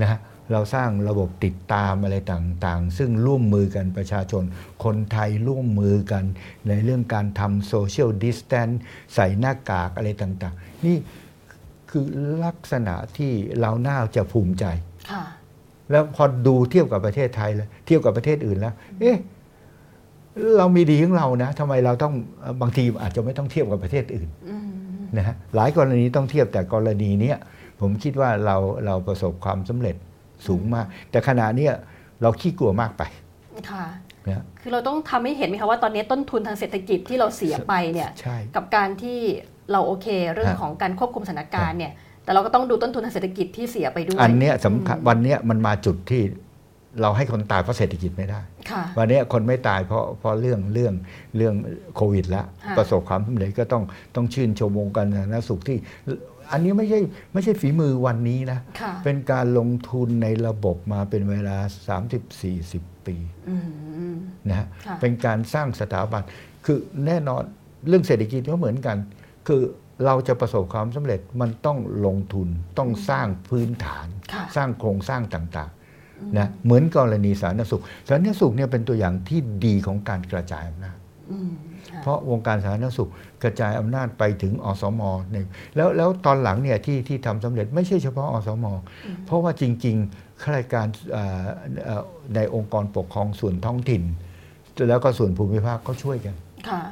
[0.00, 0.20] นะฮะ
[0.52, 4.42] เราสร้างระบบติดตามอะไรต่างๆ ซึ่งร่วมมือกันประชาชน
[4.84, 6.24] คนไทยร่วมมือกัน
[6.68, 8.68] ในเรื่องการทำโซเชียลดิสแตน
[9.14, 10.96] ใส่หน้ากากอะไรต่างๆ นี่
[11.90, 12.04] คือ
[12.44, 14.64] ลักษณะที่เราน่าจะภูมิใจ
[15.10, 15.22] ค่ะ
[15.90, 19.16] แล้วพอดูเทียบกับประเทศไทยแล้วเทียบกับประเทศอื่นแล้ว เอ๊ะ
[20.56, 22.14] เรามีดีของเรานะทำไมเราต้อง
[22.60, 24.68] บางทีอาจจะไม่ต้องเทียบกับประเทศอื่นอืม
[25.16, 27.38] นะฮะหลายกรณีต้องเทียบแต่กรณีเนี้ย
[27.80, 29.96] ผมคิดว่าเราเราประสบความสำเร็จ
[30.48, 31.72] สูงมาก แต่ขณะเนี้ย
[32.22, 33.02] เราขี้กลัวมากไป
[33.70, 33.84] ค่ะ
[34.28, 39.18] นะคือเราต้องทำให้เห็นไหมคะว่าตอนนี้ต้นทุนทางเศรษฐกิจที่เราเสียไปเนี่ยใช่กับการที่
[39.72, 41.92] เราโอเคเรื่องฮะของการควบคุมสถานการณ์เนี่ย
[42.24, 46.22] แต่เราก็ต้องดูต้นทุนทางเศรษฐกิจที่เสียไปด้วย อันเนี้ยสำคัญวันเนี้ยมันมาจุดที่
[47.02, 48.40] เราให้คนตายเพราะเศรษฐกิจไม่ได้
[48.70, 50.94] ค่ะวันเนี้ยคนไม่ตายเพราะเพราะเรื่องเรื่อง
[51.36, 51.54] เรื่อง
[51.96, 53.82] โควิดแล้วค่ะประสบความสำเร็จก็ต้อง
[54.16, 55.78] ต้องชื่นชมวงการสาธารณสุขที่
[56.52, 57.00] อันนี้ไม่ใช่
[57.32, 61.58] ไม่ใช่ฝีมือวันนี้นะค่ะเป็นการลงทุนในระบบมาเป็นเวลา
[62.32, 63.16] 30-40 ปี
[63.48, 63.56] อื
[64.12, 64.14] ม
[64.48, 66.22] นะฮะค่ะเป็นการสร้างสถาบัน
[66.64, 67.42] คือแน่นอน
[67.88, 68.96] เรื่องเศรษฐกิจก็เหมือนกัน
[69.48, 69.62] คือ
[70.04, 72.48] เราจะประสบความสำเร็จมันต้องลงทุน
[72.78, 80.96] ต้องสร้างพื้นฐานค่ะสร้างโครงสร้างต่างๆนะเหมือนกรณีสาธารณสุขสาธารณสุขเนี่ยเป็นตัวอย่างที่ดีของการกระจายอำนาจ
[81.30, 81.71] อืมค่ะ
[82.02, 83.10] เพราะวงการสาธารณสุข
[83.42, 85.36] กระจายอำนาจไปถึงอสมใน
[85.76, 88.66] แล้วแล้วตอนหลังเนี่ยที่ที่ทำสำเร็จไม่ใช่เฉพาะอสม
[89.26, 91.46] เพราะว่าจริงๆข้าราชการเอ่อ
[91.84, 92.02] เอ่อ
[92.34, 94.02] ในองค์กรปกครองส่วนท้องถิ่น
[94.88, 96.34] แล้วก็ส่วนภูมิภาคก็ช่วยกัน
[96.68, 96.82] ค่ะ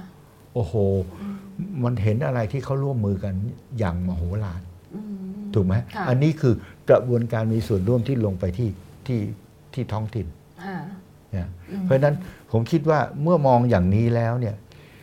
[0.54, 0.74] โอ้โห
[1.84, 3.34] มันเห็นอะไรที่เขาร่วมมือกัน
[3.78, 4.62] อย่างมโหฬาร
[4.94, 5.14] อืม
[5.54, 6.54] ถูกไหมค่ะอันนี้คือ
[6.90, 8.68] กระบวนการมีส่วนร่วมที่ลงไปที่
[9.06, 9.20] ที่
[9.74, 10.26] ที่ท้องถิ่น
[10.64, 10.76] ค่ะ
[11.36, 12.14] นะอืมเพราะฉะนั้น
[12.52, 14.56] ผมคิดว่าเมื่อมองอย่างนี้แล้วเนี่ย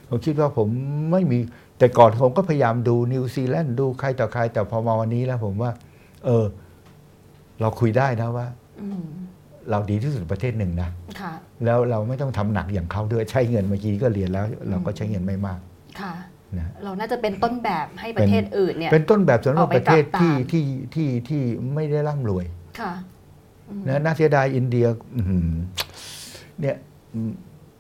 [0.10, 0.68] ผมคิดว่าผม
[1.12, 1.38] ไม่มี
[1.78, 5.72] แต่ก่อนผมก็พยายามดูนิวซีแลนด์ดูใครต่อใคร แต่พอมาวันนี้แล้วผมว่า
[6.26, 6.46] เออ
[7.62, 8.48] เราคุยได้นะว่า
[8.82, 9.06] อืม
[9.72, 10.90] เราดีที่สุดประเทศหนึ่งนะ
[11.22, 11.34] ค่ะ
[11.66, 15.60] แล้วเราไม่ต้องทำหนักอย่างเขาด้วยใช้เงินเมื่อกี้ก็เรียนแล้ว เราก็ใช้เงินไม่มาก
[16.02, 16.14] ค่ะ
[16.58, 21.42] นะเราน่าจะเป็นต้นแบบให้ประเทศอื่นเนี่ย เป็นต้นแบบสำหรับเอาไปประเทศปรับตามที่ที่ที่ที่
[21.74, 22.46] ไม่ได้ร่ำรวย
[22.80, 22.94] ค่ะ
[23.70, 24.86] อืมนะน่าเสียดายอินเดีย
[25.16, 25.50] อื้อหือ
[26.62, 26.76] เนี่ย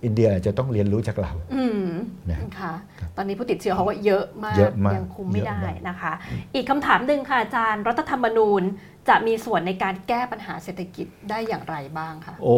[0.03, 1.89] อืมอินเดียอาจจะต้องเรียนรู้จากเรา อืม
[2.29, 6.13] นะค่ะครับตอนนี้ผู้ติดเชื้อเขาก็เยอะมากเยอะมากยังคุมไม่เยอะได้มากนะคะ
[6.55, 8.61] อีกคำถามหนึ่งค่ะอาจารย์ รัฐธรรมนูญ
[9.09, 12.57] จะมีส่วนในการแก้ปัญหาเศรษฐกิจได้อย่างไรบ้างคะ โอ้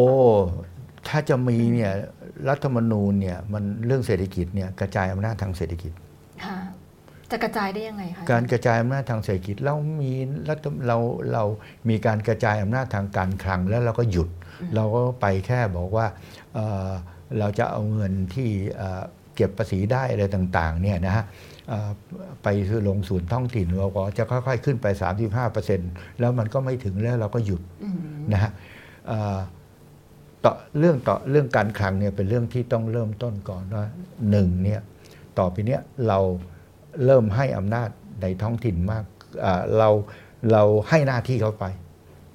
[1.08, 1.92] ถ้าจะมีเนี่ย
[2.48, 5.92] รัฐธรรมนูญเนี่ยมันเรื่องเศรษฐกิจเนี่ยกระจายอำนาจทางเศรษฐกิจ
[6.44, 6.58] ค่ะ
[7.30, 10.12] จะกระจายได้ยังไงคะ การกระจายอำนาจทางเศรษฐกิจเรามี
[10.48, 10.96] รัฐเรา
[11.32, 11.44] เรา
[11.88, 14.28] มีการกระจายอำนาจทางการคลังแล้วเราก็หยุด
[14.74, 16.06] เราก็ไปแค่บอกว่า
[17.30, 19.02] เอ่อเราจะเอาเงินที่เอ่อ
[19.36, 21.24] เก็บภาษีได้อะไรต่างๆเนี่ยนะฮะ
[21.68, 21.90] เอ่อ
[22.42, 22.48] ไป
[22.88, 24.86] ลงศูนย์ท้องถิ่นเราก็จะค่อยๆ ขึ้นไป
[25.52, 27.98] 35%แล้วมันก็ไม่ถึงแล้วเราก็หยุดอืม
[28.32, 28.52] นะฮะ
[29.08, 29.38] เอ่อ
[30.44, 33.84] ต่อเรื่องต่อเรื่องการคลังเนี่ยเป็นเรื่องที่ต้องเริ่มต้นก่อนว่า
[34.30, 34.80] หนึ่งเนี่ย
[35.38, 36.18] ต่อไปเนี้ยเรา
[37.04, 37.88] เริ่มให้อำนาจ
[38.22, 39.04] ในท้องถิ่นมาก
[39.40, 39.88] เอ่อเรา
[40.52, 41.64] เราให้หน้าที่เขาไป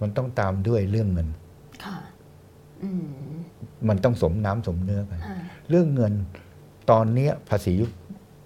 [0.02, 1.28] มันต้องตามด้วยเรื่องเงิน
[1.84, 1.98] ค่ะ
[2.84, 2.89] อื
[3.86, 5.38] มมันต้องสมน้ำสมเนื้อกันอ่า
[5.69, 6.13] เรื่องเงิน
[6.91, 7.73] ตอนเนี้ยภาษี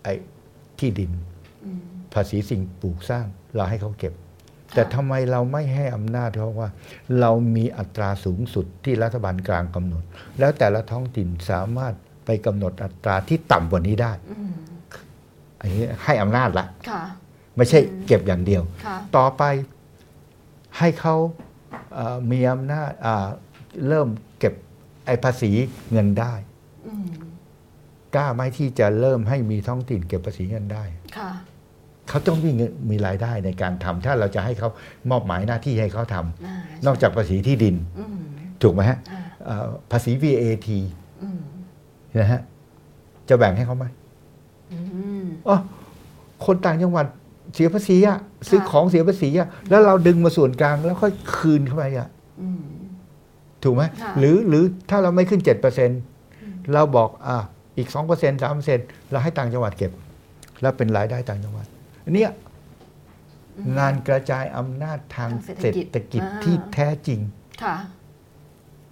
[0.03, 0.13] ไอ้
[0.79, 1.11] ที่ดิน
[1.65, 1.81] อืม
[2.13, 3.25] ภาษีสิ่งปลูกสร้าง
[3.55, 4.13] เราให้เขาเก็บ
[4.73, 6.69] แต่ทำไมเราไม่ให้อำนาจเขาว่า
[7.19, 10.03] เรามีอัตราสูงสุดที่รัฐบาลกลางกำหนด
[10.39, 11.93] แล้วแต่ละท้องถิ่นสามารถ
[12.25, 14.53] ไปกำหนดอัตราที่ต่ำกว่านี้ได้อืม
[15.61, 17.03] อันนี้ให้อำนาจละค่ะ
[17.55, 19.43] ไม่ใช่เก็บอย่างเดียวค่ะต่อไป
[20.77, 21.15] ให้เขา
[21.95, 23.27] เอ่อมีอำนาจอ่า
[23.87, 25.51] เริ่มเก็บไอ้ภาษี
[25.91, 26.33] เงินได้
[26.87, 27.07] อืม
[28.15, 30.83] กล้าไหมที่จะเริ่มให้มีท้องถิ่นเก็บภาษีเงินได้
[31.17, 31.29] ค่ะ
[32.09, 34.69] เขาต้องมีเงินมีรายได้ในการทำถ้าเราจะให้เขา
[35.09, 36.55] มอบหมายหน้าที่ให้เขาทำอ่า
[36.85, 38.17] นอกจากภาษีที่ดินอืม
[38.61, 40.69] ถูกไหมฮะอ่าเอ่อภาษี VAT
[41.21, 41.39] อืม
[42.19, 42.41] นะฮะ
[43.29, 43.85] จะแบ่งให้เขาไหม
[44.71, 44.79] อื
[45.23, 45.57] มอ๋อ
[46.45, 47.05] คนต่างจังหวัด
[47.53, 48.17] เสียภาษีอะ
[48.49, 52.07] ซื้อค่ะของเสียภาษีอะแล้วเราดึงมาส่วนกลางแล้วค่อยคืนเข้าไปอะ
[52.41, 52.61] อืม
[53.63, 55.41] ถูกไหมค่ะหรือหรือถ้าเราไม่ขึ้น
[56.05, 57.37] 7%เราบอกอะ
[57.77, 59.91] อีก 2% 3%เราให้ต่างจังหวัดเก็บ
[60.61, 61.65] แล้วเป็นรายได้ต่างจังหวัด
[62.05, 62.31] อันเนี้ย
[63.77, 65.29] งานกระจายอำนาจทาง
[65.61, 67.19] เศรษฐกิจที่แท้จริง
[67.63, 67.75] ค่ะ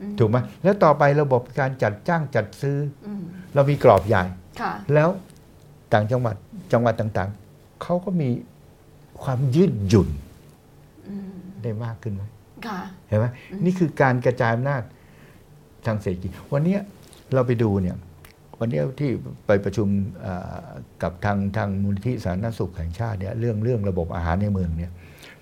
[0.02, 3.22] อืมถูกไหมแล้วต่อไประบบการจัดจ้างจัดซื้ออืม
[3.54, 4.24] เรามีกรอบใหญ่
[4.62, 5.10] ค่ะแล้ว
[5.94, 6.36] ต่างจังหวัด
[6.74, 8.30] จังหวัดต่างๆ เขาก็มี
[9.24, 10.10] ความยืดหยุ่น
[11.10, 11.32] อืม
[11.64, 12.37] ได้มากขึ้นไหมค่ะ
[13.08, 13.26] เห็นไหม
[13.66, 14.84] นี่คือการกระจายอำนาจ
[15.86, 16.82] ทางเศรษฐกิจ วันเนี้ย
[17.34, 17.98] เราไปดูเนี่ย
[18.60, 19.10] วันเนี้ยที่
[19.48, 19.88] ไปประชุม
[20.22, 20.66] เอ่อ
[21.04, 24.92] กับทางทางมูลนิธิสาธารณสุขแห่งชาติเนี่ยเรื่องเรื่องระบบอาหารในเมืองเนี่ย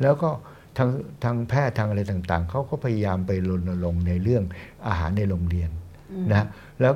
[0.02, 0.30] แล้วก็
[0.78, 0.90] ทาง
[1.24, 4.44] ทางแพทย์ทางอะไรต่างๆ เขาก็พยายามไปรณรงค์ในเรื่อง
[4.88, 5.70] อาหารในโรงเรียน
[6.12, 6.48] อืมนะ
[6.82, 6.94] แล้ว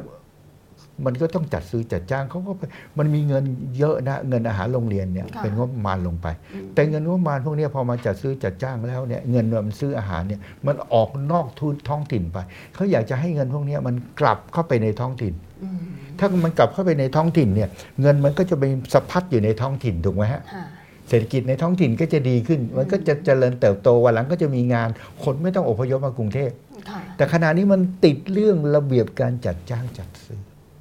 [1.05, 2.61] มันก็ต้องจัดซื้อจัดจ้างเขาก็ไป
[2.97, 3.43] มันมีเงิน
[3.77, 12.37] เยอะนะเงินอาหารโรงเรียนเนี่ยค่ะ เป็นงบประมาณลงไปอืมแต่เงินงบประมาณพวกเนี้ยพอมาจัดซื้อจัดจ้างแล้วเนี่ยเงินมันซื้ออาหารเนี่ยมันออกนอกทุนท้องถิ่นไป
[12.75, 15.33] เขาอยากจะให้เงินพวกเนี้ยมันกลับเข้าไปในท้องถิ่น
[15.63, 15.79] อืม
[16.19, 17.69] ถ้ามันกลับเข้าไปในท้องถิ่นเนี่ย
[18.01, 20.65] เงินมันก็จะไปสะพัดอยู่ในท้องถิ่นถูกไหมฮะ ค่ะ
[21.09, 24.89] เศรษฐกิจในท้องถิ่นก็จะดีขึ้น มันก็จะเจริญเติบโตวันหลังก็จะมีงาน
[25.23, 26.51] คนไม่ต้องอพยพมากรุงเทพ
[26.89, 30.39] ค่ะ แต่ขณะนี้มันติดเรื่องระเบียบการจัดจ้างจัดซื้อ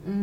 [0.08, 0.14] อื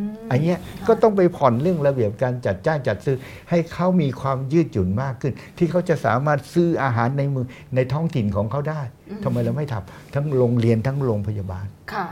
[0.00, 3.16] มอันเนี้ยก็ต้องไปผ่อนเรื่องระเบียบการจัดจ้างจัดซื้อ
[3.50, 8.82] ให้เขามีความยืดหยุ่นมากขึ้น ที่เขาจะสามารถซื้ออาหารในมือในท้องถิ่นของเขาได้
[9.24, 12.06] ทำไมเราไม่ทำทั้งโรงเรียนทั้งโรงพยาบาลค่ะ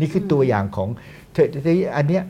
[0.00, 0.88] นี่คือตัวอย่างของ
[1.32, 2.22] เททีนี้อันเนี้ย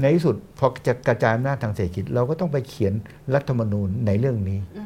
[0.00, 2.92] ในที่สุดพอจะกระจายอำนาจทางเศรษฐกิจ เราก็ต้องไปเขียน
[3.34, 4.84] รัฐธรรมนูญในเรื่องนี้อื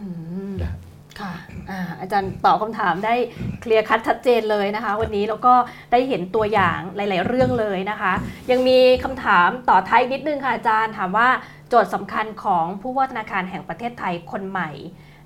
[0.48, 0.72] มนะ
[1.20, 1.32] ค่ะ
[1.70, 3.14] อาอาจารย์ตอบคำถามได้
[3.60, 5.54] เคลียร์คัดชัดเจนเลยนะคะ วันนี้แล้วก็
[5.92, 8.12] ได้เห็นตัวอย่างหลาย ๆ เรื่องเลยนะคะ
[8.50, 11.28] ยังมีคำถามต่อท้ายนิดนึงค่ะอาจารย์ถามว่า
[11.68, 14.70] โจทย์สำคัญของผู้ว่าธนาคารแห่งประเทศไทยคนใหม่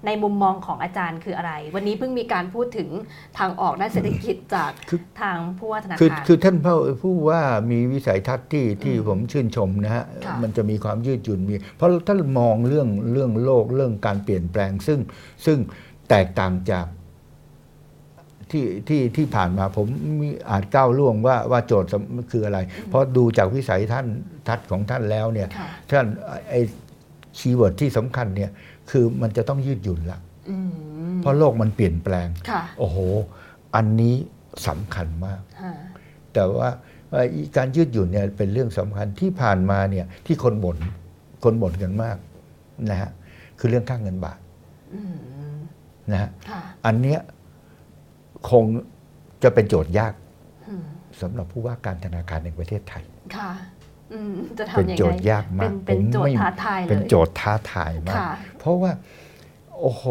[0.06, 2.88] ในมุมมองของอาจารย์คืออะไร วันนี้เพิ่งมีการพูดถึง
[3.38, 7.40] ทางออกด้านเศรษฐกิจจากคือทางผู้ว่าธนาคือคารคือท่านผู้ผู้ว่า
[7.70, 14.98] มีวิสัยทัศน์ที่ที่อืมผมชื่นชมนะฮะค่ะมันจะมีความยืดหยุ่นมี เพราะท่านมองเรื่องเรื่องโลกเรื่องการเปลี่ยนแปลงซึ่ง
[15.46, 15.58] ซึ่ง
[16.10, 16.86] แตกต่างจาก
[18.52, 19.86] ที่ที่ที่ผ่านมาผม
[20.20, 24.06] มีอาจก้าวล่วงว่าว่าโจทย์สำคืออะไร เพราะดูจากวิสัยท่าน
[24.48, 26.06] ทัศน์ของท่านแล้วเนี่ยค่ะท่าน
[26.50, 26.60] ไอ้
[27.38, 28.50] keyword ที่สำคัญเนี่ย
[28.90, 30.18] คือมันจะต้องยืดหยุ่นละ
[30.50, 32.98] อืมเพราะโลกมันเปลี่ยนแปลงค่ะโอ้โห
[33.74, 34.14] อันนี้
[34.68, 35.72] สำคัญมากค่ะ
[36.32, 36.70] แต่ว่า
[37.10, 40.76] เอ่ออีการยืดหยุ่นเนี่ยเป็นเรื่องสำคัญที่ผ่านมาเนี่ยที่คนบ่น
[41.44, 42.16] คนบ่นกันมาก
[42.90, 43.10] นะฮะ
[43.58, 44.38] คือเรื่องค่าเงินบาท
[44.94, 45.00] อื
[45.54, 45.56] ม
[46.12, 47.20] นะฮะค่ะอันเนี้ย
[48.50, 48.64] คง
[49.42, 50.14] จะเป็นโจทย์ยาก
[50.68, 50.84] อืม
[51.20, 53.04] สำหรับผู้ว่าการธนาคารแห่งประเทศไทย
[54.12, 58.92] ค่ะอืมจะเป็นทำยังโจไงทย์ยากมาเป็กนเป็นผมโจทไม่ย์ท้าทายเลยเป็นโจทย์ท้าทายมากค่ะเพราะว่า
[59.80, 60.04] โอ้โห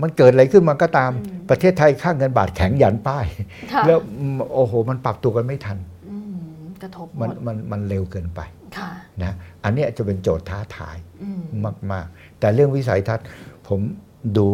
[0.00, 3.26] มันเกิดอะไรขึ้นมาก็ตามอืมประเทศไทยค่างเงินบาทแข็งยันป้าย
[3.72, 5.78] ค่ะแล้วอืมโอ้โห มันปรับตัวกันไม่ทัน
[6.10, 8.40] อืมกระทบหมมันดมันมันเร็วเกินไป
[8.76, 8.90] ค่ะ
[9.22, 11.42] นะอันเนี้ยจะเป็นโจทย์ท้าทายอืม
[11.92, 13.26] มาก ๆ แต่เรื่องวิสัยทัศน์
[13.68, 13.80] ผม
[14.38, 14.48] ดู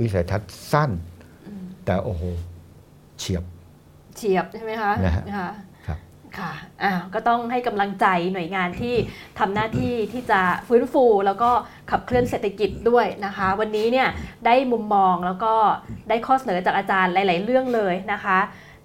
[0.00, 0.90] วิสัยทัศน์สั้น
[1.46, 2.22] อืมแต่โอ้โห
[3.18, 3.44] เฉียบ
[4.16, 5.24] เฉียบใช่ไหมคะนะฮะ
[6.40, 8.94] ค่ะครับค่ะอ้าวก็ต้องให้กำลังใจหน่วยงานที่
[9.38, 11.50] ทำหน้าที่ที่จะฟื้นฟูแล้วก็
[11.90, 14.08] ขับเคลื่อนเศรษฐกิจด้วยนะคะ วันนี้เนี่ย
[14.46, 15.54] ได้มุมมองแล้วก็
[16.08, 18.38] ได้ข้อเสนอจากอาจารย์หลาย ๆ เรื่องเลยนะคะ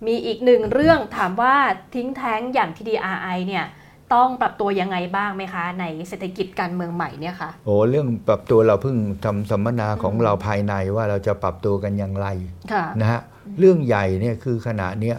[0.08, 1.56] มีอีกหนึ่งเรื่องถามว่า
[1.96, 3.66] ทิ้งแท้งอย่าง TDRI เนี่ย
[4.14, 12.28] ต้องปรับตัวยังไงบ้างไหมคะ ในเศรษฐกิจการเมืองใหม่เนี่ยค่ะโอ้เรื่องปรับตัวเราเพิ่งทำสัมมนาของอืมเราภายในว่าเราจะปรับตัวกันอย่างไร
[12.72, 13.22] ค่ะนะฮะ
[13.60, 15.18] เรื่องใหญ่เนี่ยคือขณะเนี้ย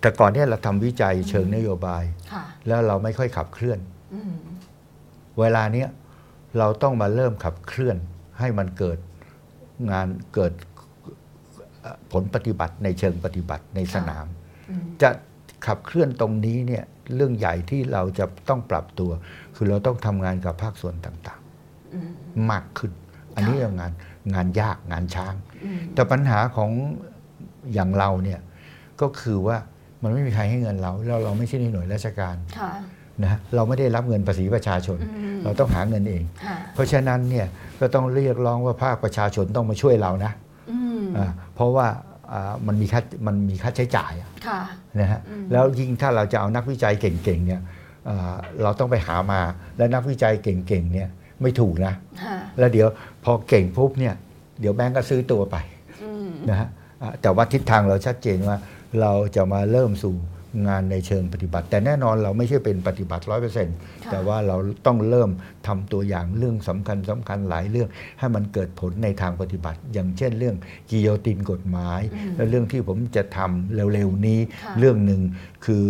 [0.00, 3.78] แต่ก่อนที่เราทำวิจัยเชิงนโยบายค่ะแล้วเราไม่ค่อยขับเคลื่อน
[4.14, 4.32] อืม
[5.40, 5.88] เวลาเนี้ย
[6.58, 7.96] เราต้องมาเริ่มขับเคลื่อน
[8.38, 8.98] ให้มันเกิด
[9.90, 10.52] งานเกิด
[11.80, 14.26] เอ่อผลปฏิบัติในเชิงปฏิบัติในสนาม
[14.70, 15.10] อืมจะ
[15.66, 16.84] ขับเคลื่อนตรงนี้เนี่ย
[17.14, 19.10] เรื่องใหญ่ที่เราจะต้องปรับตัว
[19.56, 21.40] คือเราต้องทำงานกับภาคส่วนต่าง
[21.94, 22.92] อืมๆมากขึ้น
[23.34, 23.92] อันนี้ค่ะงาน
[24.34, 25.34] งานยากงานช้าง
[25.64, 26.70] อืมแต่ปัญหาของ
[27.74, 28.40] อย่างเราเนี่ย
[29.00, 29.56] ก็คือว่า
[30.02, 32.72] มันไม่มีใครให้เงินเราแล้วเราไม่ใช่หน่วยราชการค่ะ
[33.22, 37.46] นะเราไม่ได้รับเงินภาษีประชาชนอืมเราต้องหาเงินเองค่ะเพราะฉะนั้นเนี่ย
[37.80, 40.32] ก็ต้องเรียกร้องว่าภาคประชาชนต้องมาช่วยเรานะ
[40.70, 41.86] อืมอ่าเพราะว่า
[42.32, 44.60] อ่ามันมีค่ามันมีค่าใช้จ่ายอะค่ะ
[45.00, 47.60] นะฮะอืมแล้วยิ่งถ้าเราจะเอานักวิจัยเก่งๆเนี่ย
[48.08, 49.40] อ่าเราต้องไปหามา
[49.76, 51.08] แล้วนักวิจัยเก่งๆเนี่ย
[51.42, 52.88] ไม่ถูกนะค่ะแล้วเดี๋ยว
[53.24, 54.14] พอเก่งปุ๊บเนี่ย
[54.60, 55.56] เดี๋ยวแบงก์ก็ซื้อตัวไป
[56.02, 56.68] อืมนะฮะ
[57.02, 58.56] อ่าแต่ว่าทิศทางเราชัดเจนว่า
[59.00, 60.14] เราจะมาเริ่มสู่
[60.68, 64.56] งานในเชิงปฏิบัติ แต่แน่นอนเราไม่ใช่เป็นปฏิบัติร้อยเปอร์เซ็นต์ค่ะแต่ว่าเรา
[64.86, 65.30] ต้องเริ่ม
[65.66, 67.88] ทำตัวอย่างเรื่องสำคัญสำคัญหลายเรื่อง
[68.18, 70.56] ให้มันเกิดผลในทางปฏิบัติ อย่างเช่นเรื่อง
[70.90, 75.20] กิโยตินกฎหมายอืมและเรื่องที่ผมจะทำเร็วๆนี้ค่ะเรื่องหนึ่ง
[75.66, 75.86] คือ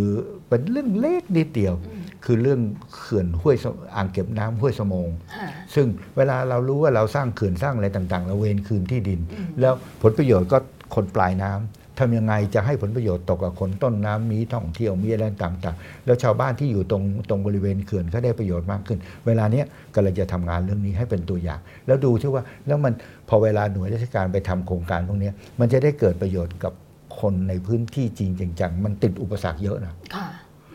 [0.49, 2.61] เป็นเรื่องเล็กนิดเดียวอืมคือเรื่อง
[2.97, 5.87] เขื่อนห้วยสมอ่างเก็บน้ำห้วยสมงค่ะซึ่ง
[6.17, 10.59] เวลาเรารู้ว่าเราสร้างเขื่อนสร้างอะไรต่าง ๆ เราเวนคืนที่ดินอืมแล้วผลประโยชน์ก็
[10.95, 22.93] คนปลายน้ำ ทำยังไงจะให้ผลประโยชน์ตกกับคนต้นน้ำมีท่องเที่ยวมีอะไรต่างๆ แล้วชาวบ้านที่อยู่ตรงตรงบริเวณเขื่อนก็ได้ประโยชน์มากขึ้น เวลาเนี้ยกำลังจะทำงานเรื่องนี้ให้เป็นตัวอย่าง แล้วดูที่ว่าแล้วมัน
[23.29, 26.73] พอเวลาหน่วยราชการไปทำโครงการพวกเนี้ยมันจะได้เกิดประโยชน์กับ
[27.21, 30.27] คนในพื้นที่จริงจังๆมันติดอุปสรรคเยอะนะค่ะ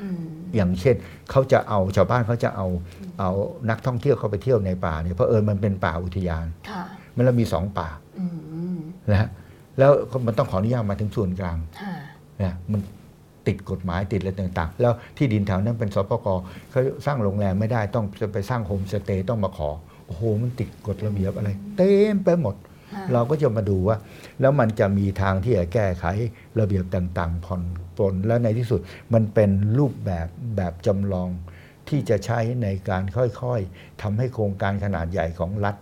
[0.02, 0.24] อืม
[0.56, 0.96] อย่างเช่น
[1.32, 2.68] เขาจะเอาชาวบ้านเขาจะเอา
[3.20, 3.32] เอา
[3.70, 6.84] นักท่องเที่ยวเข้าไปเที่ยวในป่าเนี่ยเพราะเอิญมันเป็นป่าอุทยานค่ะ
[7.16, 7.88] มันเรามีสองป่า
[8.20, 8.26] อื
[8.76, 8.78] ม
[9.12, 9.30] นะฮะ
[9.80, 9.92] แล้ว
[10.26, 11.94] มันต้องขออนุญาตมาถึงส่วนกลางค่ะ
[12.42, 12.82] นะมัน
[13.48, 16.28] ติดกฎหมายติดอะไรต่าง ๆ แล้วที่ดินแถวนั้นเป็นสปก
[16.72, 19.70] เขาสร้างโรงแรมไม่ได้ต้องจะไปสร้างโฮมสเตย์ต้องมาขอ
[20.06, 22.56] โอ้โหมันติดกฎระเบียบอะไร เต็มไปหมด
[22.94, 23.98] ค่ะเราก็จะมาดูว่า
[24.42, 26.06] แล้วมันจะมีทางที่จะแก้ไข
[26.60, 27.62] ระเบียบต่าง ๆ ผ่อน
[27.98, 28.80] ปลนและในที่สุด
[29.14, 31.30] มันเป็นรูปแบบแบบจำลอง
[31.90, 35.76] ที่จะใช้ในการค่อยๆทำให้โครงการขนาดใหญ่ของรัฐ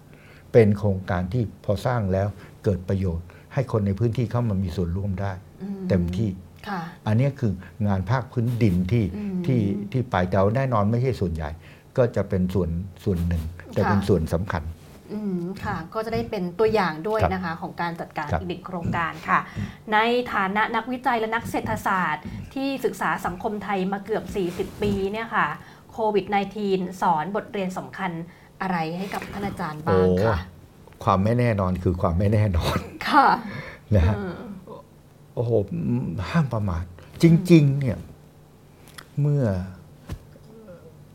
[0.53, 2.27] เป็นโครงการที่พอสร้างแล้ว
[2.63, 5.31] เกิดประโยชน์ ให้คนในพื้นที่เข้ามามีส่วนร่วมได้
[5.61, 6.29] อืเต็มที่
[6.67, 7.51] ค่ะอันนี้คือ
[7.87, 9.61] งานภาคพื้นดินที่อืมที่
[9.91, 11.49] ที่ไปแต่ว่าแน่นอนไม่ใช่ส่วนใหญ่
[11.97, 12.69] ก็จะเป็นส่วน
[13.03, 13.43] ส่วนหนึ่ง
[13.73, 14.63] แต่เป็นค่ะส่วนสำคัญ
[15.13, 19.39] อืมค่ะ ก็จะได้เป็นตัวอย่างด้วยครับนะคะ ของการจัดการครับอีกหนึ่งโครงการค่ะ
[19.93, 19.97] ใน
[20.33, 22.23] ฐานะนักวิจัยและนักเศรษฐศาสตร์
[22.53, 24.23] ที่ศึกษาสังคมไทยมาเกือบ
[24.73, 25.47] 40 ปีเนี่ยค่ะ
[25.91, 26.25] โควิด
[26.63, 28.11] -19 สอนบทเรียนสำคัญ
[28.61, 30.37] อะไรให้กับท่านอาจารย์บ้างค่ะ
[31.03, 32.77] ความไม่แน่นอนคือความไม่แน่นอน
[33.09, 33.27] ค่ะ
[33.95, 34.33] นะฮะอืม
[35.35, 35.51] โอ้โห
[36.29, 36.83] ห้ามประมาท
[37.23, 37.97] จริง ๆ เนี่ย
[39.21, 39.43] เมื่อ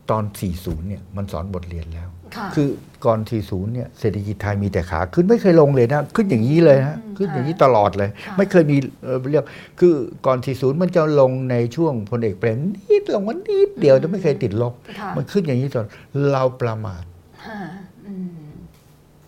[0.09, 0.23] ตอน
[0.55, 2.67] 40 เนี่ย มันสอนบทเรียนแล้วค่ะคือ
[3.05, 9.45] ก่อน 40 เนี่ย เศรษฐกิจไทยมีแต่ขา ขึ้นไม่เคยลงเลยนะ ขึ้นอย่างนี้เลยฮะอืมขึ้นอย่างนี้ค่ะตลอดเลยค่ะไม่เคยมีเอ่อเรียก
[9.79, 9.93] คือ
[10.25, 15.89] ก่อน 40 มันจะลงในช่วงพลเอกเปรมนิดลงมานิดเดียวแต่ไม่เคยติดลบค่ะมันขึ้นอย่างนี้ตลอด
[16.31, 17.03] เราประมาท
[17.45, 17.78] ค่ะอืม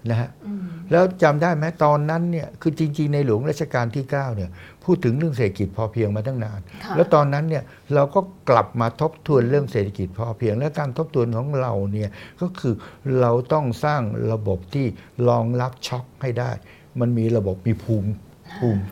[0.10, 4.50] นะฮะอืมแล้วจำได้ไหมตอนนั้นเนี่ยคือจริง ๆ ในหลวงรัชกาลที่9เนี่ย
[4.84, 7.64] พูดถึงเรื่องเศรษฐกิจพอเพียงมาตั้งนานค่ะแล้วตอนนั้นเนี่ย
[7.94, 8.20] เราก็
[8.50, 12.10] กลับมาทบทวนเรื่องเศรษฐกิจพอเพียง และการทบทวนของเราเนี่ย
[12.42, 12.74] ก็คือ
[13.20, 14.02] เราต้องสร้าง
[14.32, 14.86] ระบบที่
[15.30, 16.52] รองรับช็อคให้ได้
[17.00, 18.12] มันมีระบบมีภูมิ
[18.60, 18.84] ภูมิ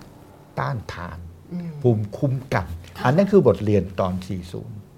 [0.60, 1.20] ต้านทาน
[1.52, 2.66] อืมภูมิคุ้มกัน
[2.98, 4.14] ค่ะอันนั้นคือบทเรียนตอน
[4.58, 4.89] 40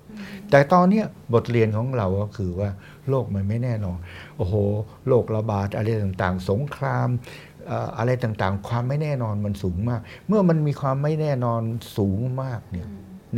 [0.51, 2.69] แต่ตอนเนี้ยบทเรียนของเราก็คือว่า
[3.09, 3.97] โลกมันไม่แน่นอน
[4.37, 4.55] โอ้โห
[5.07, 7.09] โรคระบาดอะไรต่างๆ สงคราม
[7.67, 11.61] เอ่ออะไรต่างๆ ความไม่แน่นอนมันสูงมาก เมื่อมันมีความไม่แน่นอน
[11.97, 12.87] สูงมากเนี่ย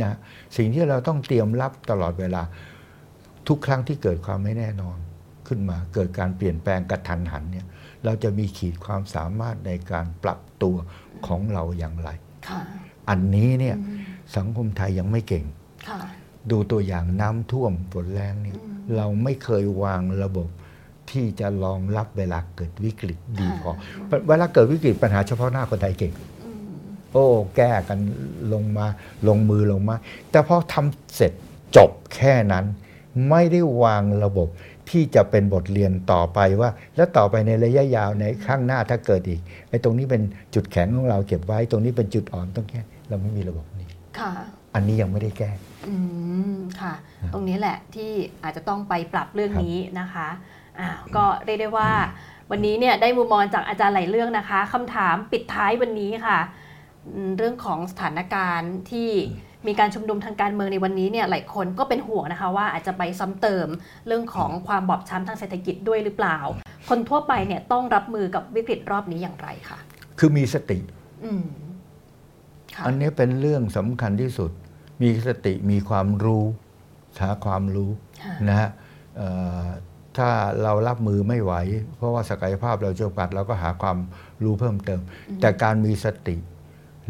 [0.02, 0.16] นะ
[0.56, 2.42] สิ่งที่เราต้องเตรียมรับตลอดเวลา
[3.48, 4.96] ทุกครั้งที่เกิดความไม่แน่นอน
[5.48, 7.66] ขึ้นมา เกิดการเปลี่ยนแปลงกระทันหันเนี่ย
[8.04, 10.76] เราจะมีขีดความสามารถในการปรับตัว
[11.26, 12.10] ของเราอย่างไร
[12.48, 12.60] ค่ะ
[13.08, 14.00] อันนี้เนี่ยอืม
[14.36, 15.44] สังคมไทยยังไม่เก่ง
[15.88, 16.00] ค่ะ
[16.50, 20.48] ดูตัวอย่างน้ำท่วมฝนแรงเนี่ยอืมเราไม่เคยวางระบบ
[21.10, 23.72] ที่จะรองรับเวลาเกิดวิกฤตดีพอ
[24.28, 26.12] เวลาเกิดวิกฤตปัญหาเฉพาะหน้าคนไทยเก่ง
[26.44, 26.64] อืม
[27.12, 27.26] โอ้
[27.56, 27.98] แก้กัน
[28.52, 28.86] ลงมา
[29.28, 29.96] ลงมือลงมา
[30.30, 31.32] แต่พอทำเสร็จ
[31.76, 32.64] จบแค่นั้น
[33.30, 34.48] ไม่ได้วางระบบ
[34.90, 40.22] ที่จะเป็นบทเรียนต่อไปว่า แล้วต่อไปในระยะยาวในข้างหน้าถ้าเกิดอีกไอ้ตรงนี้เป็น
[40.54, 43.88] จุดแข็งของเราเก็บไว้ ตรงนี้เป็นจุดอ่อนต้องแก้เราไม่มีระบบนี้
[44.18, 44.32] ค่ะ
[44.74, 45.50] อันนี้ยังไม่ได้แก้
[45.88, 45.96] อื
[46.54, 46.94] มค่ะ
[47.32, 48.10] ตรงนี้แหละที่
[48.42, 50.28] อาจจะต้องไปปรับเรื่องนี้นะคะ
[50.78, 51.90] อ่าก็เรียกได้ว่า
[52.50, 56.38] วันนี้เนี่ยได้มุมมองจากอาจารย์หลายเรื่องนะคะคำถามปิดท้ายวันนี้ค่ะ
[57.14, 59.10] อืมเรื่องของสถานการณ์ที่
[59.66, 63.66] มีการชุมนุมทางการเมืองในวันนี้เนี่ยหลายคนก็เป็นห่วงนะคะ ว่าอาจจะไปซ้ำเติม
[64.06, 66.38] เรื่องของความบอบช้ำทางเศรษฐกิจด้วยหรือเปล่า
[66.88, 69.78] คนทั่วไปเนี่ยต้องรับมือกับวิกฤตรอบนี้อย่างไรคะ
[70.18, 70.78] คือมีสติ
[71.24, 71.44] อืม
[72.74, 74.50] ค่ะอันนี้เป็นเรื่องสำคัญที่สุด
[75.02, 76.44] มีสติมีความรู้
[77.20, 77.90] หาความรู้
[78.22, 78.70] ค่ะนะฮะ
[79.16, 79.28] เอ่
[79.64, 79.66] อ
[80.16, 80.30] ถ้า
[80.62, 81.52] เรารับมือไม่ไหว
[81.96, 83.98] เพราะว่าศักยภาพเราจำกัดเราก็หาความ
[84.44, 85.00] รู้เพิ่มเติม
[85.40, 86.36] แต่การมีสติ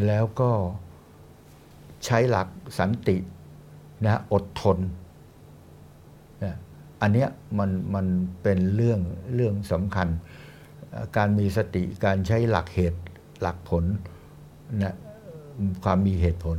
[0.06, 0.50] แล้วก็
[2.04, 2.48] ใช้หลัก
[2.78, 3.16] สันติ
[4.04, 4.78] นะอดทน
[6.44, 6.54] นะ
[7.02, 7.28] อันเนี้ย
[7.58, 8.06] มันมัน
[8.42, 9.00] เป็นเรื่อง
[9.34, 10.08] เรื่องสำคัญ
[10.90, 13.00] เอ่อการมีสติการใช้หลักเหตุ
[13.42, 13.84] หลักผล
[14.82, 14.94] นะ
[15.84, 16.58] ความมีเหตุผล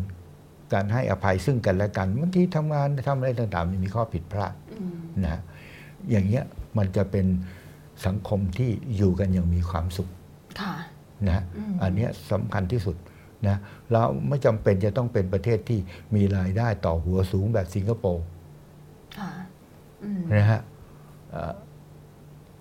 [0.74, 5.42] การให้อภัยซึ่งกันและกันบางทีทำงานทำอะไรต่างๆมันมีข้อผิดพลาดอืมนะฮะ
[6.10, 6.44] อย่างเงี้ย
[6.78, 7.26] มันจะเป็น
[8.06, 10.10] สังคมที่อยู่กันอย่างมีความสุข
[10.62, 10.74] ค่ะ
[11.26, 12.96] นะฮะอืมอันเนี้ยสำคัญที่สุด
[13.48, 13.58] นะ
[13.92, 15.80] แล้วไม่จำเป็นจะต้องเป็นประเทศที่
[16.16, 18.26] มีรายได้ต่อหัวสูงแบบสิงคโปร์
[19.18, 19.32] ค่ะ
[20.04, 20.62] อืมนะฮะ
[21.32, 21.54] เอ่อ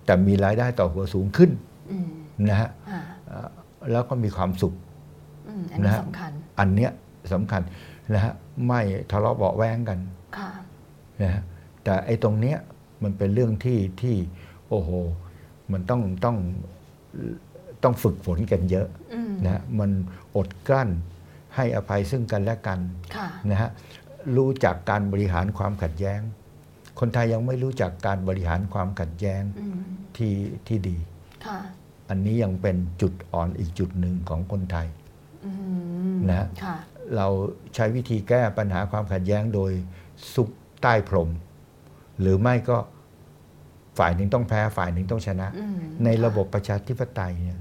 [0.05, 1.51] แต่มีรายได้ต่อหัวสูงขึ้น
[1.91, 2.09] อืม
[2.49, 3.49] นะฮะค่ะเอ่อ
[3.91, 4.73] แล้วก็มีความสุข
[5.47, 6.91] อืมอันนี้นะฮะสำคัญอันเนี้ย
[7.33, 7.61] สำคัญ
[8.13, 8.33] นะฮะ
[8.67, 9.99] ไม่ทะเลาะเบาะแว้งกัน
[10.37, 10.49] ค่ะ
[11.21, 11.41] นะฮะ
[11.83, 12.57] แต่ไอ้ตรงเนี้ย
[13.03, 14.15] มันเป็นเรื่องที่ที่
[14.69, 14.89] โอ้โห
[15.71, 16.37] มันต้องต้อง
[17.83, 19.91] ต้องฝึกฝนกันเยอะอืมนะฮะมัน
[20.35, 20.89] อดกลั้น
[21.55, 22.79] ให้อภัยซึ่งกันและกัน
[23.15, 23.69] ค่ะนะฮะ
[24.35, 26.19] รู้จักการบริหารความขัดแย้ง
[26.99, 29.79] คนไทยยังไม่รู้จักการบริหารความขัดแย้งอืม
[30.17, 30.33] ที่
[30.67, 30.97] ที่ดี
[31.45, 31.59] ค่ะ
[32.09, 34.87] อันนี้ยังเป็นจุดอ่อนอีกจุดหนึ่งของคนไทย
[35.45, 35.51] อื
[36.13, 36.75] มนะฮะค่ะ
[37.15, 37.27] เรา
[37.75, 39.71] ใช้วิธีแก้ปัญหาความขัดแย้งโดย
[40.33, 40.49] ซุก
[40.81, 41.29] ใต้พรม
[42.21, 42.77] หรือไม่ก็
[43.97, 47.59] ฝ่ายหนึ่งต้องแพ้ฝ่ายหนึ่งต้องชนะอืมในค่ระบบประชาธิปไตยเนี่ย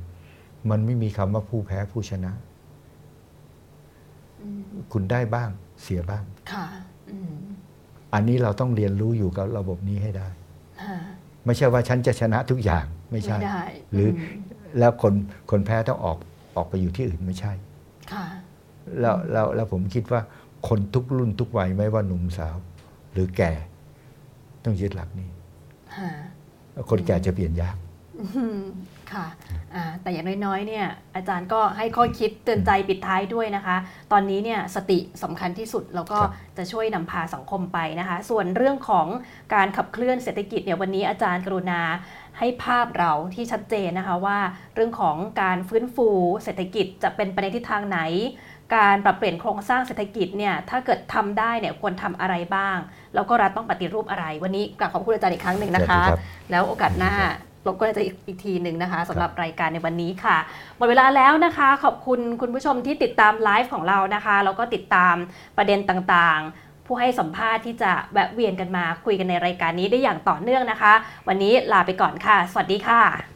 [0.70, 2.32] มันไม่มีคำว่าผู้แพ้ผู้ชนะ
[4.40, 4.62] ออืม
[4.92, 5.50] คุณได้บ้าง
[5.82, 6.66] เสียบ้างค่ะ
[7.10, 7.34] อืม
[8.14, 10.28] อันนี้เราต้องเรียนรู้อยู่กับระบบนี้ให้ได้
[10.82, 10.96] ค่ะ
[11.46, 14.10] ไม่ใช่ว่าฉันจะชนะทุกอย่างไม่ใช่ไม่ได้หรือม
[14.78, 15.14] แล้วคน
[15.50, 16.18] คนแพ้ต้องออก
[16.56, 17.52] ออกไปอยู่ที่อื่นไม่ใช่
[18.12, 18.24] ค่ะ
[19.00, 20.20] แล้วแล้วแล้วผมคิดว่า
[20.68, 22.56] คนทุกรุ่นทุกวัยไม่ว่าหนุ่มสาว
[23.12, 23.52] หรือแก่
[24.64, 25.28] ต้องยึดหลักนี้
[25.96, 26.10] ค่ะ
[26.90, 27.76] คนแก่จะเปลี่ยนยาก
[28.20, 28.60] อืม
[29.12, 29.26] ค่ะ
[29.74, 30.86] อ่าแต่อย่างน้อยๆเนี่ย
[31.16, 33.76] อาจารย์ก็ให้ข้อคิดเตือนใจปิดท้ายด้วยนะคะ
[34.12, 39.06] ตอนนี้เนี่ยสติสำคัญที่สุดแล้วก็ครับจะช่วยนำพาสังคมไปนะคะ ส่วนเรื่องของ
[39.54, 41.80] การขับเคลื่อนเศรษฐกิจเนี่ยวันนี้อาจารย์กรุณา
[42.38, 44.38] ให้ภาพเราที่ชัดเจนนะคะว่า
[44.74, 46.08] เรื่องของการฟื้นฟู
[46.44, 48.00] เศรษฐกิจจะเป็นไปในทิศทางไหน
[48.74, 52.76] การปรับเปลี่ยนโครงสร้างเศรษฐกิจเนี่ยถ้าเกิดทำได้เนี่ยควรทำอะไรบ้าง
[53.14, 57.14] แล้วก็รัฐต้องปฏิรูปอะไร วันนี้กลับขอบคุณอาจารย์อีกครั้งหนึ่งนะคะสวัสดีครับแล้วโอกาสหน้า
[57.64, 60.36] เราก็จะอีกอีกทีหนึ่งนะคะสำหรับรายการในวันนี้ค่ะ
[60.76, 65.14] หมดเวลาแล้วนะคะ ขอบคุณคุณผู้ชมที่ติดตามไลฟ์ของเรานะคะแล้วก็ติดตาม
[65.56, 70.92] ประเด็นต่างๆ ผู้ให้สัมภาษณ์ที่จะแวะเวียนกันมาคุยกันในรายการนี้ได้อย่างต่อเนื่องนะคะ
[71.28, 73.33] วันนี้ลาไปก่อนค่ะ สวัสดีค่ะ